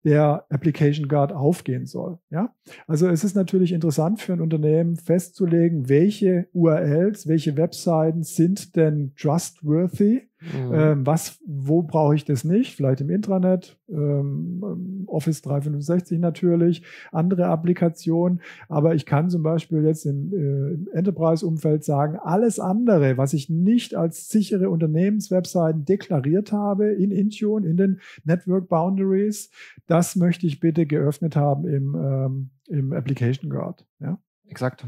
der 0.03 0.45
Application 0.49 1.07
Guard 1.07 1.33
aufgehen 1.33 1.87
soll. 1.87 2.19
Ja? 2.29 2.53
Also 2.85 3.07
es 3.07 3.23
ist 3.23 3.35
natürlich 3.35 3.71
interessant 3.71 4.21
für 4.21 4.33
ein 4.33 4.41
Unternehmen 4.41 4.95
festzulegen, 4.95 5.89
welche 5.89 6.47
URLs, 6.53 7.27
welche 7.27 7.57
Webseiten 7.57 8.21
sind 8.21 8.75
denn 8.75 9.13
trustworthy 9.17 10.29
Mhm. 10.51 10.73
Ähm, 10.73 11.05
was, 11.05 11.39
wo 11.45 11.83
brauche 11.83 12.15
ich 12.15 12.25
das 12.25 12.43
nicht? 12.43 12.75
Vielleicht 12.75 13.01
im 13.01 13.09
Intranet, 13.09 13.77
ähm, 13.89 15.05
Office 15.07 15.41
365 15.41 16.19
natürlich, 16.19 16.83
andere 17.11 17.47
Applikationen. 17.47 18.41
Aber 18.67 18.95
ich 18.95 19.05
kann 19.05 19.29
zum 19.29 19.43
Beispiel 19.43 19.83
jetzt 19.83 20.05
im, 20.05 20.33
äh, 20.33 20.73
im 20.73 20.89
Enterprise-Umfeld 20.91 21.83
sagen, 21.83 22.17
alles 22.17 22.59
andere, 22.59 23.17
was 23.17 23.33
ich 23.33 23.49
nicht 23.49 23.95
als 23.95 24.29
sichere 24.29 24.69
Unternehmenswebseiten 24.69 25.85
deklariert 25.85 26.51
habe 26.51 26.91
in 26.91 27.11
Intune, 27.11 27.67
in 27.67 27.77
den 27.77 27.99
Network 28.23 28.67
Boundaries, 28.67 29.49
das 29.87 30.15
möchte 30.15 30.47
ich 30.47 30.59
bitte 30.59 30.85
geöffnet 30.85 31.35
haben 31.35 31.67
im, 31.67 31.95
ähm, 31.95 32.49
im 32.67 32.93
Application 32.93 33.49
Guard. 33.49 33.85
Ja? 33.99 34.19
Exakt. 34.47 34.85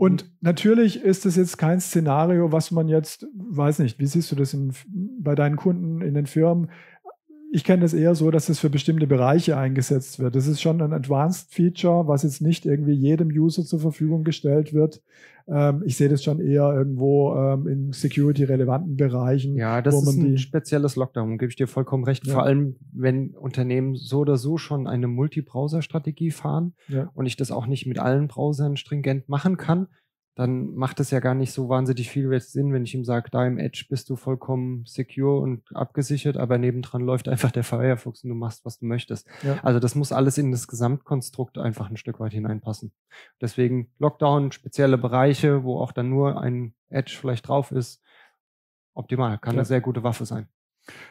Und 0.00 0.24
mhm. 0.24 0.28
natürlich 0.40 1.02
ist 1.02 1.26
es 1.26 1.36
jetzt 1.36 1.58
kein 1.58 1.78
Szenario, 1.78 2.52
was 2.52 2.70
man 2.70 2.88
jetzt, 2.88 3.26
weiß 3.34 3.80
nicht, 3.80 3.98
wie 3.98 4.06
siehst 4.06 4.32
du 4.32 4.34
das 4.34 4.54
in, 4.54 4.72
bei 5.20 5.34
deinen 5.34 5.56
Kunden 5.56 6.00
in 6.00 6.14
den 6.14 6.24
Firmen? 6.24 6.70
Ich 7.52 7.64
kenne 7.64 7.82
das 7.82 7.94
eher 7.94 8.14
so, 8.14 8.30
dass 8.30 8.48
es 8.48 8.60
für 8.60 8.70
bestimmte 8.70 9.06
Bereiche 9.06 9.56
eingesetzt 9.56 10.20
wird. 10.20 10.36
Das 10.36 10.46
ist 10.46 10.60
schon 10.60 10.80
ein 10.80 10.92
Advanced 10.92 11.52
Feature, 11.52 12.06
was 12.06 12.22
jetzt 12.22 12.40
nicht 12.40 12.64
irgendwie 12.64 12.92
jedem 12.92 13.28
User 13.28 13.64
zur 13.64 13.80
Verfügung 13.80 14.22
gestellt 14.22 14.72
wird, 14.72 15.02
ähm, 15.50 15.82
ich 15.84 15.96
sehe 15.96 16.08
das 16.08 16.22
schon 16.22 16.40
eher 16.40 16.72
irgendwo 16.72 17.34
ähm, 17.34 17.66
in 17.66 17.92
security-relevanten 17.92 18.96
Bereichen. 18.96 19.56
Ja, 19.56 19.82
das 19.82 20.00
ist 20.00 20.16
ein 20.16 20.38
spezielles 20.38 20.94
Lockdown, 20.94 21.38
gebe 21.38 21.50
ich 21.50 21.56
dir 21.56 21.66
vollkommen 21.66 22.04
recht. 22.04 22.26
Ja. 22.26 22.34
Vor 22.34 22.44
allem, 22.44 22.76
wenn 22.92 23.30
Unternehmen 23.30 23.96
so 23.96 24.20
oder 24.20 24.36
so 24.36 24.58
schon 24.58 24.86
eine 24.86 25.08
Multi-Browser-Strategie 25.08 26.30
fahren 26.30 26.74
ja. 26.88 27.10
und 27.14 27.26
ich 27.26 27.36
das 27.36 27.50
auch 27.50 27.66
nicht 27.66 27.86
mit 27.86 27.98
allen 27.98 28.28
Browsern 28.28 28.76
stringent 28.76 29.28
machen 29.28 29.56
kann, 29.56 29.88
dann 30.40 30.74
macht 30.74 31.00
es 31.00 31.10
ja 31.10 31.20
gar 31.20 31.34
nicht 31.34 31.52
so 31.52 31.68
wahnsinnig 31.68 32.08
viel 32.08 32.40
Sinn, 32.40 32.72
wenn 32.72 32.84
ich 32.84 32.94
ihm 32.94 33.04
sage, 33.04 33.30
da 33.30 33.46
im 33.46 33.58
Edge 33.58 33.84
bist 33.90 34.08
du 34.08 34.16
vollkommen 34.16 34.86
secure 34.86 35.38
und 35.38 35.62
abgesichert, 35.74 36.38
aber 36.38 36.56
nebendran 36.56 37.02
läuft 37.02 37.28
einfach 37.28 37.50
der 37.50 37.62
Firefox 37.62 38.24
und 38.24 38.30
du 38.30 38.34
machst, 38.34 38.64
was 38.64 38.78
du 38.78 38.86
möchtest. 38.86 39.28
Ja. 39.42 39.58
Also 39.62 39.80
das 39.80 39.94
muss 39.94 40.12
alles 40.12 40.38
in 40.38 40.50
das 40.50 40.66
Gesamtkonstrukt 40.66 41.58
einfach 41.58 41.90
ein 41.90 41.98
Stück 41.98 42.20
weit 42.20 42.32
hineinpassen. 42.32 42.92
Deswegen 43.42 43.90
Lockdown, 43.98 44.50
spezielle 44.52 44.96
Bereiche, 44.96 45.62
wo 45.62 45.78
auch 45.78 45.92
dann 45.92 46.08
nur 46.08 46.40
ein 46.40 46.72
Edge 46.88 47.18
vielleicht 47.20 47.46
drauf 47.46 47.70
ist, 47.70 48.00
optimal, 48.94 49.38
kann 49.38 49.54
ja. 49.54 49.60
eine 49.60 49.66
sehr 49.66 49.82
gute 49.82 50.02
Waffe 50.02 50.24
sein. 50.24 50.48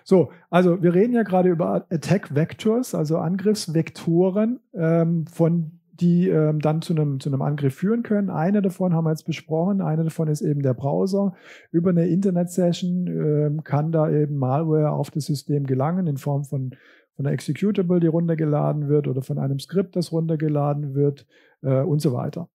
So, 0.03 0.31
also 0.49 0.81
wir 0.81 0.95
reden 0.95 1.13
ja 1.13 1.21
gerade 1.21 1.49
über 1.49 1.85
Attack 1.91 2.33
Vectors, 2.33 2.95
also 2.95 3.19
Angriffsvektoren 3.19 4.59
ähm, 4.73 5.27
von 5.27 5.78
die 5.99 6.29
ähm, 6.29 6.59
dann 6.59 6.81
zu 6.81 6.93
einem, 6.93 7.19
zu 7.19 7.29
einem 7.29 7.41
Angriff 7.41 7.75
führen 7.75 8.03
können. 8.03 8.29
Eine 8.29 8.61
davon 8.61 8.93
haben 8.93 9.05
wir 9.05 9.11
jetzt 9.11 9.25
besprochen. 9.25 9.81
Eine 9.81 10.05
davon 10.05 10.27
ist 10.27 10.41
eben 10.41 10.61
der 10.61 10.73
Browser. 10.73 11.33
Über 11.71 11.89
eine 11.89 12.07
Internet-Session 12.07 13.07
ähm, 13.07 13.63
kann 13.63 13.91
da 13.91 14.09
eben 14.09 14.37
Malware 14.37 14.91
auf 14.91 15.11
das 15.11 15.25
System 15.25 15.65
gelangen 15.65 16.07
in 16.07 16.17
Form 16.17 16.45
von, 16.45 16.71
von 17.15 17.25
einer 17.25 17.33
Executable, 17.33 17.99
die 17.99 18.07
runtergeladen 18.07 18.87
wird 18.87 19.07
oder 19.07 19.21
von 19.21 19.37
einem 19.37 19.59
Skript, 19.59 19.95
das 19.95 20.11
runtergeladen 20.11 20.95
wird 20.95 21.27
äh, 21.61 21.81
und 21.81 21.99
so 22.01 22.13
weiter. 22.13 22.49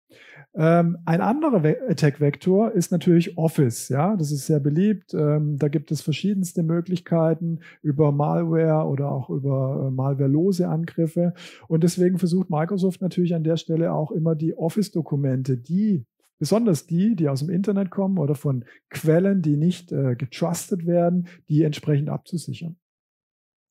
Ähm, 0.56 0.98
ein 1.04 1.20
anderer 1.20 1.64
Attack-Vektor 1.88 2.72
ist 2.72 2.92
natürlich 2.92 3.36
Office. 3.36 3.88
Ja, 3.88 4.16
das 4.16 4.30
ist 4.30 4.46
sehr 4.46 4.60
beliebt. 4.60 5.12
Ähm, 5.12 5.58
da 5.58 5.68
gibt 5.68 5.90
es 5.90 6.00
verschiedenste 6.00 6.62
Möglichkeiten 6.62 7.60
über 7.82 8.12
Malware 8.12 8.86
oder 8.86 9.10
auch 9.10 9.30
über 9.30 9.88
äh, 9.88 9.90
Malwarelose 9.90 10.68
Angriffe. 10.68 11.34
Und 11.66 11.82
deswegen 11.82 12.18
versucht 12.18 12.50
Microsoft 12.50 13.02
natürlich 13.02 13.34
an 13.34 13.42
der 13.42 13.56
Stelle 13.56 13.92
auch 13.92 14.12
immer 14.12 14.36
die 14.36 14.56
Office-Dokumente, 14.56 15.56
die 15.56 16.06
besonders 16.38 16.86
die, 16.86 17.16
die 17.16 17.28
aus 17.28 17.40
dem 17.40 17.50
Internet 17.50 17.90
kommen 17.90 18.18
oder 18.18 18.36
von 18.36 18.64
Quellen, 18.90 19.42
die 19.42 19.56
nicht 19.56 19.90
äh, 19.90 20.14
getrustet 20.14 20.86
werden, 20.86 21.26
die 21.48 21.64
entsprechend 21.64 22.10
abzusichern. 22.10 22.76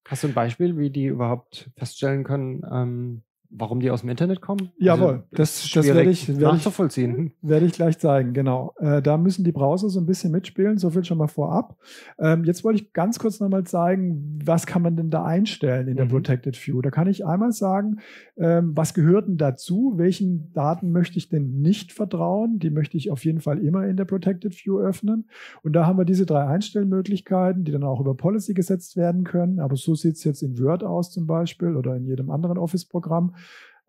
Hast 0.06 0.24
du 0.24 0.28
ein 0.28 0.34
Beispiel, 0.34 0.78
wie 0.78 0.90
die 0.90 1.06
überhaupt 1.06 1.72
feststellen 1.78 2.26
können, 2.26 2.62
ähm, 2.70 3.22
warum 3.56 3.80
die 3.80 3.92
aus 3.92 4.02
dem 4.02 4.10
Internet 4.10 4.42
kommen? 4.42 4.72
Jawohl, 4.78 5.08
also, 5.08 5.24
das, 5.32 5.72
das 5.74 5.86
werde 5.86 6.10
ich, 6.10 6.28
werde 6.28 6.42
nachzuvollziehen. 6.42 7.28
Ich, 7.28 7.50
werde 7.50 7.66
ich 7.66 7.74
gleich 7.74 8.00
zeigen, 8.00 8.34
genau. 8.34 8.74
Äh, 8.80 9.02
da 9.02 9.18
müssen 9.18 9.44
die 9.44 9.52
Browser 9.52 9.90
so 9.90 10.00
ein 10.00 10.06
bisschen 10.06 10.32
mitspielen, 10.32 10.78
so 10.78 10.90
viel 10.90 11.04
schon 11.04 11.18
mal 11.18 11.28
vorab. 11.28 11.78
Ähm, 12.20 12.44
jetzt 12.46 12.64
wollte 12.64 12.82
ich 12.82 12.94
ganz 12.94 13.20
kurz 13.20 13.40
nochmal 13.40 13.64
zeigen, 13.64 14.40
was 14.44 14.66
kann 14.66 14.82
man 14.82 14.96
denn 14.96 15.10
da 15.10 15.24
einstellen 15.24 15.88
in 15.88 15.96
der 15.96 16.06
mhm. 16.06 16.10
Protected 16.10 16.56
View? 16.56 16.82
Da 16.82 16.90
kann 16.90 17.08
ich 17.08 17.26
einmal 17.26 17.52
sagen, 17.52 18.00
ähm, 18.38 18.72
was 18.76 18.94
gehört 18.94 19.28
denn 19.28 19.38
dazu? 19.38 19.94
Welchen 19.98 20.52
Daten 20.54 20.92
möchte 20.92 21.18
ich 21.18 21.30
denn 21.30 21.62
nicht 21.62 21.94
vertrauen? 21.94 22.60
Die 22.60 22.70
möchte 22.70 22.98
ich 22.98 23.12
auf 23.12 23.24
jeden 23.24 23.40
Fall 23.40 23.60
immer 23.60 23.86
in 23.86 23.98
der 23.98 24.06
Protected 24.06 24.54
View 24.54 24.80
öffnen. 24.80 25.30
Und 25.62 25.74
da 25.74 25.86
haben 25.86 25.98
wir 25.98 26.06
diese 26.06 26.26
drei 26.26 26.46
Einstellmöglichkeiten, 26.46 27.64
die 27.64 27.72
dann 27.72 27.84
auch 27.84 28.00
über 28.00 28.16
Policy 28.16 28.54
gesetzt 28.54 28.98
werden 28.98 29.24
können. 29.24 29.60
Aber 29.60 29.76
so 29.76 29.96
sieht 29.96 30.16
es 30.16 30.24
jetzt 30.24 30.42
in 30.42 30.60
Word 30.60 30.84
aus 30.84 31.12
zum 31.12 31.28
Beispiel 31.28 31.76
oder 31.76 31.96
in 31.96 32.06
jedem 32.06 32.32
anderen 32.32 32.58
Office-Programm. 32.58 33.36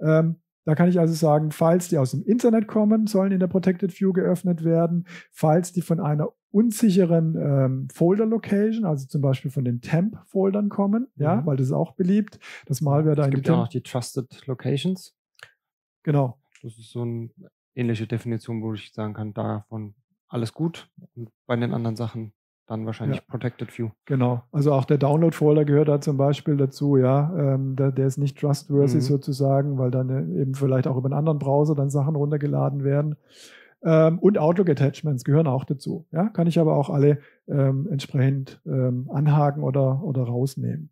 Ähm, 0.00 0.36
da 0.64 0.74
kann 0.74 0.88
ich 0.88 0.98
also 0.98 1.12
sagen, 1.12 1.50
falls 1.50 1.88
die 1.88 1.98
aus 1.98 2.12
dem 2.12 2.22
Internet 2.22 2.66
kommen, 2.66 3.06
sollen 3.06 3.32
in 3.32 3.40
der 3.40 3.48
Protected 3.48 3.98
View 4.00 4.12
geöffnet 4.12 4.64
werden. 4.64 5.06
Falls 5.30 5.72
die 5.72 5.82
von 5.82 6.00
einer 6.00 6.30
unsicheren 6.50 7.36
ähm, 7.36 7.88
Folder-Location, 7.92 8.84
also 8.86 9.06
zum 9.06 9.20
Beispiel 9.20 9.50
von 9.50 9.64
den 9.64 9.80
Temp-Foldern 9.80 10.68
kommen, 10.68 11.08
mhm. 11.16 11.22
ja, 11.22 11.44
weil 11.46 11.56
das 11.56 11.66
ist 11.66 11.72
auch 11.72 11.92
beliebt. 11.92 12.38
Das 12.66 12.80
Malware 12.80 13.16
da 13.16 13.24
es 13.24 13.30
gibt 13.30 13.48
ja 13.48 13.62
auch 13.62 13.68
die 13.68 13.82
Trusted 13.82 14.46
Locations. 14.46 15.14
Genau. 16.02 16.38
Das 16.62 16.78
ist 16.78 16.90
so 16.90 17.02
eine 17.02 17.30
ähnliche 17.74 18.06
Definition, 18.06 18.62
wo 18.62 18.72
ich 18.72 18.92
sagen 18.92 19.14
kann, 19.14 19.34
davon 19.34 19.94
alles 20.28 20.52
gut 20.52 20.88
und 21.14 21.30
bei 21.46 21.56
den 21.56 21.74
anderen 21.74 21.96
Sachen 21.96 22.32
dann 22.66 22.86
wahrscheinlich 22.86 23.18
ja. 23.18 23.24
Protected 23.28 23.76
View. 23.76 23.90
Genau. 24.06 24.42
Also 24.50 24.72
auch 24.72 24.84
der 24.84 24.96
Download-Folder 24.96 25.64
gehört 25.64 25.88
da 25.88 26.00
zum 26.00 26.16
Beispiel 26.16 26.56
dazu, 26.56 26.96
ja. 26.96 27.32
Ähm, 27.36 27.76
der, 27.76 27.92
der, 27.92 28.06
ist 28.06 28.16
nicht 28.16 28.38
trustworthy 28.38 28.96
mhm. 28.96 29.00
sozusagen, 29.00 29.78
weil 29.78 29.90
dann 29.90 30.08
äh, 30.08 30.40
eben 30.40 30.54
vielleicht 30.54 30.86
auch 30.86 30.96
über 30.96 31.06
einen 31.06 31.18
anderen 31.18 31.38
Browser 31.38 31.74
dann 31.74 31.90
Sachen 31.90 32.16
runtergeladen 32.16 32.82
werden. 32.82 33.16
Ähm, 33.86 34.18
und 34.18 34.38
Outlook-Attachments 34.38 35.24
gehören 35.24 35.46
auch 35.46 35.64
dazu. 35.64 36.06
Ja, 36.10 36.30
kann 36.30 36.46
ich 36.46 36.58
aber 36.58 36.74
auch 36.76 36.88
alle 36.88 37.18
ähm, 37.46 37.86
entsprechend 37.90 38.62
ähm, 38.66 39.10
anhaken 39.12 39.62
oder, 39.62 40.02
oder 40.02 40.22
rausnehmen. 40.22 40.88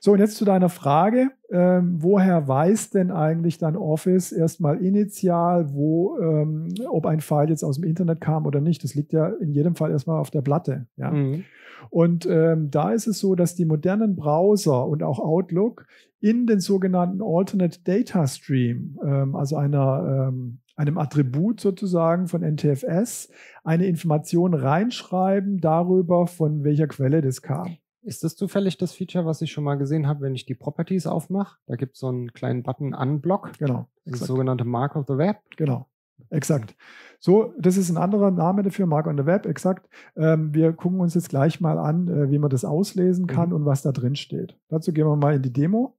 So, 0.00 0.12
und 0.12 0.20
jetzt 0.20 0.36
zu 0.36 0.44
deiner 0.44 0.68
Frage. 0.68 1.30
Ähm, 1.50 1.96
woher 1.98 2.46
weiß 2.46 2.90
denn 2.90 3.10
eigentlich 3.10 3.58
dein 3.58 3.76
Office 3.76 4.30
erstmal 4.30 4.78
initial, 4.78 5.72
wo, 5.72 6.18
ähm, 6.18 6.68
ob 6.88 7.06
ein 7.06 7.20
File 7.20 7.50
jetzt 7.50 7.64
aus 7.64 7.76
dem 7.76 7.84
Internet 7.84 8.20
kam 8.20 8.46
oder 8.46 8.60
nicht? 8.60 8.84
Das 8.84 8.94
liegt 8.94 9.12
ja 9.12 9.26
in 9.26 9.50
jedem 9.50 9.74
Fall 9.74 9.90
erstmal 9.90 10.20
auf 10.20 10.30
der 10.30 10.42
Platte. 10.42 10.86
Ja? 10.96 11.10
Mhm. 11.10 11.44
Und 11.90 12.26
ähm, 12.26 12.70
da 12.70 12.92
ist 12.92 13.08
es 13.08 13.18
so, 13.18 13.34
dass 13.34 13.56
die 13.56 13.64
modernen 13.64 14.14
Browser 14.14 14.86
und 14.86 15.02
auch 15.02 15.18
Outlook 15.18 15.86
in 16.20 16.46
den 16.46 16.60
sogenannten 16.60 17.22
Alternate 17.22 17.80
Data 17.84 18.26
Stream, 18.26 18.98
also 19.34 19.56
einer 19.56 20.32
einem 20.76 20.98
Attribut 20.98 21.60
sozusagen 21.60 22.28
von 22.28 22.42
NTFS 22.42 23.30
eine 23.64 23.86
Information 23.86 24.54
reinschreiben 24.54 25.58
darüber, 25.60 26.26
von 26.26 26.64
welcher 26.64 26.86
Quelle 26.86 27.22
das 27.22 27.42
kam. 27.42 27.78
Ist 28.02 28.22
das 28.22 28.36
zufällig 28.36 28.78
das 28.78 28.92
Feature, 28.92 29.26
was 29.26 29.42
ich 29.42 29.50
schon 29.50 29.64
mal 29.64 29.74
gesehen 29.74 30.06
habe, 30.06 30.20
wenn 30.20 30.34
ich 30.34 30.46
die 30.46 30.54
Properties 30.54 31.08
aufmache? 31.08 31.56
Da 31.66 31.74
gibt 31.74 31.94
es 31.94 32.00
so 32.00 32.08
einen 32.08 32.32
kleinen 32.32 32.62
Button 32.62 32.94
Unblock. 32.94 33.58
Genau. 33.58 33.88
Das 34.04 34.20
sogenannte 34.20 34.64
Mark 34.64 34.94
of 34.94 35.06
the 35.08 35.18
Web. 35.18 35.38
Genau. 35.56 35.88
Exakt. 36.30 36.76
So, 37.18 37.52
das 37.58 37.76
ist 37.76 37.90
ein 37.90 37.96
anderer 37.96 38.30
Name 38.30 38.62
dafür, 38.62 38.86
Mark 38.86 39.06
on 39.06 39.16
the 39.18 39.26
Web, 39.26 39.46
exakt. 39.46 39.88
Ähm, 40.16 40.54
wir 40.54 40.72
gucken 40.72 41.00
uns 41.00 41.14
jetzt 41.14 41.28
gleich 41.28 41.60
mal 41.60 41.78
an, 41.78 42.08
äh, 42.08 42.30
wie 42.30 42.38
man 42.38 42.50
das 42.50 42.64
auslesen 42.64 43.26
kann 43.26 43.50
mhm. 43.50 43.56
und 43.56 43.64
was 43.64 43.82
da 43.82 43.92
drin 43.92 44.16
steht. 44.16 44.56
Dazu 44.68 44.92
gehen 44.92 45.06
wir 45.06 45.16
mal 45.16 45.34
in 45.34 45.42
die 45.42 45.52
Demo. 45.52 45.96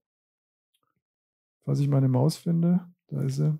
Falls 1.64 1.80
ich 1.80 1.88
meine 1.88 2.08
Maus 2.08 2.36
finde, 2.36 2.80
da 3.08 3.22
ist 3.22 3.36
sie. 3.36 3.58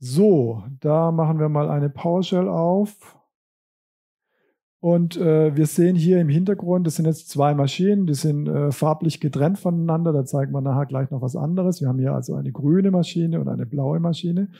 So, 0.00 0.62
da 0.80 1.10
machen 1.10 1.40
wir 1.40 1.48
mal 1.48 1.68
eine 1.68 1.90
PowerShell 1.90 2.48
auf. 2.48 3.18
Und 4.80 5.16
äh, 5.16 5.56
wir 5.56 5.66
sehen 5.66 5.96
hier 5.96 6.20
im 6.20 6.28
Hintergrund, 6.28 6.86
das 6.86 6.94
sind 6.94 7.06
jetzt 7.06 7.28
zwei 7.28 7.52
Maschinen, 7.52 8.06
die 8.06 8.14
sind 8.14 8.46
äh, 8.46 8.70
farblich 8.70 9.18
getrennt 9.18 9.58
voneinander. 9.58 10.12
Da 10.12 10.24
zeigen 10.24 10.52
wir 10.52 10.60
nachher 10.60 10.86
gleich 10.86 11.10
noch 11.10 11.20
was 11.20 11.34
anderes. 11.34 11.80
Wir 11.80 11.88
haben 11.88 11.98
hier 11.98 12.14
also 12.14 12.36
eine 12.36 12.52
grüne 12.52 12.92
Maschine 12.92 13.40
und 13.40 13.48
eine 13.48 13.66
blaue 13.66 13.98
Maschine. 13.98 14.50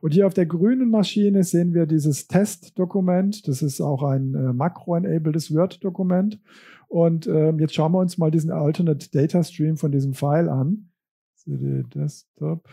Und 0.00 0.14
hier 0.14 0.26
auf 0.26 0.34
der 0.34 0.46
grünen 0.46 0.90
Maschine 0.90 1.44
sehen 1.44 1.74
wir 1.74 1.86
dieses 1.86 2.26
Testdokument. 2.26 3.46
Das 3.46 3.62
ist 3.62 3.80
auch 3.80 4.02
ein 4.02 4.34
äh, 4.34 4.52
makro-enabledes 4.52 5.54
Word-Dokument. 5.54 6.40
Und 6.88 7.28
ähm, 7.28 7.60
jetzt 7.60 7.74
schauen 7.74 7.92
wir 7.92 8.00
uns 8.00 8.18
mal 8.18 8.32
diesen 8.32 8.50
Alternate 8.50 9.08
Data 9.12 9.44
Stream 9.44 9.76
von 9.76 9.92
diesem 9.92 10.12
File 10.12 10.48
an. 10.48 10.88
CD 11.36 11.84
Desktop. 11.94 12.68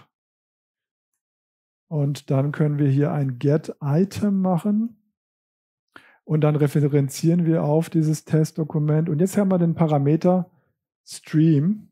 Und 1.96 2.30
dann 2.30 2.52
können 2.52 2.78
wir 2.78 2.90
hier 2.90 3.14
ein 3.14 3.40
Get 3.40 3.74
Item 3.82 4.42
machen. 4.42 4.98
Und 6.26 6.42
dann 6.42 6.58
referenzieren 6.58 7.46
wir 7.46 7.64
auf 7.64 7.90
dieses 7.90 8.26
Testdokument. 8.26 9.08
Und 9.08 9.20
jetzt 9.20 9.38
haben 9.38 9.50
wir 9.50 9.60
den 9.60 9.76
Parameter 9.76 10.52
Stream 11.06 11.88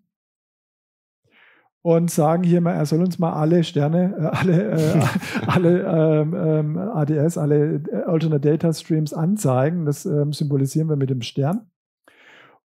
und 1.82 2.12
sagen 2.12 2.44
hier 2.44 2.60
mal, 2.60 2.74
er 2.74 2.86
soll 2.86 3.00
uns 3.00 3.18
mal 3.18 3.32
alle 3.32 3.64
Sterne, 3.64 4.14
äh, 4.18 4.38
alle, 4.38 4.72
äh, 4.72 5.02
alle 5.48 6.22
ähm, 6.22 6.34
ähm, 6.34 6.78
ADS, 6.78 7.38
alle 7.38 7.76
äh, 7.76 8.04
Alternate 8.06 8.42
Data 8.42 8.74
Streams 8.74 9.14
anzeigen. 9.14 9.86
Das 9.86 10.06
ähm, 10.06 10.34
symbolisieren 10.34 10.90
wir 10.90 10.98
mit 10.98 11.12
dem 11.12 11.22
Stern. 11.22 11.70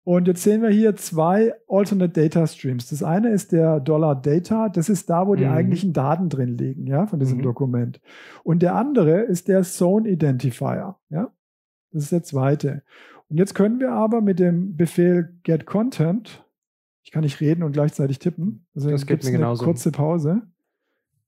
Und 0.06 0.28
jetzt 0.28 0.44
sehen 0.44 0.62
wir 0.62 0.70
hier 0.70 0.96
zwei 0.96 1.56
Alternate 1.68 2.14
Data 2.14 2.46
Streams. 2.46 2.90
Das 2.90 3.02
eine 3.02 3.30
ist 3.30 3.52
der 3.52 3.80
Dollar 3.80 4.16
Data, 4.16 4.70
das 4.70 4.88
ist 4.88 5.10
da, 5.10 5.26
wo 5.26 5.34
die 5.34 5.46
mhm. 5.46 5.52
eigentlichen 5.52 5.94
Daten 5.94 6.30
drin 6.30 6.60
liegen, 6.60 6.86
ja, 6.86 7.08
von 7.08 7.20
diesem 7.20 7.40
mhm. 7.40 7.44
Dokument. 7.44 8.00
Und 8.44 8.62
der 8.62 8.76
andere 8.76 9.22
ist 9.22 9.48
der 9.48 9.64
Zone 9.64 10.08
Identifier, 10.08 10.96
ja. 11.10 11.32
Das 11.92 12.04
ist 12.04 12.12
der 12.12 12.22
zweite. 12.22 12.84
Und 13.30 13.38
jetzt 13.38 13.56
können 13.56 13.80
wir 13.80 13.94
aber 13.94 14.22
mit 14.22 14.38
dem 14.38 14.78
Befehl 14.78 15.34
get 15.42 15.66
content, 15.66 16.46
ich 17.02 17.10
kann 17.10 17.24
nicht 17.24 17.42
reden 17.42 17.64
und 17.64 17.72
gleichzeitig 17.72 18.20
tippen. 18.20 18.68
Also 18.76 18.92
das 18.92 19.08
geht 19.08 19.24
mir 19.24 19.32
genauso. 19.32 19.66
Kurze 19.66 19.92
Pause. 19.92 20.44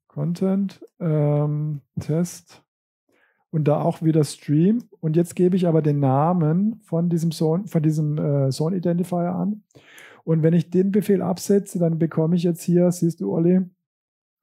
Content, 0.08 0.86
ähm, 1.00 1.82
Test 2.00 2.64
und 3.52 3.68
da 3.68 3.82
auch 3.82 4.02
wieder 4.02 4.24
Stream. 4.24 4.84
Und 5.00 5.16
jetzt 5.16 5.36
gebe 5.36 5.56
ich 5.56 5.68
aber 5.68 5.82
den 5.82 6.00
Namen 6.00 6.80
von 6.84 7.10
diesem 7.10 7.32
Zone, 7.32 7.68
von 7.68 7.82
diesem 7.82 8.18
äh, 8.18 8.50
Zone 8.50 8.78
Identifier 8.78 9.34
an. 9.34 9.64
Und 10.24 10.44
wenn 10.44 10.54
ich 10.54 10.70
den 10.70 10.92
Befehl 10.92 11.22
absetze, 11.22 11.80
dann 11.80 12.00
bekomme 12.00 12.36
ich 12.36 12.44
jetzt 12.44 12.62
hier, 12.64 12.92
siehst 12.92 13.22
du, 13.22 13.32
Olli, 13.32 13.62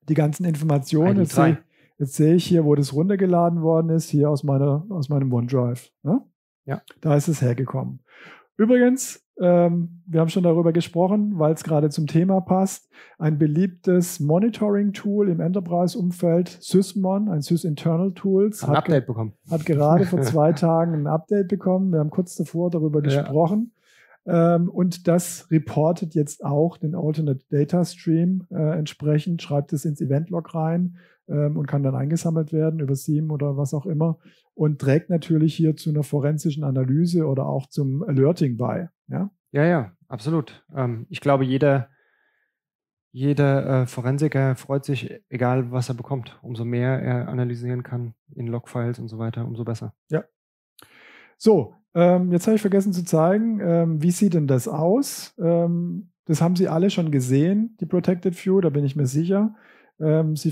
die 0.08 0.14
ganzen 0.14 0.44
Informationen. 0.44 1.18
Jetzt 1.18 1.34
sehe, 1.34 1.58
jetzt 1.98 2.14
sehe, 2.14 2.34
ich 2.34 2.46
hier, 2.46 2.64
wo 2.64 2.74
das 2.74 2.92
runtergeladen 2.92 3.62
worden 3.62 3.90
ist, 3.90 4.08
hier 4.08 4.30
aus, 4.30 4.44
meiner, 4.44 4.86
aus 4.88 5.08
meinem 5.08 5.32
OneDrive. 5.32 5.90
Ne? 6.02 6.22
Ja. 6.64 6.82
Da 7.00 7.16
ist 7.16 7.28
es 7.28 7.42
hergekommen. 7.42 8.00
Übrigens, 8.56 9.23
ähm, 9.40 10.02
wir 10.06 10.20
haben 10.20 10.28
schon 10.28 10.44
darüber 10.44 10.72
gesprochen, 10.72 11.38
weil 11.38 11.54
es 11.54 11.64
gerade 11.64 11.90
zum 11.90 12.06
Thema 12.06 12.40
passt. 12.40 12.88
Ein 13.18 13.38
beliebtes 13.38 14.20
Monitoring-Tool 14.20 15.28
im 15.28 15.40
Enterprise-Umfeld, 15.40 16.58
Sysmon, 16.60 17.28
ein 17.28 17.42
Sys-Internal 17.42 18.12
Tools, 18.12 18.62
hat 18.62 18.70
ein 18.70 18.76
Update 18.76 19.06
bekommen. 19.06 19.32
Hat 19.50 19.66
gerade 19.66 20.06
vor 20.06 20.20
zwei 20.22 20.52
Tagen 20.52 20.94
ein 20.94 21.06
Update 21.06 21.48
bekommen. 21.48 21.92
Wir 21.92 21.98
haben 21.98 22.10
kurz 22.10 22.36
davor 22.36 22.70
darüber 22.70 23.02
ja. 23.04 23.22
gesprochen. 23.22 23.72
Ähm, 24.26 24.70
und 24.70 25.08
das 25.08 25.50
reportet 25.50 26.14
jetzt 26.14 26.44
auch 26.44 26.76
den 26.76 26.94
Alternate 26.94 27.44
Data 27.50 27.84
Stream 27.84 28.46
äh, 28.50 28.78
entsprechend, 28.78 29.42
schreibt 29.42 29.72
es 29.72 29.84
ins 29.84 30.00
Event-Log 30.00 30.54
rein 30.54 30.96
ähm, 31.28 31.56
und 31.56 31.66
kann 31.66 31.82
dann 31.82 31.94
eingesammelt 31.94 32.52
werden 32.52 32.80
über 32.80 32.94
SIEM 32.94 33.30
oder 33.30 33.56
was 33.56 33.74
auch 33.74 33.86
immer 33.86 34.18
und 34.54 34.80
trägt 34.80 35.10
natürlich 35.10 35.54
hier 35.54 35.76
zu 35.76 35.90
einer 35.90 36.02
forensischen 36.02 36.64
Analyse 36.64 37.26
oder 37.26 37.46
auch 37.46 37.66
zum 37.66 38.02
Alerting 38.02 38.56
bei. 38.56 38.88
Ja, 39.08 39.30
ja, 39.52 39.64
ja 39.64 39.92
absolut. 40.08 40.64
Ähm, 40.74 41.06
ich 41.08 41.20
glaube, 41.20 41.44
jeder, 41.44 41.88
jeder 43.12 43.82
äh, 43.82 43.86
Forensiker 43.86 44.56
freut 44.56 44.84
sich, 44.84 45.20
egal 45.28 45.70
was 45.70 45.88
er 45.88 45.94
bekommt. 45.94 46.38
Umso 46.42 46.64
mehr 46.64 47.00
er 47.02 47.28
analysieren 47.28 47.82
kann 47.82 48.14
in 48.34 48.46
Logfiles 48.46 48.98
und 48.98 49.08
so 49.08 49.18
weiter, 49.18 49.44
umso 49.44 49.64
besser. 49.64 49.94
Ja. 50.10 50.24
So, 51.36 51.74
ähm, 51.94 52.32
jetzt 52.32 52.46
habe 52.46 52.56
ich 52.56 52.62
vergessen 52.62 52.92
zu 52.92 53.04
zeigen, 53.04 53.60
ähm, 53.60 54.02
wie 54.02 54.10
sieht 54.10 54.34
denn 54.34 54.46
das 54.46 54.66
aus? 54.68 55.34
Ähm, 55.38 56.10
das 56.26 56.40
haben 56.40 56.56
Sie 56.56 56.68
alle 56.68 56.90
schon 56.90 57.10
gesehen, 57.10 57.76
die 57.80 57.86
Protected 57.86 58.34
View, 58.44 58.60
da 58.60 58.70
bin 58.70 58.84
ich 58.84 58.96
mir 58.96 59.06
sicher. 59.06 59.54
Ähm, 60.00 60.34
sie, 60.34 60.50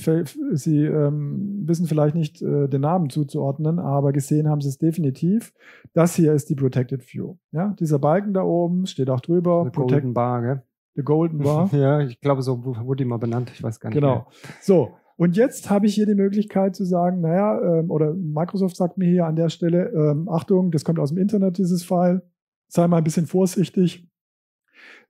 sie 0.52 0.84
ähm, 0.84 1.62
wissen 1.66 1.86
vielleicht 1.86 2.14
nicht 2.14 2.40
äh, 2.42 2.68
den 2.68 2.82
Namen 2.82 3.10
zuzuordnen, 3.10 3.78
aber 3.78 4.12
gesehen 4.12 4.48
haben 4.48 4.60
sie 4.60 4.68
es 4.68 4.78
definitiv. 4.78 5.52
Das 5.94 6.14
hier 6.14 6.32
ist 6.32 6.48
die 6.48 6.54
Protected 6.54 7.02
View. 7.12 7.36
Ja, 7.50 7.74
dieser 7.80 7.98
Balken 7.98 8.34
da 8.34 8.42
oben 8.42 8.86
steht 8.86 9.10
auch 9.10 9.20
drüber. 9.20 9.64
The 9.64 9.72
Golden 9.72 10.14
Bar, 10.14 10.42
gell? 10.42 10.62
The 10.94 11.02
Golden 11.02 11.38
Bar. 11.42 11.70
ja, 11.72 12.00
ich 12.00 12.20
glaube, 12.20 12.42
so 12.42 12.64
wurde 12.64 13.02
die 13.02 13.08
mal 13.08 13.18
benannt. 13.18 13.50
Ich 13.52 13.62
weiß 13.62 13.80
gar 13.80 13.90
nicht. 13.90 13.96
Genau. 13.96 14.14
Mehr. 14.14 14.26
So. 14.60 14.90
Und 15.16 15.36
jetzt 15.36 15.70
habe 15.70 15.86
ich 15.86 15.94
hier 15.94 16.06
die 16.06 16.14
Möglichkeit 16.14 16.74
zu 16.74 16.84
sagen, 16.84 17.20
naja, 17.20 17.60
ähm, 17.60 17.90
oder 17.90 18.14
Microsoft 18.14 18.76
sagt 18.76 18.96
mir 18.96 19.08
hier 19.08 19.26
an 19.26 19.36
der 19.36 19.50
Stelle, 19.50 19.90
ähm, 19.90 20.28
Achtung, 20.28 20.70
das 20.70 20.84
kommt 20.84 20.98
aus 20.98 21.10
dem 21.10 21.18
Internet, 21.18 21.58
dieses 21.58 21.84
File. 21.84 22.22
Sei 22.68 22.86
mal 22.88 22.98
ein 22.98 23.04
bisschen 23.04 23.26
vorsichtig. 23.26 24.08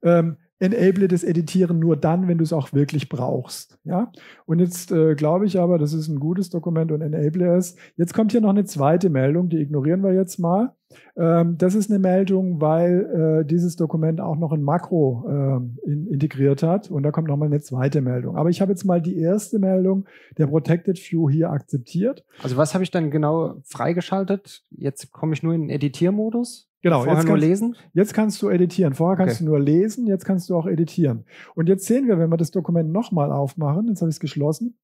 Ähm, 0.03 0.37
enable 0.63 1.09
das 1.09 1.23
Editieren 1.23 1.77
nur 1.79 1.97
dann, 1.97 2.27
wenn 2.27 2.37
du 2.37 2.43
es 2.43 2.53
auch 2.53 2.71
wirklich 2.71 3.09
brauchst. 3.09 3.77
Ja? 3.83 4.11
Und 4.45 4.59
jetzt 4.59 4.91
äh, 4.91 5.15
glaube 5.15 5.45
ich 5.45 5.59
aber, 5.59 5.77
das 5.77 5.93
ist 5.93 6.07
ein 6.07 6.19
gutes 6.19 6.49
Dokument 6.49 6.91
und 6.91 7.01
enable 7.01 7.55
es. 7.57 7.75
Jetzt 7.97 8.13
kommt 8.13 8.31
hier 8.31 8.41
noch 8.41 8.49
eine 8.49 8.63
zweite 8.63 9.09
Meldung, 9.09 9.49
die 9.49 9.57
ignorieren 9.57 10.03
wir 10.03 10.13
jetzt 10.13 10.39
mal. 10.39 10.73
Ähm, 11.15 11.57
das 11.57 11.75
ist 11.75 11.89
eine 11.89 11.99
Meldung, 11.99 12.61
weil 12.61 13.41
äh, 13.41 13.45
dieses 13.45 13.75
Dokument 13.75 14.21
auch 14.21 14.37
noch 14.37 14.51
ein 14.51 14.63
Makro 14.63 15.25
äh, 15.27 15.89
in, 15.89 16.07
integriert 16.07 16.63
hat. 16.63 16.89
Und 16.89 17.03
da 17.03 17.11
kommt 17.11 17.27
nochmal 17.27 17.47
eine 17.47 17.61
zweite 17.61 18.01
Meldung. 18.01 18.37
Aber 18.37 18.49
ich 18.49 18.61
habe 18.61 18.71
jetzt 18.71 18.83
mal 18.85 19.01
die 19.01 19.17
erste 19.17 19.59
Meldung 19.59 20.05
der 20.37 20.47
Protected 20.47 20.97
View 20.97 21.29
hier 21.29 21.51
akzeptiert. 21.51 22.25
Also 22.41 22.57
was 22.57 22.73
habe 22.73 22.83
ich 22.83 22.91
dann 22.91 23.11
genau 23.11 23.55
freigeschaltet? 23.63 24.63
Jetzt 24.71 25.11
komme 25.11 25.33
ich 25.33 25.43
nur 25.43 25.53
in 25.53 25.61
den 25.61 25.69
Editiermodus. 25.69 26.69
Genau, 26.83 26.97
Vorher 26.97 27.13
jetzt 27.13 27.23
nur 27.23 27.35
kannst, 27.35 27.47
lesen? 27.47 27.75
Jetzt 27.93 28.13
kannst 28.13 28.41
du 28.41 28.49
editieren. 28.49 28.93
Vorher 28.93 29.15
kannst 29.15 29.35
okay. 29.35 29.45
du 29.45 29.51
nur 29.51 29.59
lesen, 29.59 30.05
jetzt 30.05 30.25
kannst 30.25 30.49
du 30.49 30.57
auch 30.57 30.67
editieren. 30.67 31.23
Und 31.55 31.69
jetzt 31.69 31.85
sehen 31.85 32.09
wir, 32.09 32.19
wenn 32.19 32.29
wir 32.29 32.35
das 32.35 32.51
Dokument 32.51 32.91
nochmal 32.91 33.31
aufmachen, 33.31 33.87
jetzt 33.87 34.01
habe 34.01 34.09
ich 34.09 34.17
es 34.17 34.19
geschlossen. 34.19 34.77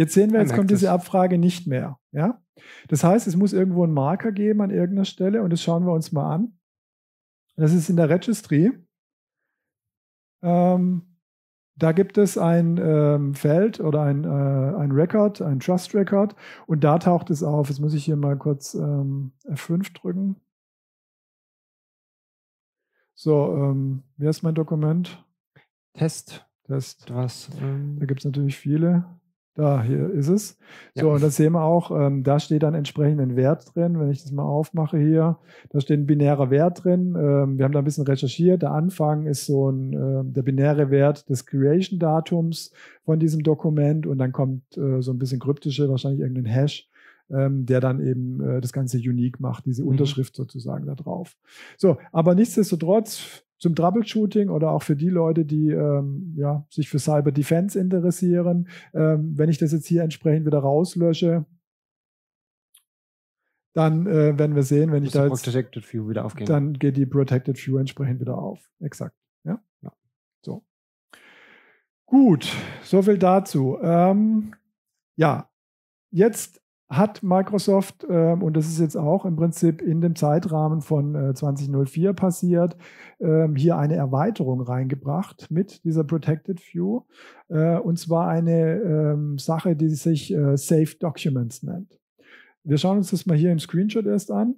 Jetzt 0.00 0.14
sehen 0.14 0.32
wir, 0.32 0.40
jetzt 0.40 0.54
kommt 0.54 0.70
diese 0.70 0.90
Abfrage 0.90 1.36
nicht 1.36 1.66
mehr. 1.66 1.98
Ja? 2.10 2.40
Das 2.88 3.04
heißt, 3.04 3.26
es 3.26 3.36
muss 3.36 3.52
irgendwo 3.52 3.84
einen 3.84 3.92
Marker 3.92 4.32
geben 4.32 4.62
an 4.62 4.70
irgendeiner 4.70 5.04
Stelle 5.04 5.42
und 5.42 5.50
das 5.50 5.62
schauen 5.62 5.84
wir 5.84 5.92
uns 5.92 6.10
mal 6.10 6.34
an. 6.34 6.58
Das 7.56 7.74
ist 7.74 7.90
in 7.90 7.96
der 7.96 8.08
Registry. 8.08 8.72
Ähm, 10.42 11.18
da 11.76 11.92
gibt 11.92 12.16
es 12.16 12.38
ein 12.38 12.80
ähm, 12.82 13.34
Feld 13.34 13.80
oder 13.80 14.00
ein, 14.00 14.24
äh, 14.24 14.28
ein 14.78 14.90
Record, 14.90 15.42
ein 15.42 15.60
Trust 15.60 15.94
Record 15.94 16.34
und 16.66 16.82
da 16.82 16.98
taucht 16.98 17.28
es 17.28 17.42
auf. 17.42 17.68
Jetzt 17.68 17.80
muss 17.80 17.92
ich 17.92 18.02
hier 18.02 18.16
mal 18.16 18.38
kurz 18.38 18.72
ähm, 18.72 19.32
F5 19.50 19.92
drücken. 19.92 20.36
So, 23.12 23.54
ähm, 23.54 24.02
wie 24.16 24.26
heißt 24.26 24.44
mein 24.44 24.54
Dokument? 24.54 25.22
Test. 25.92 26.46
Test. 26.64 27.12
Was? 27.14 27.50
Ähm, 27.60 27.98
da 28.00 28.06
gibt 28.06 28.20
es 28.20 28.24
natürlich 28.24 28.56
viele. 28.56 29.19
Da, 29.54 29.82
hier 29.82 30.10
ist 30.10 30.28
es. 30.28 30.58
So, 30.94 31.08
ja. 31.08 31.14
und 31.14 31.22
das 31.22 31.36
sehen 31.36 31.52
wir 31.52 31.64
auch, 31.64 31.90
ähm, 31.90 32.22
da 32.22 32.38
steht 32.38 32.62
dann 32.62 32.74
entsprechend 32.74 33.20
ein 33.20 33.34
Wert 33.34 33.74
drin. 33.74 33.98
Wenn 33.98 34.10
ich 34.10 34.22
das 34.22 34.30
mal 34.30 34.44
aufmache 34.44 34.96
hier, 34.96 35.38
da 35.70 35.80
steht 35.80 35.98
ein 35.98 36.06
binärer 36.06 36.50
Wert 36.50 36.84
drin. 36.84 37.16
Ähm, 37.18 37.58
wir 37.58 37.64
haben 37.64 37.72
da 37.72 37.80
ein 37.80 37.84
bisschen 37.84 38.06
recherchiert. 38.06 38.62
Der 38.62 38.70
Anfang 38.70 39.26
ist 39.26 39.46
so 39.46 39.68
ein, 39.70 39.92
äh, 39.92 40.32
der 40.32 40.42
binäre 40.42 40.90
Wert 40.90 41.28
des 41.28 41.46
Creation-Datums 41.46 42.72
von 43.04 43.18
diesem 43.18 43.42
Dokument 43.42 44.06
und 44.06 44.18
dann 44.18 44.30
kommt 44.30 44.76
äh, 44.76 45.02
so 45.02 45.12
ein 45.12 45.18
bisschen 45.18 45.40
kryptische, 45.40 45.88
wahrscheinlich 45.88 46.20
irgendein 46.20 46.46
Hash, 46.46 46.88
ähm, 47.28 47.66
der 47.66 47.80
dann 47.80 48.00
eben 48.00 48.40
äh, 48.40 48.60
das 48.60 48.72
Ganze 48.72 48.98
unique 48.98 49.40
macht, 49.40 49.66
diese 49.66 49.82
mhm. 49.82 49.88
Unterschrift 49.88 50.36
sozusagen 50.36 50.86
da 50.86 50.94
drauf. 50.94 51.36
So, 51.76 51.98
aber 52.12 52.36
nichtsdestotrotz, 52.36 53.42
zum 53.60 53.74
Troubleshooting 53.74 54.48
oder 54.48 54.70
auch 54.70 54.82
für 54.82 54.96
die 54.96 55.10
Leute, 55.10 55.44
die 55.44 55.70
ähm, 55.70 56.34
ja, 56.36 56.66
sich 56.70 56.88
für 56.88 56.98
Cyber 56.98 57.30
Defense 57.30 57.78
interessieren. 57.78 58.68
Ähm, 58.94 59.34
wenn 59.36 59.50
ich 59.50 59.58
das 59.58 59.72
jetzt 59.72 59.86
hier 59.86 60.02
entsprechend 60.02 60.46
wieder 60.46 60.58
rauslösche, 60.58 61.44
dann 63.74 64.06
äh, 64.06 64.36
werden 64.38 64.56
wir 64.56 64.62
sehen, 64.62 64.90
wenn 64.90 65.04
ich 65.04 65.12
da 65.12 65.26
jetzt, 65.26 65.44
Protected 65.44 65.92
View 65.92 66.08
wieder 66.08 66.24
aufgehen. 66.24 66.46
dann 66.46 66.72
geht 66.72 66.96
die 66.96 67.06
Protected 67.06 67.64
View 67.64 67.76
entsprechend 67.76 68.20
wieder 68.20 68.38
auf. 68.38 68.68
Exakt. 68.80 69.14
Ja. 69.44 69.62
ja. 69.82 69.92
So. 70.42 70.64
Gut, 72.06 72.52
so 72.82 73.02
viel 73.02 73.18
dazu. 73.18 73.78
Ähm, 73.82 74.54
ja, 75.16 75.50
jetzt 76.10 76.59
hat 76.90 77.22
Microsoft, 77.22 78.04
äh, 78.04 78.32
und 78.32 78.56
das 78.56 78.66
ist 78.66 78.80
jetzt 78.80 78.96
auch 78.96 79.24
im 79.24 79.36
Prinzip 79.36 79.80
in 79.80 80.00
dem 80.00 80.16
Zeitrahmen 80.16 80.80
von 80.80 81.14
äh, 81.14 81.34
2004 81.34 82.12
passiert, 82.14 82.76
äh, 83.20 83.46
hier 83.54 83.78
eine 83.78 83.94
Erweiterung 83.94 84.60
reingebracht 84.60 85.50
mit 85.50 85.84
dieser 85.84 86.02
Protected 86.02 86.60
View. 86.60 87.02
Äh, 87.48 87.78
und 87.78 87.98
zwar 87.98 88.28
eine 88.28 88.80
ähm, 88.80 89.38
Sache, 89.38 89.76
die 89.76 89.88
sich 89.88 90.34
äh, 90.34 90.56
Safe 90.56 90.96
Documents 90.98 91.62
nennt. 91.62 91.96
Wir 92.64 92.76
schauen 92.76 92.98
uns 92.98 93.10
das 93.10 93.24
mal 93.24 93.36
hier 93.36 93.52
im 93.52 93.60
Screenshot 93.60 94.06
erst 94.06 94.32
an. 94.32 94.56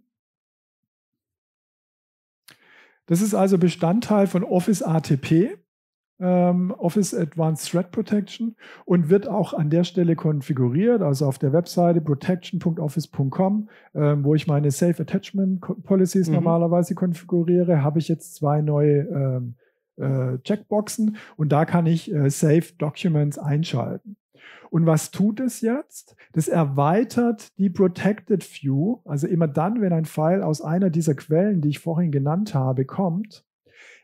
Das 3.07 3.21
ist 3.21 3.35
also 3.35 3.59
Bestandteil 3.59 4.27
von 4.27 4.43
Office 4.43 4.83
ATP 4.83 5.59
Office 6.23 7.15
Advanced 7.15 7.71
Threat 7.71 7.91
Protection 7.91 8.57
und 8.85 9.11
wird 9.11 9.29
auch 9.29 9.55
an 9.55 9.71
der 9.71 9.85
Stelle 9.85 10.17
konfiguriert, 10.17 11.03
also 11.03 11.27
auf 11.27 11.39
der 11.39 11.53
Webseite 11.53 12.01
protection.office.com, 12.01 13.69
ähm, 13.95 14.25
wo 14.25 14.35
ich 14.35 14.47
meine 14.47 14.71
Safe 14.71 15.03
Attachment 15.03 15.61
Policies 15.85 16.29
mhm. 16.29 16.35
normalerweise 16.35 16.95
konfiguriere, 16.95 17.83
habe 17.83 17.99
ich 17.99 18.09
jetzt 18.09 18.35
zwei 18.35 18.61
neue 18.61 19.01
ähm, 19.09 19.55
äh, 19.97 20.39
Checkboxen 20.39 21.17
und 21.37 21.51
da 21.51 21.65
kann 21.65 21.87
ich 21.87 22.13
äh, 22.13 22.31
Safe 22.31 22.73
Documents 22.79 23.39
einschalten. 23.39 24.17
Und 24.71 24.87
was 24.87 25.11
tut 25.11 25.39
es 25.39 25.61
jetzt? 25.61 26.17
Das 26.33 26.49
erweitert 26.49 27.59
die 27.59 27.69
Protected 27.69 28.43
View. 28.43 29.01
Also 29.05 29.27
immer 29.27 29.47
dann, 29.47 29.83
wenn 29.83 29.93
ein 29.93 30.07
File 30.07 30.43
aus 30.43 30.63
einer 30.63 30.89
dieser 30.89 31.15
Quellen, 31.15 31.61
die 31.61 31.69
ich 31.69 31.79
vorhin 31.79 32.11
genannt 32.11 32.55
habe, 32.55 32.87
kommt, 32.87 33.45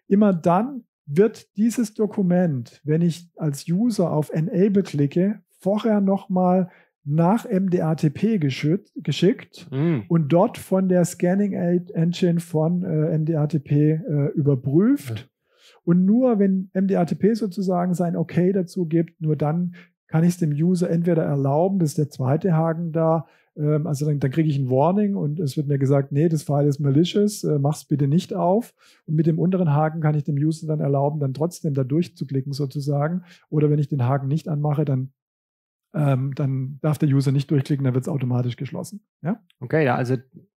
immer 0.08 0.34
dann 0.34 0.84
wird 1.08 1.56
dieses 1.56 1.94
Dokument, 1.94 2.80
wenn 2.84 3.02
ich 3.02 3.30
als 3.36 3.66
User 3.68 4.12
auf 4.12 4.30
Enable 4.30 4.82
klicke, 4.82 5.40
vorher 5.58 6.00
nochmal 6.00 6.70
nach 7.04 7.46
MDATP 7.48 8.38
geschickt 8.38 9.66
mm. 9.70 10.00
und 10.08 10.28
dort 10.28 10.58
von 10.58 10.90
der 10.90 11.06
Scanning 11.06 11.54
Engine 11.54 12.38
von 12.38 12.82
äh, 12.84 13.18
MDATP 13.18 13.70
äh, 13.70 14.28
überprüft. 14.34 15.20
Ja. 15.20 15.24
Und 15.84 16.04
nur 16.04 16.38
wenn 16.38 16.70
MDATP 16.74 17.34
sozusagen 17.34 17.94
sein 17.94 18.14
Okay 18.14 18.52
dazu 18.52 18.84
gibt, 18.84 19.22
nur 19.22 19.36
dann 19.36 19.74
kann 20.08 20.24
ich 20.24 20.30
es 20.30 20.38
dem 20.38 20.50
User 20.50 20.90
entweder 20.90 21.22
erlauben, 21.22 21.78
das 21.78 21.90
ist 21.90 21.98
der 21.98 22.10
zweite 22.10 22.54
Haken 22.54 22.92
da, 22.92 23.26
ähm, 23.56 23.86
also 23.86 24.06
dann, 24.06 24.20
dann 24.20 24.30
kriege 24.30 24.48
ich 24.48 24.58
ein 24.58 24.70
Warning 24.70 25.14
und 25.14 25.38
es 25.40 25.56
wird 25.56 25.68
mir 25.68 25.78
gesagt, 25.78 26.12
nee, 26.12 26.28
das 26.28 26.42
File 26.42 26.66
ist 26.66 26.80
malicious, 26.80 27.44
äh, 27.44 27.58
mach's 27.58 27.84
bitte 27.84 28.08
nicht 28.08 28.34
auf. 28.34 28.74
Und 29.06 29.16
mit 29.16 29.26
dem 29.26 29.38
unteren 29.38 29.72
Haken 29.72 30.00
kann 30.00 30.14
ich 30.14 30.24
dem 30.24 30.36
User 30.36 30.66
dann 30.66 30.80
erlauben, 30.80 31.20
dann 31.20 31.34
trotzdem 31.34 31.74
da 31.74 31.84
durchzuklicken 31.84 32.52
sozusagen. 32.52 33.22
Oder 33.50 33.70
wenn 33.70 33.78
ich 33.78 33.88
den 33.88 34.04
Haken 34.04 34.28
nicht 34.28 34.48
anmache, 34.48 34.84
dann 34.84 35.12
ähm, 35.94 36.34
dann 36.34 36.78
darf 36.82 36.98
der 36.98 37.08
User 37.08 37.32
nicht 37.32 37.50
durchklicken, 37.50 37.84
dann 37.84 37.94
wird 37.94 38.04
es 38.04 38.08
automatisch 38.08 38.56
geschlossen. 38.56 39.00
Ja? 39.22 39.42
Okay, 39.60 39.84
ja, 39.84 39.94
also 39.94 40.16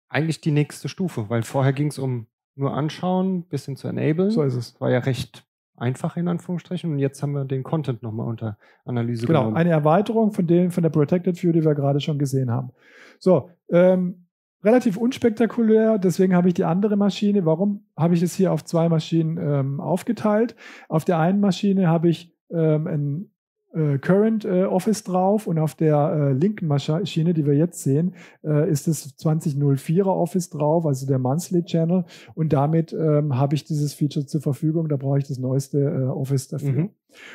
eigentlich 0.09 0.41
die 0.41 0.51
nächste 0.51 0.89
Stufe, 0.89 1.29
weil 1.29 1.43
vorher 1.43 1.73
ging 1.73 1.87
es 1.87 1.97
um 1.97 2.27
nur 2.55 2.73
anschauen, 2.73 3.43
bis 3.43 3.65
hin 3.65 3.77
zu 3.77 3.87
enablen. 3.87 4.29
So 4.31 4.43
ist 4.43 4.55
es. 4.55 4.79
War 4.81 4.91
ja 4.91 4.99
recht 4.99 5.45
einfach 5.78 6.17
in 6.17 6.28
Anführungsstrichen. 6.28 6.91
Und 6.91 6.99
jetzt 6.99 7.22
haben 7.22 7.34
wir 7.34 7.45
den 7.45 7.63
Content 7.63 8.03
nochmal 8.03 8.28
unter 8.28 8.57
Analyse 8.86 9.26
genau, 9.26 9.41
genommen. 9.41 9.57
eine 9.57 9.72
Erweiterung 9.72 10.32
von, 10.32 10.47
dem, 10.47 10.72
von 10.72 10.84
der 10.84 10.89
Protected 10.89 11.41
View, 11.41 11.51
die 11.51 11.63
wir 11.63 11.76
gerade 11.76 11.99
schon 11.99 12.19
gesehen 12.19 12.51
haben. 12.51 12.72
So, 13.19 13.49
ähm, 13.69 14.28
relativ 14.63 14.97
unspektakulär, 14.97 15.97
deswegen 15.97 16.36
habe 16.36 16.47
ich 16.47 16.53
die 16.53 16.65
andere 16.65 16.97
Maschine. 16.97 17.45
Warum 17.45 17.86
habe 17.97 18.13
ich 18.13 18.22
es 18.22 18.36
hier 18.36 18.51
auf 18.51 18.63
zwei 18.63 18.89
Maschinen 18.89 19.38
ähm, 19.38 19.80
aufgeteilt? 19.80 20.55
Auf 20.88 21.05
der 21.05 21.19
einen 21.19 21.39
Maschine 21.39 21.88
habe 21.88 22.09
ich 22.09 22.36
ähm, 22.51 22.88
ein 22.88 23.30
äh, 23.74 23.97
Current 23.97 24.45
äh, 24.45 24.63
Office 24.63 25.03
drauf 25.03 25.47
und 25.47 25.59
auf 25.59 25.76
der 25.76 26.32
äh, 26.32 26.34
linken 26.34 26.67
Maschine, 26.67 27.34
die 27.34 27.45
wir 27.45 27.53
jetzt 27.53 27.84
sehen, 27.84 28.15
äh, 28.43 28.69
ist 28.69 28.88
das 28.88 29.17
2004er 29.17 30.05
Office 30.05 30.49
drauf, 30.49 30.86
also 30.86 31.07
der 31.07 31.19
Monthly 31.19 31.63
Channel 31.63 32.05
und 32.36 32.53
damit 32.53 32.93
ähm, 32.93 33.38
habe 33.38 33.55
ich 33.55 33.63
dieses 33.63 33.93
Feature 33.93 34.26
zur 34.26 34.41
Verfügung, 34.41 34.89
da 34.89 34.97
brauche 34.97 35.19
ich 35.19 35.28
das 35.28 35.38
neueste 35.38 35.80
äh, 35.80 36.03
Office 36.03 36.47
dafür. 36.47 36.84
Mhm. 36.84 36.89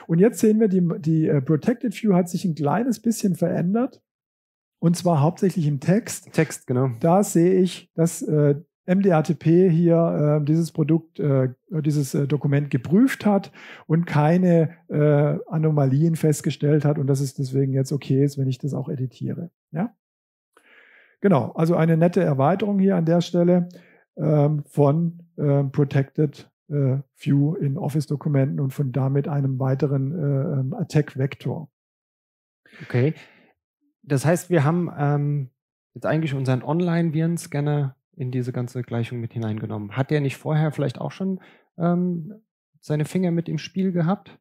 Und 0.07 0.19
jetzt 0.19 0.41
sehen 0.41 0.61
wir, 0.61 0.69
die, 0.69 0.87
die 1.01 1.27
äh, 1.27 1.41
Protected 1.41 1.95
View 2.03 2.15
hat 2.15 2.29
sich 2.29 2.45
ein 2.45 2.55
kleines 2.55 3.01
bisschen 3.01 3.35
verändert 3.35 4.03
und 4.79 4.97
zwar 4.97 5.21
hauptsächlich 5.21 5.67
im 5.67 5.81
Text. 5.81 6.33
Text, 6.33 6.67
genau. 6.67 6.91
Da 7.01 7.23
sehe 7.23 7.55
ich, 7.55 7.91
dass 7.95 8.25
MDATP 8.87 9.71
hier 9.71 10.41
äh, 10.41 10.45
dieses 10.45 10.73
Produkt, 10.73 11.19
äh, 11.19 11.49
dieses 11.71 12.15
äh, 12.15 12.27
Dokument 12.27 12.71
geprüft 12.71 13.27
hat 13.27 13.53
und 13.87 14.07
keine 14.07 14.71
äh, 14.89 15.39
Anomalien 15.49 16.17
festgestellt 16.17 16.85
hat 16.85 16.99
und 16.99 17.07
dass 17.07 17.21
es 17.21 17.35
deswegen 17.35 17.73
jetzt 17.73 17.93
okay 17.93 18.25
ist, 18.25 18.39
wenn 18.39 18.49
ich 18.49 18.59
das 18.59 18.75
auch 18.75 18.89
editiere. 18.89 19.51
Ja? 19.73 19.95
Genau, 21.21 21.53
also 21.53 21.75
eine 21.75 21.97
nette 21.97 22.23
Erweiterung 22.23 22.79
hier 22.79 22.97
an 22.97 23.05
der 23.05 23.21
Stelle 23.21 23.69
ähm, 24.17 24.63
von 24.67 25.21
ähm, 25.39 25.73
Protected 25.73 26.51
äh, 26.69 26.99
View 27.17 27.55
in 27.55 27.79
Office-Dokumenten 27.79 28.61
und 28.61 28.73
von 28.73 28.93
damit 28.93 29.29
einem 29.29 29.59
weiteren 29.59 30.13
äh, 30.13 30.61
ähm, 30.61 30.75
Attack-Vektor. 30.75 31.69
Okay. 32.83 33.15
Das 34.03 34.25
heißt, 34.25 34.51
wir 34.51 34.65
haben 34.65 34.91
ähm, 34.97 35.51
jetzt 35.95 36.07
eigentlich 36.07 36.35
unseren 36.35 36.63
Online-Virenscanner 36.63 37.96
in 38.17 38.31
diese 38.31 38.53
ganze 38.53 38.83
Gleichung 38.83 39.21
mit 39.21 39.33
hineingenommen. 39.33 39.97
Hat 39.97 40.11
der 40.11 40.21
nicht 40.21 40.37
vorher 40.37 40.73
vielleicht 40.73 41.01
auch 41.01 41.13
schon 41.13 41.41
ähm, 41.79 42.35
seine 42.81 43.05
Finger 43.05 43.31
mit 43.31 43.49
im 43.49 43.59
Spiel 43.59 43.93
gehabt? 43.93 44.39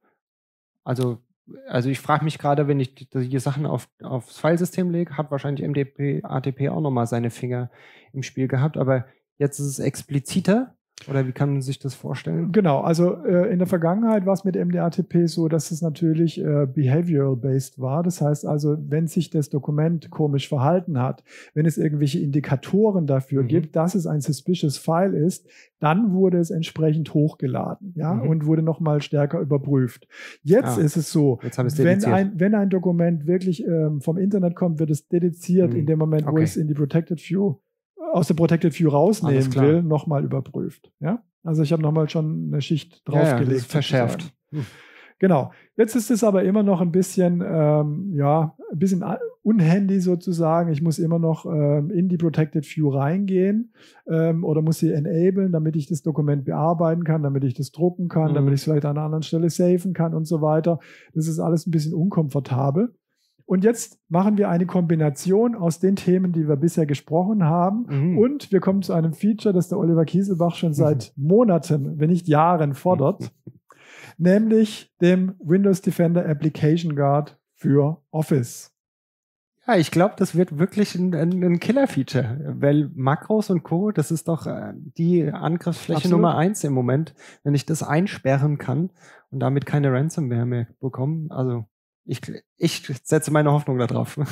Also, 0.84 1.19
also 1.67 1.89
ich 1.89 1.99
frage 1.99 2.23
mich 2.23 2.39
gerade, 2.39 2.67
wenn 2.67 2.80
ich 2.80 2.95
die 2.95 3.39
Sachen 3.39 3.65
auf, 3.65 3.88
aufs 4.01 4.39
Filesystem 4.39 4.89
lege, 4.89 5.17
hat 5.17 5.30
wahrscheinlich 5.30 5.67
MDP, 5.67 6.21
ATP 6.23 6.69
auch 6.69 6.82
nochmal 6.82 7.07
seine 7.07 7.30
Finger 7.30 7.69
im 8.13 8.23
Spiel 8.23 8.47
gehabt, 8.47 8.78
aber 8.78 9.05
jetzt 9.38 9.59
ist 9.59 9.67
es 9.67 9.80
expliziter 9.80 10.76
oder 11.10 11.28
wie 11.28 11.34
kann 11.34 11.52
man 11.52 11.62
sich 11.62 11.78
das 11.78 11.93
vorstellen? 11.93 12.52
Genau, 12.52 12.80
also 12.80 13.24
äh, 13.26 13.52
in 13.52 13.60
der 13.60 13.68
Vergangenheit 13.68 14.26
war 14.26 14.34
es 14.34 14.43
mit 14.43 14.56
MDATP 14.56 15.28
so, 15.28 15.48
dass 15.50 15.70
es 15.72 15.82
natürlich 15.82 16.41
äh, 16.41 16.66
behavioral-based 16.66 17.80
war. 17.80 18.02
Das 18.02 18.22
heißt 18.22 18.46
also, 18.46 18.78
wenn 18.80 19.08
sich 19.08 19.30
das 19.30 19.50
Dokument 19.50 20.10
komisch 20.10 20.48
verhalten 20.48 21.00
hat, 21.00 21.24
wenn 21.54 21.66
es 21.66 21.78
irgendwelche 21.78 22.20
Indikatoren 22.20 23.08
dafür 23.08 23.43
mhm. 23.43 23.48
gibt, 23.48 23.76
dass 23.76 23.93
es 23.93 24.08
ein 24.08 24.22
suspicious 24.22 24.78
File 24.78 25.14
ist, 25.14 25.48
dann 25.80 26.14
wurde 26.14 26.39
es 26.39 26.50
entsprechend 26.50 27.14
hochgeladen 27.14 27.93
ja, 27.96 28.14
mhm. 28.14 28.30
und 28.30 28.46
wurde 28.46 28.64
nochmal 28.64 29.02
stärker 29.02 29.39
überprüft. 29.39 30.08
Jetzt 30.41 30.78
ah, 30.78 30.82
ist 30.82 30.96
es 30.96 31.12
so, 31.12 31.39
wenn, 31.41 32.04
ein, 32.06 32.32
wenn 32.36 32.56
ein 32.56 32.70
Dokument 32.70 33.28
wirklich 33.28 33.64
ähm, 33.68 34.02
vom 34.02 34.18
Internet 34.18 34.56
kommt, 34.56 34.80
wird 34.80 34.89
es 34.89 35.08
dediziert 35.08 35.74
mhm. 35.74 35.80
in 35.80 35.86
dem 35.86 36.00
Moment, 36.00 36.26
okay. 36.26 36.36
wo 36.36 36.41
es 36.41 36.56
in 36.56 36.68
die 36.68 36.74
Protected 36.74 37.20
View 37.20 37.56
aus 38.16 38.28
der 38.28 38.34
Protected 38.36 38.80
View 38.80 38.89
rausnehmen 38.89 39.55
will, 39.55 39.84
nochmal 39.84 40.24
überprüft. 40.24 40.89
Ja? 41.01 41.22
Also 41.43 41.63
ich 41.63 41.74
habe 41.74 41.82
nochmal 41.82 42.09
schon 42.09 42.49
eine 42.51 42.61
Schicht 42.61 43.07
draufgelegt. 43.07 43.51
Ja, 43.51 43.57
ja, 43.57 43.63
verschärft. 43.63 44.34
Hm. 44.51 44.66
Genau. 45.20 45.51
Jetzt 45.78 45.95
ist 45.95 46.11
es 46.11 46.24
aber 46.24 46.43
immer 46.43 46.63
noch 46.63 46.82
ein 46.82 46.91
bisschen, 46.91 47.43
ähm, 47.45 48.13
ja, 48.16 48.55
ein 48.72 48.80
bisschen 48.80 49.03
unhandy 49.43 49.99
sozusagen. 49.99 50.72
Ich 50.72 50.82
muss 50.82 50.97
immer 50.97 51.20
noch 51.20 51.45
ähm, 51.45 51.89
in 51.91 52.07
die 52.07 52.18
Protected 52.18 52.66
View 52.66 52.89
reingehen 52.89 53.74
ähm, 54.09 54.45
oder 54.45 54.61
muss 54.61 54.80
sie 54.80 54.91
enablen, 54.91 55.51
damit 55.51 55.76
ich 55.76 55.88
das 55.88 56.01
Dokument 56.01 56.45
bearbeiten 56.45 57.03
kann, 57.03 57.24
damit 57.24 57.43
ich 57.43 57.53
das 57.53 57.72
drucken 57.72 58.07
kann, 58.07 58.32
mhm. 58.32 58.36
damit 58.36 58.53
ich 58.53 58.61
es 58.61 58.63
vielleicht 58.63 58.86
an 58.86 58.97
einer 58.97 59.05
anderen 59.05 59.24
Stelle 59.24 59.49
safen 59.49 59.93
kann 59.93 60.13
und 60.13 60.26
so 60.26 60.41
weiter. 60.41 60.80
Das 61.13 61.28
ist 61.28 61.39
alles 61.39 61.68
ein 61.68 61.72
bisschen 61.72 61.93
unkomfortabel. 61.93 62.93
Und 63.46 63.64
jetzt 63.64 64.00
machen 64.10 64.38
wir 64.38 64.50
eine 64.50 64.66
Kombination 64.66 65.56
aus 65.56 65.80
den 65.80 65.96
Themen, 65.96 66.32
die 66.32 66.48
wir 66.48 66.56
bisher 66.56 66.88
gesprochen 66.88 67.43
haben. 67.43 67.86
Mhm. 67.88 68.18
Und 68.18 68.52
wir 68.52 68.60
kommen 68.60 68.82
zu 68.82 68.93
einem 68.93 69.14
Feature, 69.14 69.54
das 69.54 69.70
der 69.70 69.78
Oliver 69.78 70.06
Kieselbach 70.06 70.56
schon 70.56 70.74
seit. 70.74 71.14
Monaten, 71.16 72.00
wenn 72.00 72.10
nicht 72.10 72.28
Jahren 72.28 72.74
fordert, 72.74 73.32
nämlich 74.18 74.91
dem 75.00 75.36
Windows 75.39 75.82
Defender 75.82 76.28
Application 76.28 76.96
Guard 76.96 77.39
für 77.54 78.02
Office. 78.10 78.72
Ja, 79.68 79.76
ich 79.76 79.89
glaube, 79.89 80.16
das 80.18 80.36
wird 80.36 80.60
wirklich 80.60 80.96
ein, 80.96 81.14
ein, 81.16 81.43
ein 81.43 81.60
Killer-Feature, 81.60 82.56
weil 82.60 82.91
Makros 82.93 83.50
und 83.50 83.64
Co., 83.64 83.91
das 83.91 84.12
ist 84.12 84.28
doch 84.28 84.46
äh, 84.46 84.74
die 84.76 85.32
Angriffsfläche 85.32 85.98
Absolut. 85.98 86.18
Nummer 86.18 86.38
eins 86.38 86.64
im 86.64 86.74
Moment. 86.74 87.16
Wenn 87.43 87.56
ich 87.56 87.66
das 87.66 87.82
einsperren 87.82 88.60
kann 88.60 88.91
und 89.32 89.39
damit 89.39 89.66
keine 89.66 89.91
Ransomware 89.91 90.46
mehr 90.46 90.68
bekomme, 90.80 91.32
also 91.32 91.66
ich, 92.08 92.22
ich 92.58 92.84
setze 93.03 93.32
meine 93.32 93.51
Hoffnung 93.51 93.78
darauf. 93.80 94.20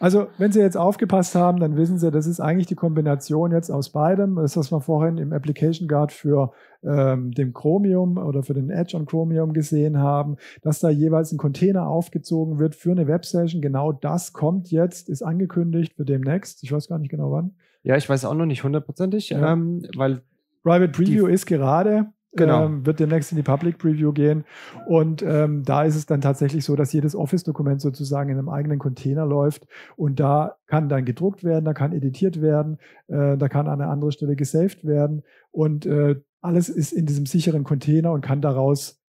Also, 0.00 0.26
wenn 0.38 0.52
Sie 0.52 0.60
jetzt 0.60 0.76
aufgepasst 0.76 1.34
haben, 1.34 1.58
dann 1.58 1.76
wissen 1.76 1.98
Sie, 1.98 2.10
das 2.10 2.26
ist 2.26 2.40
eigentlich 2.40 2.66
die 2.66 2.74
Kombination 2.74 3.52
jetzt 3.52 3.70
aus 3.70 3.90
beidem. 3.90 4.36
Das, 4.36 4.56
was 4.56 4.70
wir 4.70 4.80
vorhin 4.80 5.18
im 5.18 5.32
Application 5.32 5.88
Guard 5.88 6.12
für 6.12 6.52
ähm, 6.82 7.30
den 7.32 7.52
Chromium 7.52 8.18
oder 8.18 8.42
für 8.42 8.54
den 8.54 8.70
Edge 8.70 8.96
on 8.96 9.06
Chromium 9.06 9.52
gesehen 9.52 9.98
haben, 9.98 10.36
dass 10.62 10.80
da 10.80 10.90
jeweils 10.90 11.32
ein 11.32 11.38
Container 11.38 11.88
aufgezogen 11.88 12.58
wird 12.58 12.74
für 12.74 12.90
eine 12.90 13.06
Websession. 13.06 13.62
Genau 13.62 13.92
das 13.92 14.32
kommt 14.32 14.70
jetzt, 14.70 15.08
ist 15.08 15.22
angekündigt 15.22 15.94
für 15.94 16.04
demnächst. 16.04 16.62
Ich 16.62 16.72
weiß 16.72 16.88
gar 16.88 16.98
nicht 16.98 17.10
genau 17.10 17.32
wann. 17.32 17.54
Ja, 17.82 17.96
ich 17.96 18.08
weiß 18.08 18.24
auch 18.24 18.34
noch 18.34 18.46
nicht 18.46 18.64
hundertprozentig, 18.64 19.30
ja. 19.30 19.52
ähm, 19.52 19.86
weil 19.96 20.22
Private 20.62 20.90
Preview 20.90 21.26
ist 21.26 21.46
gerade 21.46 22.12
genau. 22.36 22.64
ähm, 22.64 22.86
wird 22.86 23.00
demnächst 23.00 23.32
in 23.32 23.36
die 23.36 23.42
Public 23.42 23.78
Preview 23.78 24.12
gehen. 24.12 24.44
Und 24.86 25.22
ähm, 25.22 25.64
da 25.64 25.84
ist 25.84 25.96
es 25.96 26.06
dann 26.06 26.20
tatsächlich 26.20 26.64
so, 26.64 26.76
dass 26.76 26.92
jedes 26.92 27.14
Office-Dokument 27.14 27.80
sozusagen 27.80 28.30
in 28.30 28.38
einem 28.38 28.48
eigenen 28.48 28.78
Container 28.78 29.26
läuft. 29.26 29.66
Und 29.96 30.20
da 30.20 30.56
kann 30.66 30.88
dann 30.88 31.04
gedruckt 31.04 31.44
werden, 31.44 31.64
da 31.64 31.74
kann 31.74 31.92
editiert 31.92 32.40
werden, 32.40 32.78
äh, 33.08 33.36
da 33.36 33.48
kann 33.48 33.68
an 33.68 33.80
einer 33.80 33.90
anderen 33.90 34.12
Stelle 34.12 34.36
gesaved 34.36 34.84
werden. 34.84 35.22
Und 35.50 35.86
äh, 35.86 36.16
alles 36.40 36.68
ist 36.68 36.92
in 36.92 37.06
diesem 37.06 37.26
sicheren 37.26 37.64
Container 37.64 38.12
und 38.12 38.20
kann 38.20 38.40
daraus 38.40 39.00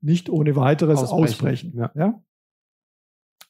nicht 0.00 0.28
ohne 0.30 0.56
weiteres 0.56 1.00
ausbrechen. 1.00 1.24
ausbrechen 1.24 1.72
ja. 1.76 1.92
ja? 1.94 2.22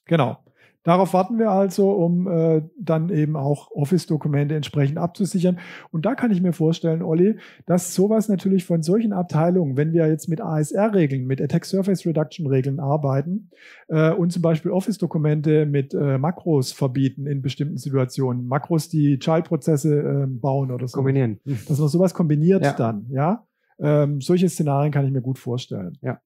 Genau. 0.05 0.42
Darauf 0.83 1.13
warten 1.13 1.39
wir 1.39 1.49
also, 1.51 1.91
um 1.91 2.27
äh, 2.27 2.61
dann 2.77 3.09
eben 3.09 3.35
auch 3.37 3.71
Office-Dokumente 3.71 4.55
entsprechend 4.55 4.97
abzusichern. 4.97 5.59
Und 5.91 6.05
da 6.05 6.13
kann 6.13 6.31
ich 6.31 6.41
mir 6.41 6.51
vorstellen, 6.51 7.01
Olli, 7.01 7.37
dass 7.65 7.95
sowas 7.95 8.27
natürlich 8.27 8.65
von 8.65 8.83
solchen 8.83 9.13
Abteilungen, 9.13 9.77
wenn 9.77 9.93
wir 9.93 10.07
jetzt 10.07 10.27
mit 10.27 10.41
ASR-Regeln, 10.41 11.25
mit 11.25 11.41
Attack 11.41 11.65
Surface 11.65 12.05
Reduction-Regeln 12.05 12.79
arbeiten 12.79 13.49
äh, 13.87 14.11
und 14.11 14.33
zum 14.33 14.41
Beispiel 14.41 14.71
Office-Dokumente 14.71 15.65
mit 15.65 15.93
äh, 15.93 16.17
Makros 16.17 16.73
verbieten 16.73 17.27
in 17.27 17.41
bestimmten 17.41 17.77
Situationen, 17.77 18.45
Makros, 18.47 18.89
die 18.89 19.19
Child-Prozesse 19.19 19.99
äh, 19.99 20.27
bauen 20.27 20.71
oder 20.71 20.87
so. 20.87 20.97
Kombinieren. 20.97 21.39
Dass 21.45 21.79
man 21.79 21.87
sowas 21.87 22.13
kombiniert 22.13 22.63
ja. 22.63 22.73
dann, 22.73 23.07
ja. 23.09 23.45
Ähm, 23.79 24.21
solche 24.21 24.49
Szenarien 24.49 24.91
kann 24.91 25.05
ich 25.05 25.11
mir 25.11 25.21
gut 25.21 25.39
vorstellen. 25.39 25.97
Ja. 26.01 26.19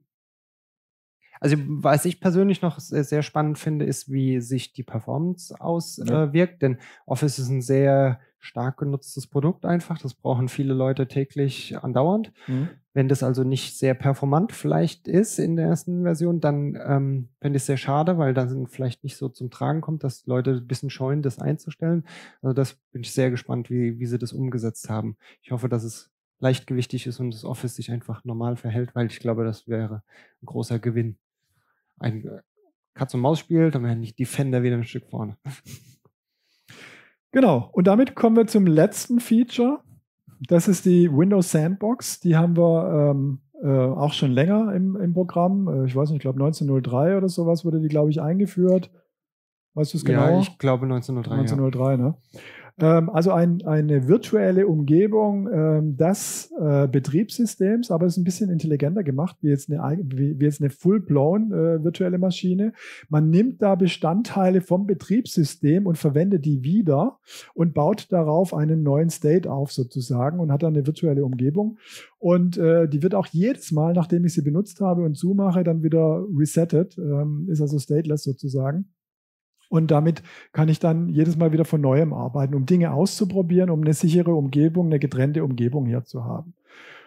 Also, 1.40 1.58
was 1.68 2.06
ich 2.06 2.20
persönlich 2.20 2.62
noch 2.62 2.80
sehr, 2.80 3.04
sehr 3.04 3.24
spannend 3.24 3.58
finde, 3.58 3.86
ist, 3.86 4.12
wie 4.12 4.42
sich 4.42 4.74
die 4.74 4.84
Performance 4.84 5.60
auswirkt. 5.60 6.62
Ja. 6.62 6.68
Denn 6.68 6.78
Office 7.06 7.40
ist 7.40 7.50
ein 7.50 7.62
sehr 7.62 8.20
stark 8.40 8.78
genutztes 8.78 9.28
Produkt 9.28 9.66
einfach. 9.66 9.98
Das 10.00 10.14
brauchen 10.14 10.48
viele 10.48 10.74
Leute 10.74 11.08
täglich 11.08 11.78
andauernd. 11.78 12.32
Mhm. 12.48 12.70
Wenn 12.94 13.08
das 13.08 13.22
also 13.22 13.44
nicht 13.44 13.78
sehr 13.78 13.94
performant 13.94 14.52
vielleicht 14.52 15.08
ist 15.08 15.38
in 15.38 15.56
der 15.56 15.68
ersten 15.68 16.04
Version, 16.04 16.40
dann 16.40 16.76
ähm, 16.84 17.30
fände 17.42 17.58
ich 17.58 17.64
es 17.64 17.68
sehr 17.68 17.78
schade, 17.78 18.18
weil 18.18 18.34
dann 18.34 18.68
vielleicht 18.68 19.04
nicht 19.04 19.18
so 19.18 19.30
zum 19.30 19.52
Tragen 19.52 19.82
kommt, 19.82 20.04
dass 20.04 20.26
Leute 20.26 20.52
ein 20.52 20.68
bisschen 20.68 20.90
scheuen, 20.90 21.22
das 21.22 21.40
einzustellen. 21.40 22.06
Also 22.42 22.54
das 22.54 22.76
bin 22.92 23.04
ich 23.04 23.12
sehr 23.12 23.30
gespannt, 23.30 23.70
wie, 23.70 24.00
wie 24.00 24.06
sie 24.06 24.18
das 24.18 24.34
umgesetzt 24.34 24.90
haben. 24.90 25.18
Ich 25.42 25.52
hoffe, 25.52 25.70
dass 25.70 25.84
es 25.84 26.12
leichtgewichtig 26.40 27.08
ist 27.08 27.20
und 27.20 27.34
das 27.34 27.44
Office 27.44 27.76
sich 27.76 27.92
einfach 27.92 28.24
normal 28.24 28.56
verhält, 28.56 28.96
weil 28.96 29.08
ich 29.08 29.20
glaube, 29.20 29.44
das 29.44 29.68
wäre 29.68 30.04
ein 30.42 30.46
großer 30.46 30.80
Gewinn 30.80 31.18
ein 32.00 32.26
äh, 32.26 32.42
Katz-und-Maus-Spiel, 32.94 33.72
dann 33.72 33.84
wären 33.84 34.02
die 34.02 34.14
Defender 34.14 34.64
wieder 34.64 34.76
ein 34.76 34.84
Stück 34.84 35.08
vorne. 35.10 35.38
Genau. 37.32 37.70
Und 37.74 37.88
damit 37.88 38.16
kommen 38.16 38.36
wir 38.36 38.48
zum 38.48 38.66
letzten 38.66 39.20
Feature. 39.20 39.82
Das 40.48 40.68
ist 40.68 40.86
die 40.86 41.12
Windows 41.12 41.52
Sandbox. 41.52 42.20
Die 42.20 42.36
haben 42.36 42.56
wir 42.58 43.12
ähm, 43.12 43.42
äh, 43.62 43.68
auch 43.68 44.14
schon 44.14 44.32
länger 44.32 44.74
im, 44.74 44.96
im 44.96 45.14
Programm. 45.14 45.68
Äh, 45.68 45.86
ich 45.86 45.96
weiß 45.96 46.10
nicht, 46.10 46.18
ich 46.18 46.22
glaube 46.22 46.40
1903 46.40 47.18
oder 47.18 47.30
sowas 47.30 47.66
wurde 47.66 47.80
die, 47.80 47.90
glaube 47.90 48.12
ich, 48.12 48.22
eingeführt. 48.22 48.92
Weißt 49.74 49.94
du 49.94 49.98
es 49.98 50.06
genau? 50.06 50.30
Ja, 50.30 50.40
ich 50.40 50.58
glaube 50.58 50.86
1903. 50.86 51.32
1903, 51.32 51.92
ja. 51.92 51.98
ne? 51.98 52.16
Ähm, 52.80 53.10
also 53.10 53.32
ein, 53.32 53.66
eine 53.66 54.08
virtuelle 54.08 54.68
Umgebung 54.68 55.50
ähm, 55.52 55.98
des 55.98 56.52
äh, 56.60 56.88
Betriebssystems, 56.88 57.90
aber 57.90 58.06
es 58.06 58.14
ist 58.14 58.18
ein 58.18 58.24
bisschen 58.24 58.52
intelligenter 58.52 59.04
gemacht, 59.04 59.38
wie 59.42 59.50
jetzt 59.50 59.72
eine, 59.72 60.00
wie, 60.06 60.38
jetzt 60.40 60.62
eine 60.62 60.70
full-blown 60.70 61.52
äh, 61.52 61.84
virtuelle 61.84 62.20
Maschine. 62.20 62.74
Man 63.10 63.32
nimmt 63.32 63.64
da 63.64 63.74
Bestandteile 63.74 64.62
vom 64.62 64.86
Betriebssystem 64.86 65.88
und 65.88 65.98
verwendet 65.98 66.46
die 66.46 66.64
wieder 66.64 67.18
und 67.56 67.74
baut 67.74 68.12
darauf 68.12 68.54
einen 68.54 68.84
neuen 68.84 69.10
State 69.10 69.52
auf 69.52 69.72
sozusagen 69.72 70.40
und 70.40 70.52
hat 70.52 70.62
dann 70.62 70.76
eine 70.76 70.86
virtuelle 70.86 71.26
Umgebung. 71.26 71.80
Und 72.20 72.58
äh, 72.58 72.88
die 72.88 73.02
wird 73.02 73.16
auch 73.16 73.28
jedes 73.28 73.72
Mal, 73.72 73.94
nachdem 73.94 74.24
ich 74.26 74.34
sie 74.34 74.42
benutzt 74.44 74.82
habe 74.82 75.04
und 75.04 75.16
zumache, 75.16 75.64
dann 75.64 75.82
wieder 75.82 76.24
resettet, 76.38 76.96
ähm, 76.98 77.48
ist 77.50 77.62
also 77.62 77.80
stateless 77.80 78.24
sozusagen. 78.24 78.86
Und 79.70 79.92
damit 79.92 80.24
kann 80.54 80.70
ich 80.70 80.80
dann 80.80 81.10
jedes 81.10 81.38
Mal 81.38 81.52
wieder 81.52 81.66
von 81.66 81.82
neuem 81.82 82.14
arbeiten, 82.14 82.56
um 82.56 82.66
Dinge 82.66 82.94
auszuprobieren, 82.94 83.70
um 83.70 83.82
eine 83.82 83.94
sichere 83.94 84.34
Umgebung, 84.34 84.88
eine 84.88 85.00
getrennte 85.00 85.44
Umgebung 85.44 85.86
hier 85.86 86.04
zu 86.04 86.24
haben. 86.24 86.54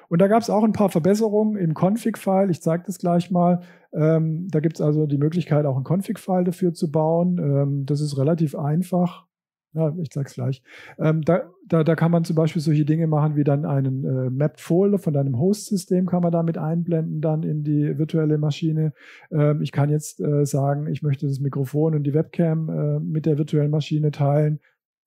Und 0.09 0.21
da 0.21 0.27
gab 0.27 0.43
es 0.43 0.51
auch 0.51 0.65
ein 0.65 0.73
paar 0.73 0.91
Verbesserungen 0.91 1.57
im 1.57 1.73
Config-File. 1.75 2.51
Ich 2.51 2.61
zeige 2.61 2.83
das 2.85 2.99
gleich 2.99 3.31
mal. 3.31 3.61
Ähm, 3.93 4.49
da 4.51 4.59
gibt 4.59 4.75
es 4.75 4.81
also 4.81 5.07
die 5.07 5.19
Möglichkeit, 5.19 5.65
auch 5.67 5.77
ein 5.77 5.85
Config-File 5.85 6.45
dafür 6.45 6.75
zu 6.75 6.91
bauen. 6.91 7.39
Ähm, 7.39 7.87
das 7.87 8.01
ist 8.01 8.19
relativ 8.19 8.57
einfach. 8.57 9.30
Ja, 9.73 9.95
ich 10.03 10.13
sag's 10.13 10.35
gleich. 10.35 10.63
Ähm, 10.99 11.23
da, 11.23 11.43
da, 11.65 11.85
da 11.85 11.95
kann 11.95 12.11
man 12.11 12.25
zum 12.25 12.35
Beispiel 12.35 12.61
solche 12.61 12.85
Dinge 12.85 13.07
machen, 13.07 13.37
wie 13.37 13.45
dann 13.45 13.65
einen 13.65 14.05
äh, 14.05 14.29
Mapped 14.29 14.61
Folder 14.61 14.99
von 14.99 15.13
deinem 15.13 15.39
Host-System 15.39 16.07
kann 16.07 16.23
man 16.23 16.33
damit 16.33 16.59
einblenden 16.59 17.21
dann 17.21 17.45
in 17.45 17.63
die 17.63 17.97
virtuelle 17.97 18.37
Maschine. 18.37 18.93
Ähm, 19.31 19.63
ich 19.63 19.71
kann 19.71 19.89
jetzt 19.89 20.21
äh, 20.21 20.45
sagen, 20.45 20.89
ich 20.89 21.03
möchte 21.03 21.29
das 21.29 21.39
Mikrofon 21.39 21.95
und 21.95 22.03
die 22.03 22.15
Webcam 22.15 22.69
äh, 22.69 22.99
mit 22.99 23.27
der 23.27 23.39
virtuellen 23.39 23.71
Maschine 23.71 24.11
teilen. 24.11 24.59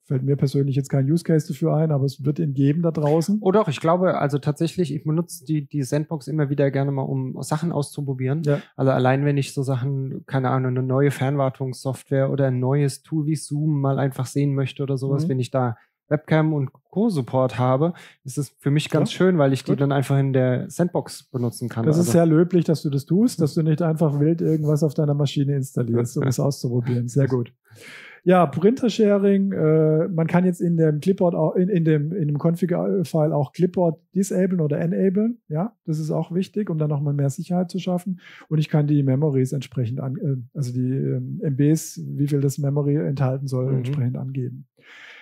Fällt 0.06 0.24
mir 0.24 0.36
persönlich 0.36 0.76
jetzt 0.76 0.90
kein 0.90 1.10
Use 1.10 1.24
Case 1.24 1.48
dafür 1.48 1.76
ein, 1.76 1.92
aber 1.92 2.04
es 2.04 2.26
wird 2.26 2.38
ihn 2.40 2.54
geben 2.54 2.82
da 2.82 2.92
draußen. 2.92 3.38
Oh 3.42 3.52
doch, 3.52 3.70
ich 3.70 3.80
glaube, 3.80 4.20
also 4.20 4.38
tatsächlich, 4.38 4.94
ich 4.94 5.06
benutze 5.06 5.46
die, 5.46 5.66
die 5.66 5.84
Sandbox 5.84 6.28
immer 6.28 6.50
wieder 6.50 6.72
gerne 6.72 6.92
mal, 6.92 7.04
um 7.04 7.42
Sachen 7.42 7.72
auszuprobieren. 7.72 8.44
Ja. 8.44 8.62
Also 8.76 8.92
allein 8.92 9.24
wenn 9.24 9.38
ich 9.38 9.54
so 9.54 9.64
Sachen, 9.64 10.26
keine 10.26 10.50
Ahnung, 10.50 10.72
eine 10.72 10.84
neue 10.84 11.10
Fernwartungssoftware 11.10 12.32
oder 12.32 12.48
ein 12.48 12.60
neues 12.60 13.04
Tool 13.04 13.26
wie 13.28 13.38
Zoom 13.38 13.80
mal 13.80 13.98
einfach 13.98 14.26
sehen 14.26 14.56
möchte 14.56 14.84
oder 14.84 14.98
sowas, 14.98 15.26
mhm. 15.26 15.30
wenn 15.30 15.40
ich 15.40 15.52
da 15.52 15.78
Webcam 16.10 16.54
und 16.54 16.72
Co-Support 16.90 17.58
habe, 17.58 17.94
ist 18.24 18.38
es 18.38 18.50
für 18.60 18.72
mich 18.72 18.90
ganz 18.90 19.12
ja. 19.12 19.18
schön, 19.18 19.38
weil 19.38 19.54
ich 19.54 19.64
Gut. 19.64 19.76
die 19.76 19.80
dann 19.80 19.92
einfach 19.92 20.18
in 20.18 20.34
der 20.34 20.70
Sandbox 20.70 21.24
benutzen 21.32 21.70
kann. 21.70 21.86
Das 21.86 21.98
also. 21.98 22.08
ist 22.08 22.12
sehr 22.12 22.26
löblich, 22.26 22.66
dass 22.66 22.82
du 22.82 22.90
das 22.90 23.06
tust, 23.06 23.42
dass 23.42 23.54
du 23.54 23.64
nicht 23.64 23.82
einfach 23.82 24.20
wild 24.20 24.42
irgendwas 24.42 24.84
auf 24.84 24.94
deiner 24.94 25.14
Maschine 25.14 25.56
installierst, 25.56 26.18
um 26.18 26.24
es 26.24 26.40
auszuprobieren. 26.40 27.08
Sehr 27.08 27.28
gut. 27.28 27.54
Ja, 28.26 28.46
Printer-Sharing, 28.46 29.52
äh, 29.52 30.08
man 30.08 30.28
kann 30.28 30.46
jetzt 30.46 30.62
in 30.62 30.78
dem 30.78 31.02
Clipboard 31.02 31.36
auch, 31.36 31.56
in, 31.56 31.68
in 31.68 31.84
dem, 31.84 32.14
in 32.14 32.30
dem 32.30 32.38
Config-File 32.38 33.34
auch 33.34 33.52
Clipboard 33.52 34.00
disablen 34.16 34.62
oder 34.62 34.80
enablen. 34.80 35.42
Ja, 35.50 35.76
das 35.86 36.00
ist 36.00 36.10
auch 36.10 36.34
wichtig, 36.34 36.70
um 36.70 36.78
dann 36.78 36.90
nochmal 36.90 37.14
mehr 37.14 37.30
Sicherheit 37.30 37.70
zu 37.70 37.80
schaffen. 37.80 38.22
Und 38.48 38.60
ich 38.60 38.70
kann 38.70 38.88
die 38.88 39.04
Memories 39.04 39.52
entsprechend 39.52 40.00
an, 40.00 40.16
äh, 40.16 40.58
also 40.58 40.72
die 40.72 40.90
ähm, 40.90 41.42
MBs, 41.44 42.02
wie 42.06 42.28
viel 42.28 42.40
das 42.40 42.58
Memory 42.58 42.96
enthalten 42.96 43.48
soll, 43.48 43.72
mhm. 43.72 43.78
entsprechend 43.80 44.16
angeben. 44.16 44.68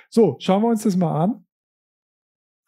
So, 0.10 0.36
schauen 0.40 0.62
wir 0.62 0.70
uns 0.70 0.84
das 0.84 0.96
mal 0.96 1.24
an. 1.24 1.46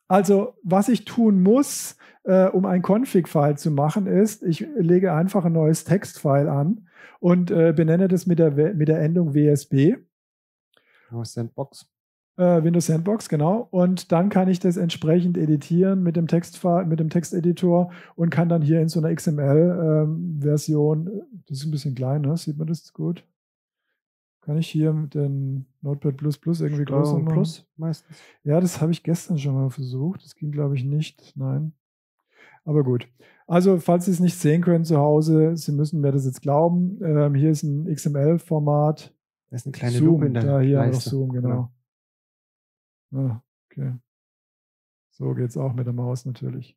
Also, 0.07 0.55
was 0.63 0.89
ich 0.89 1.05
tun 1.05 1.43
muss, 1.43 1.95
äh, 2.23 2.47
um 2.47 2.65
ein 2.65 2.81
Config-File 2.81 3.57
zu 3.57 3.69
machen, 3.69 4.07
ist, 4.07 4.41
ich 4.41 4.65
lege 4.75 5.13
einfach 5.13 5.45
ein 5.45 5.53
neues 5.53 5.83
Textfile 5.83 6.51
an 6.51 6.87
und 7.19 7.51
äh, 7.51 7.71
benenne 7.75 8.07
das 8.07 8.25
mit 8.25 8.39
der, 8.39 8.51
mit 8.73 8.87
der 8.87 8.99
Endung 8.99 9.35
WSB. 9.35 9.97
Windows 11.13 11.33
Sandbox. 11.33 11.87
Äh, 12.35 12.63
Windows 12.63 12.87
Sandbox, 12.87 13.29
genau. 13.29 13.67
Und 13.69 14.11
dann 14.11 14.29
kann 14.29 14.47
ich 14.47 14.59
das 14.59 14.75
entsprechend 14.77 15.37
editieren 15.37 16.01
mit 16.01 16.15
dem, 16.15 16.27
Textfile, 16.27 16.85
mit 16.85 16.99
dem 16.99 17.11
Texteditor 17.11 17.91
und 18.15 18.31
kann 18.31 18.49
dann 18.49 18.63
hier 18.63 18.81
in 18.81 18.89
so 18.89 18.99
einer 18.99 19.13
XML-Version, 19.13 21.07
ähm, 21.07 21.21
das 21.47 21.59
ist 21.59 21.65
ein 21.65 21.71
bisschen 21.71 21.93
klein, 21.93 22.21
ne? 22.21 22.35
sieht 22.35 22.57
man 22.57 22.67
das 22.67 22.91
gut? 22.91 23.23
Kann 24.41 24.57
ich 24.57 24.67
hier 24.67 24.91
mit 24.91 25.13
dem 25.13 25.67
Notepad 25.81 26.17
Plus 26.17 26.37
Plus 26.37 26.59
irgendwie 26.59 26.83
größer 26.83 27.19
machen? 27.19 27.33
Plus 27.33 27.65
meistens. 27.77 28.17
Ja, 28.43 28.59
das 28.59 28.81
habe 28.81 28.91
ich 28.91 29.03
gestern 29.03 29.37
schon 29.37 29.53
mal 29.53 29.69
versucht. 29.69 30.21
Das 30.25 30.35
ging, 30.35 30.51
glaube 30.51 30.75
ich, 30.75 30.83
nicht. 30.83 31.31
Nein. 31.37 31.71
Aber 32.65 32.83
gut. 32.83 33.07
Also, 33.47 33.77
falls 33.77 34.05
Sie 34.05 34.11
es 34.11 34.19
nicht 34.19 34.37
sehen 34.37 34.61
können 34.61 34.83
zu 34.83 34.97
Hause, 34.97 35.55
Sie 35.55 35.71
müssen 35.71 36.01
mir 36.01 36.11
das 36.11 36.25
jetzt 36.25 36.41
glauben. 36.41 36.99
Ähm, 37.01 37.35
hier 37.35 37.51
ist 37.51 37.63
ein 37.63 37.85
XML-Format. 37.85 39.13
Da 39.53 39.57
ist 39.57 39.67
eine 39.67 39.73
kleine 39.73 39.97
Zoom, 39.99 40.07
Lupe 40.07 40.25
in 40.25 40.33
der 40.33 40.43
Da 40.43 40.59
hier 40.61 40.77
Leiste. 40.77 40.95
noch 40.95 41.11
Zoom, 41.11 41.31
genau. 41.31 41.71
genau. 43.11 43.29
Ah, 43.29 43.43
okay. 43.69 43.93
So 45.11 45.31
geht 45.35 45.49
es 45.51 45.57
auch 45.57 45.73
mit 45.73 45.85
der 45.85 45.93
Maus 45.93 46.25
natürlich. 46.25 46.75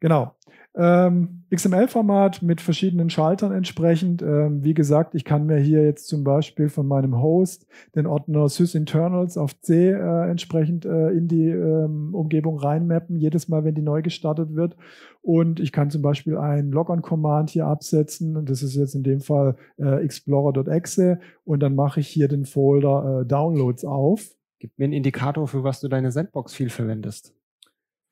Genau. 0.00 0.34
Ähm, 0.78 1.44
XML-Format 1.54 2.42
mit 2.42 2.60
verschiedenen 2.60 3.08
Schaltern 3.08 3.50
entsprechend. 3.50 4.20
Ähm, 4.20 4.62
wie 4.62 4.74
gesagt, 4.74 5.14
ich 5.14 5.24
kann 5.24 5.46
mir 5.46 5.56
hier 5.56 5.82
jetzt 5.82 6.06
zum 6.06 6.22
Beispiel 6.22 6.68
von 6.68 6.86
meinem 6.86 7.22
Host 7.22 7.66
den 7.94 8.06
Ordner 8.06 8.48
sysinternals 8.50 9.38
auf 9.38 9.58
C 9.60 9.90
äh, 9.90 10.30
entsprechend 10.30 10.84
äh, 10.84 11.08
in 11.10 11.28
die 11.28 11.48
ähm, 11.48 12.14
Umgebung 12.14 12.58
reinmappen, 12.58 13.16
jedes 13.16 13.48
Mal, 13.48 13.64
wenn 13.64 13.74
die 13.74 13.82
neu 13.82 14.02
gestartet 14.02 14.54
wird. 14.54 14.76
Und 15.22 15.58
ich 15.60 15.72
kann 15.72 15.90
zum 15.90 16.02
Beispiel 16.02 16.36
ein 16.36 16.70
Logon-Command 16.70 17.48
hier 17.48 17.66
absetzen. 17.66 18.44
Das 18.44 18.62
ist 18.62 18.76
jetzt 18.76 18.94
in 18.94 19.02
dem 19.02 19.20
Fall 19.20 19.56
äh, 19.78 20.04
explorer.exe. 20.04 21.20
Und 21.44 21.60
dann 21.60 21.74
mache 21.74 22.00
ich 22.00 22.08
hier 22.08 22.28
den 22.28 22.44
Folder 22.44 23.22
äh, 23.22 23.26
Downloads 23.26 23.86
auf. 23.86 24.36
Gib 24.58 24.78
mir 24.78 24.84
einen 24.84 24.92
Indikator, 24.92 25.48
für 25.48 25.64
was 25.64 25.80
du 25.80 25.88
deine 25.88 26.12
Sandbox 26.12 26.52
viel 26.52 26.68
verwendest. 26.68 27.34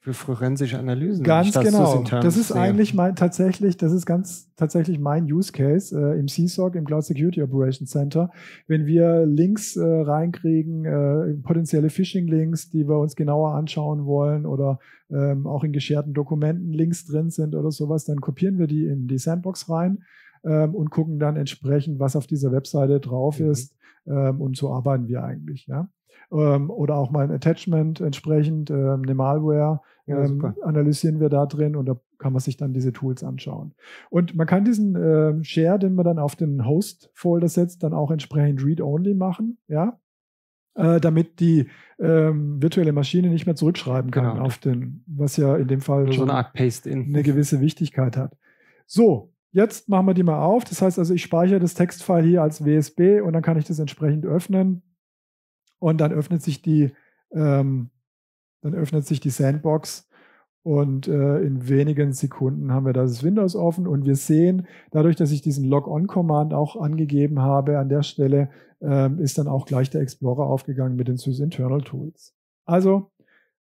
Für 0.05 0.13
forensische 0.13 0.79
Analysen. 0.79 1.25
Ganz 1.25 1.59
genau. 1.59 2.05
Das 2.21 2.37
ist 2.37 2.49
sehe. 2.49 2.61
eigentlich 2.61 2.93
mein 2.93 3.17
tatsächlich, 3.17 3.79
das 3.79 3.91
ist 3.91 4.05
ganz 4.05 4.55
tatsächlich 4.55 4.99
mein 4.99 5.25
Use 5.25 5.51
Case 5.51 5.99
äh, 5.99 6.21
im 6.21 6.29
CSOC, 6.29 6.75
im 6.75 6.85
Cloud 6.85 7.05
Security 7.05 7.43
Operations 7.43 7.89
Center. 7.89 8.31
Wenn 8.67 8.85
wir 8.85 9.25
Links 9.25 9.77
äh, 9.77 9.83
reinkriegen, 9.83 10.85
äh, 10.85 11.35
potenzielle 11.43 11.89
Phishing-Links, 11.89 12.69
die 12.69 12.87
wir 12.87 12.99
uns 12.99 13.17
genauer 13.17 13.55
anschauen 13.55 14.05
wollen 14.05 14.45
oder 14.45 14.79
ähm, 15.11 15.47
auch 15.47 15.65
in 15.65 15.73
gescherten 15.73 16.13
Dokumenten 16.13 16.75
Links 16.75 17.07
drin 17.07 17.31
sind 17.31 17.55
oder 17.55 17.71
sowas, 17.71 18.05
dann 18.05 18.21
kopieren 18.21 18.59
wir 18.59 18.67
die 18.67 18.85
in 18.85 19.07
die 19.07 19.17
Sandbox 19.17 19.71
rein 19.71 20.05
ähm, 20.45 20.75
und 20.75 20.91
gucken 20.91 21.19
dann 21.19 21.37
entsprechend, 21.37 21.99
was 21.99 22.15
auf 22.15 22.27
dieser 22.27 22.53
Webseite 22.53 23.01
drauf 23.01 23.41
mhm. 23.41 23.51
ist. 23.53 23.75
Ähm, 24.07 24.43
und 24.43 24.55
so 24.55 24.71
arbeiten 24.71 25.09
wir 25.09 25.25
eigentlich, 25.25 25.67
ja. 25.67 25.89
Ähm, 26.31 26.71
oder 26.71 26.97
auch 26.97 27.11
mal 27.11 27.25
ein 27.25 27.31
Attachment 27.31 28.01
entsprechend, 28.01 28.71
ähm, 28.71 29.03
eine 29.03 29.15
Malware 29.15 29.81
ja, 30.07 30.25
ähm, 30.25 30.55
analysieren 30.63 31.21
wir 31.21 31.29
da 31.29 31.47
drin 31.47 31.77
und 31.77 31.87
da 31.87 31.99
kann 32.19 32.33
man 32.33 32.41
sich 32.41 32.57
dann 32.57 32.75
diese 32.75 32.93
Tools 32.93 33.25
anschauen. 33.25 33.75
Und 34.11 34.35
man 34.35 34.47
kann 34.47 34.65
diesen 34.65 34.95
äh, 34.97 35.43
Share, 35.43 35.79
den 35.79 35.95
man 35.95 36.05
dann 36.05 36.19
auf 36.19 36.37
den 36.37 36.67
Host-Folder 36.67 37.49
setzt, 37.49 37.83
dann 37.83 37.95
auch 37.95 38.11
entsprechend 38.11 38.65
Read-Only 38.65 39.15
machen, 39.15 39.59
ja, 39.67 39.99
äh, 40.75 41.01
damit 41.01 41.41
die 41.41 41.69
ähm, 41.99 42.61
virtuelle 42.61 42.93
Maschine 42.93 43.29
nicht 43.29 43.47
mehr 43.47 43.57
zurückschreiben 43.57 44.11
kann 44.11 44.35
genau. 44.35 44.45
auf 44.45 44.59
den, 44.59 45.05
was 45.07 45.37
ja 45.37 45.57
in 45.57 45.69
dem 45.69 45.81
Fall 45.81 46.13
schon 46.13 46.29
eine 46.29 46.39
Art 46.39 46.53
Paste-in 46.53 47.05
eine 47.05 47.23
gewisse 47.23 47.61
Wichtigkeit 47.61 48.17
hat. 48.17 48.37
So, 48.87 49.33
jetzt 49.53 49.89
machen 49.89 50.07
wir 50.07 50.15
die 50.15 50.23
mal 50.23 50.43
auf. 50.43 50.65
Das 50.65 50.83
heißt 50.83 50.99
also, 50.99 51.15
ich 51.15 51.23
speichere 51.23 51.61
das 51.61 51.75
Textfile 51.75 52.27
hier 52.27 52.43
als 52.43 52.65
WSB 52.65 53.21
und 53.21 53.33
dann 53.33 53.43
kann 53.43 53.57
ich 53.57 53.65
das 53.65 53.79
entsprechend 53.79 54.27
öffnen 54.27 54.83
und 55.79 56.01
dann 56.01 56.13
öffnet 56.13 56.43
sich 56.43 56.61
die 56.61 56.91
ähm, 57.33 57.91
dann 58.65 58.75
öffnet 58.75 59.07
sich 59.07 59.21
die 59.21 59.31
Sandbox 59.31 60.09
und 60.63 61.07
äh, 61.07 61.41
in 61.41 61.69
wenigen 61.69 62.15
Sekunden 62.15 62.73
haben 62.73 62.87
wir 62.87 62.95
das 62.95 63.23
Windows 63.23 63.55
offen 63.55 63.87
und 63.87 64.07
wir 64.07 64.17
sehen, 64.17 64.67
dadurch, 64.91 65.17
dass 65.17 65.31
ich 65.31 65.43
diesen 65.43 65.69
Log-on-Command 65.69 66.55
auch 66.55 66.77
angegeben 66.77 67.43
habe, 67.43 67.79
an 67.79 67.91
der 67.91 68.03
Stelle 68.03 68.49
ähm, 68.81 69.19
ist 69.19 69.37
dann 69.37 69.47
auch 69.47 69.67
gleich 69.67 69.91
der 69.91 70.01
Explorer 70.01 70.47
aufgegangen 70.47 70.97
mit 70.97 71.09
den 71.09 71.19
SysInternal 71.19 71.81
Internal 71.81 71.83
Tools. 71.83 72.35
Also 72.65 73.11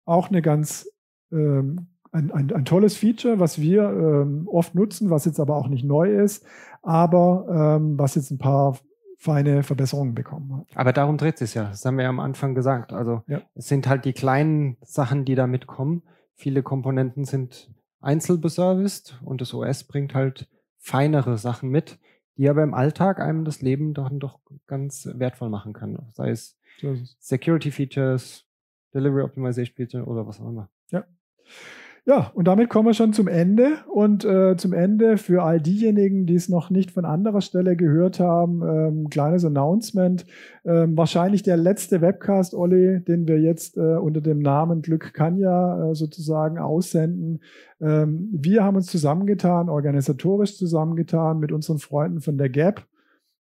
auch 0.06 0.30
eine 0.30 0.40
ganz 0.40 0.88
ähm, 1.30 1.88
ein, 2.12 2.32
ein, 2.32 2.50
ein, 2.50 2.64
tolles 2.64 2.96
Feature, 2.96 3.40
was 3.40 3.60
wir 3.60 3.82
ähm, 3.82 4.48
oft 4.50 4.74
nutzen, 4.74 5.10
was 5.10 5.26
jetzt 5.26 5.38
aber 5.38 5.56
auch 5.56 5.68
nicht 5.68 5.84
neu 5.84 6.10
ist, 6.10 6.46
aber 6.80 7.76
ähm, 7.78 7.98
was 7.98 8.14
jetzt 8.14 8.30
ein 8.30 8.38
paar 8.38 8.78
feine 9.26 9.64
Verbesserungen 9.64 10.14
bekommen 10.14 10.56
hat. 10.56 10.68
Aber 10.76 10.92
darum 10.92 11.18
dreht 11.18 11.34
es 11.34 11.40
sich 11.40 11.54
ja. 11.54 11.64
Das 11.64 11.84
haben 11.84 11.96
wir 11.96 12.04
ja 12.04 12.10
am 12.10 12.20
Anfang 12.20 12.54
gesagt. 12.54 12.92
Also 12.92 13.22
ja. 13.26 13.42
es 13.54 13.66
sind 13.66 13.88
halt 13.88 14.04
die 14.04 14.12
kleinen 14.12 14.76
Sachen, 14.82 15.24
die 15.24 15.34
da 15.34 15.48
mitkommen. 15.48 16.04
Viele 16.36 16.62
Komponenten 16.62 17.24
sind 17.24 17.68
einzelbeserviced 18.00 19.20
und 19.24 19.40
das 19.40 19.52
OS 19.52 19.82
bringt 19.84 20.14
halt 20.14 20.48
feinere 20.78 21.38
Sachen 21.38 21.70
mit, 21.70 21.98
die 22.36 22.48
aber 22.48 22.62
im 22.62 22.72
Alltag 22.72 23.20
einem 23.20 23.44
das 23.44 23.62
Leben 23.62 23.94
doch, 23.94 24.10
doch 24.12 24.38
ganz 24.68 25.08
wertvoll 25.12 25.50
machen 25.50 25.72
kann. 25.72 25.98
Sei 26.12 26.30
es 26.30 26.56
Security 27.18 27.72
Features, 27.72 28.46
Delivery 28.94 29.22
Optimization 29.22 29.74
Features 29.74 30.06
oder 30.06 30.24
was 30.24 30.40
auch 30.40 30.48
immer. 30.48 30.70
Ja. 30.90 31.04
Ja, 32.08 32.30
und 32.34 32.46
damit 32.46 32.70
kommen 32.70 32.86
wir 32.86 32.94
schon 32.94 33.12
zum 33.12 33.26
Ende. 33.26 33.78
Und 33.92 34.24
äh, 34.24 34.56
zum 34.56 34.72
Ende 34.72 35.18
für 35.18 35.42
all 35.42 35.60
diejenigen, 35.60 36.24
die 36.24 36.36
es 36.36 36.48
noch 36.48 36.70
nicht 36.70 36.92
von 36.92 37.04
anderer 37.04 37.40
Stelle 37.40 37.74
gehört 37.74 38.20
haben, 38.20 38.62
ähm, 38.62 39.10
kleines 39.10 39.44
Announcement. 39.44 40.24
Ähm, 40.64 40.96
wahrscheinlich 40.96 41.42
der 41.42 41.56
letzte 41.56 42.00
Webcast, 42.00 42.54
Olli, 42.54 43.02
den 43.02 43.26
wir 43.26 43.40
jetzt 43.40 43.76
äh, 43.76 43.96
unter 43.96 44.20
dem 44.20 44.38
Namen 44.38 44.82
Glück 44.82 45.14
kann 45.14 45.36
ja 45.36 45.90
äh, 45.90 45.94
sozusagen 45.96 46.58
aussenden. 46.58 47.40
Ähm, 47.80 48.28
wir 48.30 48.62
haben 48.62 48.76
uns 48.76 48.86
zusammengetan, 48.86 49.68
organisatorisch 49.68 50.56
zusammengetan 50.56 51.40
mit 51.40 51.50
unseren 51.50 51.80
Freunden 51.80 52.20
von 52.20 52.38
der 52.38 52.50
Gap. 52.50 52.86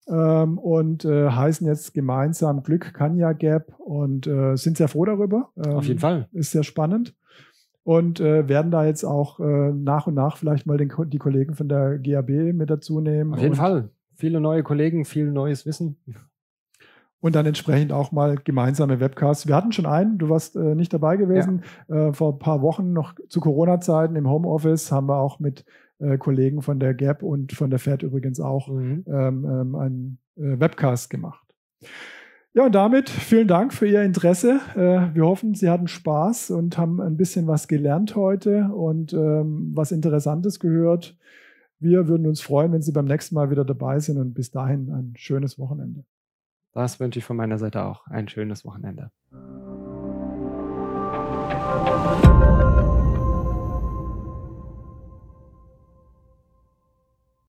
Ähm, 0.07 0.59
und 0.59 1.05
äh, 1.05 1.31
heißen 1.31 1.67
jetzt 1.67 1.95
gemeinsam 1.95 2.63
Glück 2.63 2.95
kann 2.95 3.17
ja 3.17 3.33
Gap 3.33 3.75
und 3.81 4.29
äh, 4.29 4.57
sind 4.57 4.77
sehr 4.77 4.89
froh 4.89 5.05
darüber. 5.05 5.51
Auf 5.57 5.87
jeden 5.87 6.01
Fall. 6.01 6.29
Ist 6.33 6.53
sehr 6.53 6.63
spannend 6.63 7.17
und 7.85 8.21
äh, 8.21 8.49
werden 8.49 8.71
da 8.71 8.85
jetzt 8.85 9.05
auch 9.05 9.41
äh, 9.41 9.73
nach 9.73 10.07
und 10.07 10.15
nach 10.15 10.37
vielleicht 10.37 10.67
mal 10.67 10.77
den, 10.77 10.93
die 11.09 11.19
Kollegen 11.19 11.55
von 11.55 11.69
der 11.69 11.99
GAB 11.99 12.31
mit 12.53 12.71
dazu 12.71 13.01
nehmen. 13.01 13.35
Auf 13.35 13.41
jeden 13.41 13.55
Fall. 13.55 13.91
Viele 14.15 14.41
neue 14.41 14.63
Kollegen, 14.63 15.05
viel 15.05 15.31
neues 15.31 15.67
Wissen. 15.67 15.97
Und 17.21 17.37
dann 17.37 17.47
entsprechend 17.47 17.93
auch 17.93 18.11
mal 18.11 18.37
gemeinsame 18.37 18.99
Webcasts. 18.99 19.47
Wir 19.47 19.55
hatten 19.55 19.73
schon 19.73 19.87
einen, 19.87 20.19
du 20.19 20.29
warst 20.29 20.57
äh, 20.57 20.75
nicht 20.75 20.93
dabei 20.93 21.17
gewesen. 21.17 21.63
Ja. 21.89 22.09
Äh, 22.09 22.13
vor 22.13 22.33
ein 22.33 22.39
paar 22.39 22.63
Wochen 22.63 22.93
noch 22.93 23.15
zu 23.29 23.41
Corona-Zeiten 23.41 24.17
im 24.17 24.29
Homeoffice 24.29 24.91
haben 24.91 25.09
wir 25.09 25.19
auch 25.19 25.39
mit 25.39 25.65
äh, 25.99 26.19
Kollegen 26.19 26.63
von 26.63 26.81
der 26.81 26.95
Gap 26.95 27.23
und 27.23 27.53
von 27.53 27.71
der 27.71 27.79
FED 27.79 28.03
übrigens 28.03 28.41
auch 28.41 28.69
mhm. 28.69 29.05
ähm, 29.07 29.45
ähm, 29.45 29.75
einen 29.77 30.19
äh, 30.37 30.59
Webcast 30.59 31.11
gemacht. 31.11 31.47
Ja, 32.55 32.67
und 32.67 32.75
damit 32.75 33.09
vielen 33.09 33.49
Dank 33.49 33.73
für 33.73 33.87
Ihr 33.87 34.03
Interesse. 34.03 34.61
Äh, 34.75 35.15
wir 35.15 35.25
hoffen, 35.25 35.55
Sie 35.55 35.71
hatten 35.71 35.89
Spaß 35.89 36.51
und 36.51 36.77
haben 36.77 37.01
ein 37.01 37.17
bisschen 37.17 37.47
was 37.47 37.67
gelernt 37.67 38.15
heute 38.15 38.71
und 38.75 39.15
ähm, 39.15 39.71
was 39.75 39.91
Interessantes 39.91 40.61
gehört. 40.61 41.17
Wir 41.79 42.09
würden 42.09 42.27
uns 42.27 42.43
freuen, 42.43 42.71
wenn 42.73 42.83
Sie 42.83 42.93
beim 42.93 43.07
nächsten 43.07 43.37
Mal 43.37 43.51
wieder 43.51 43.65
dabei 43.65 44.01
sind 44.01 44.19
und 44.19 44.35
bis 44.35 44.51
dahin 44.51 44.91
ein 44.91 45.15
schönes 45.17 45.59
Wochenende. 45.59 46.05
Das 46.75 47.01
wünsche 47.01 47.21
ich 47.21 47.25
von 47.25 47.39
meiner 47.39 47.59
Seite 47.59 47.85
auch. 47.85 48.07
Ein 48.07 48.29
schönes 48.29 48.67
Wochenende. 48.67 49.11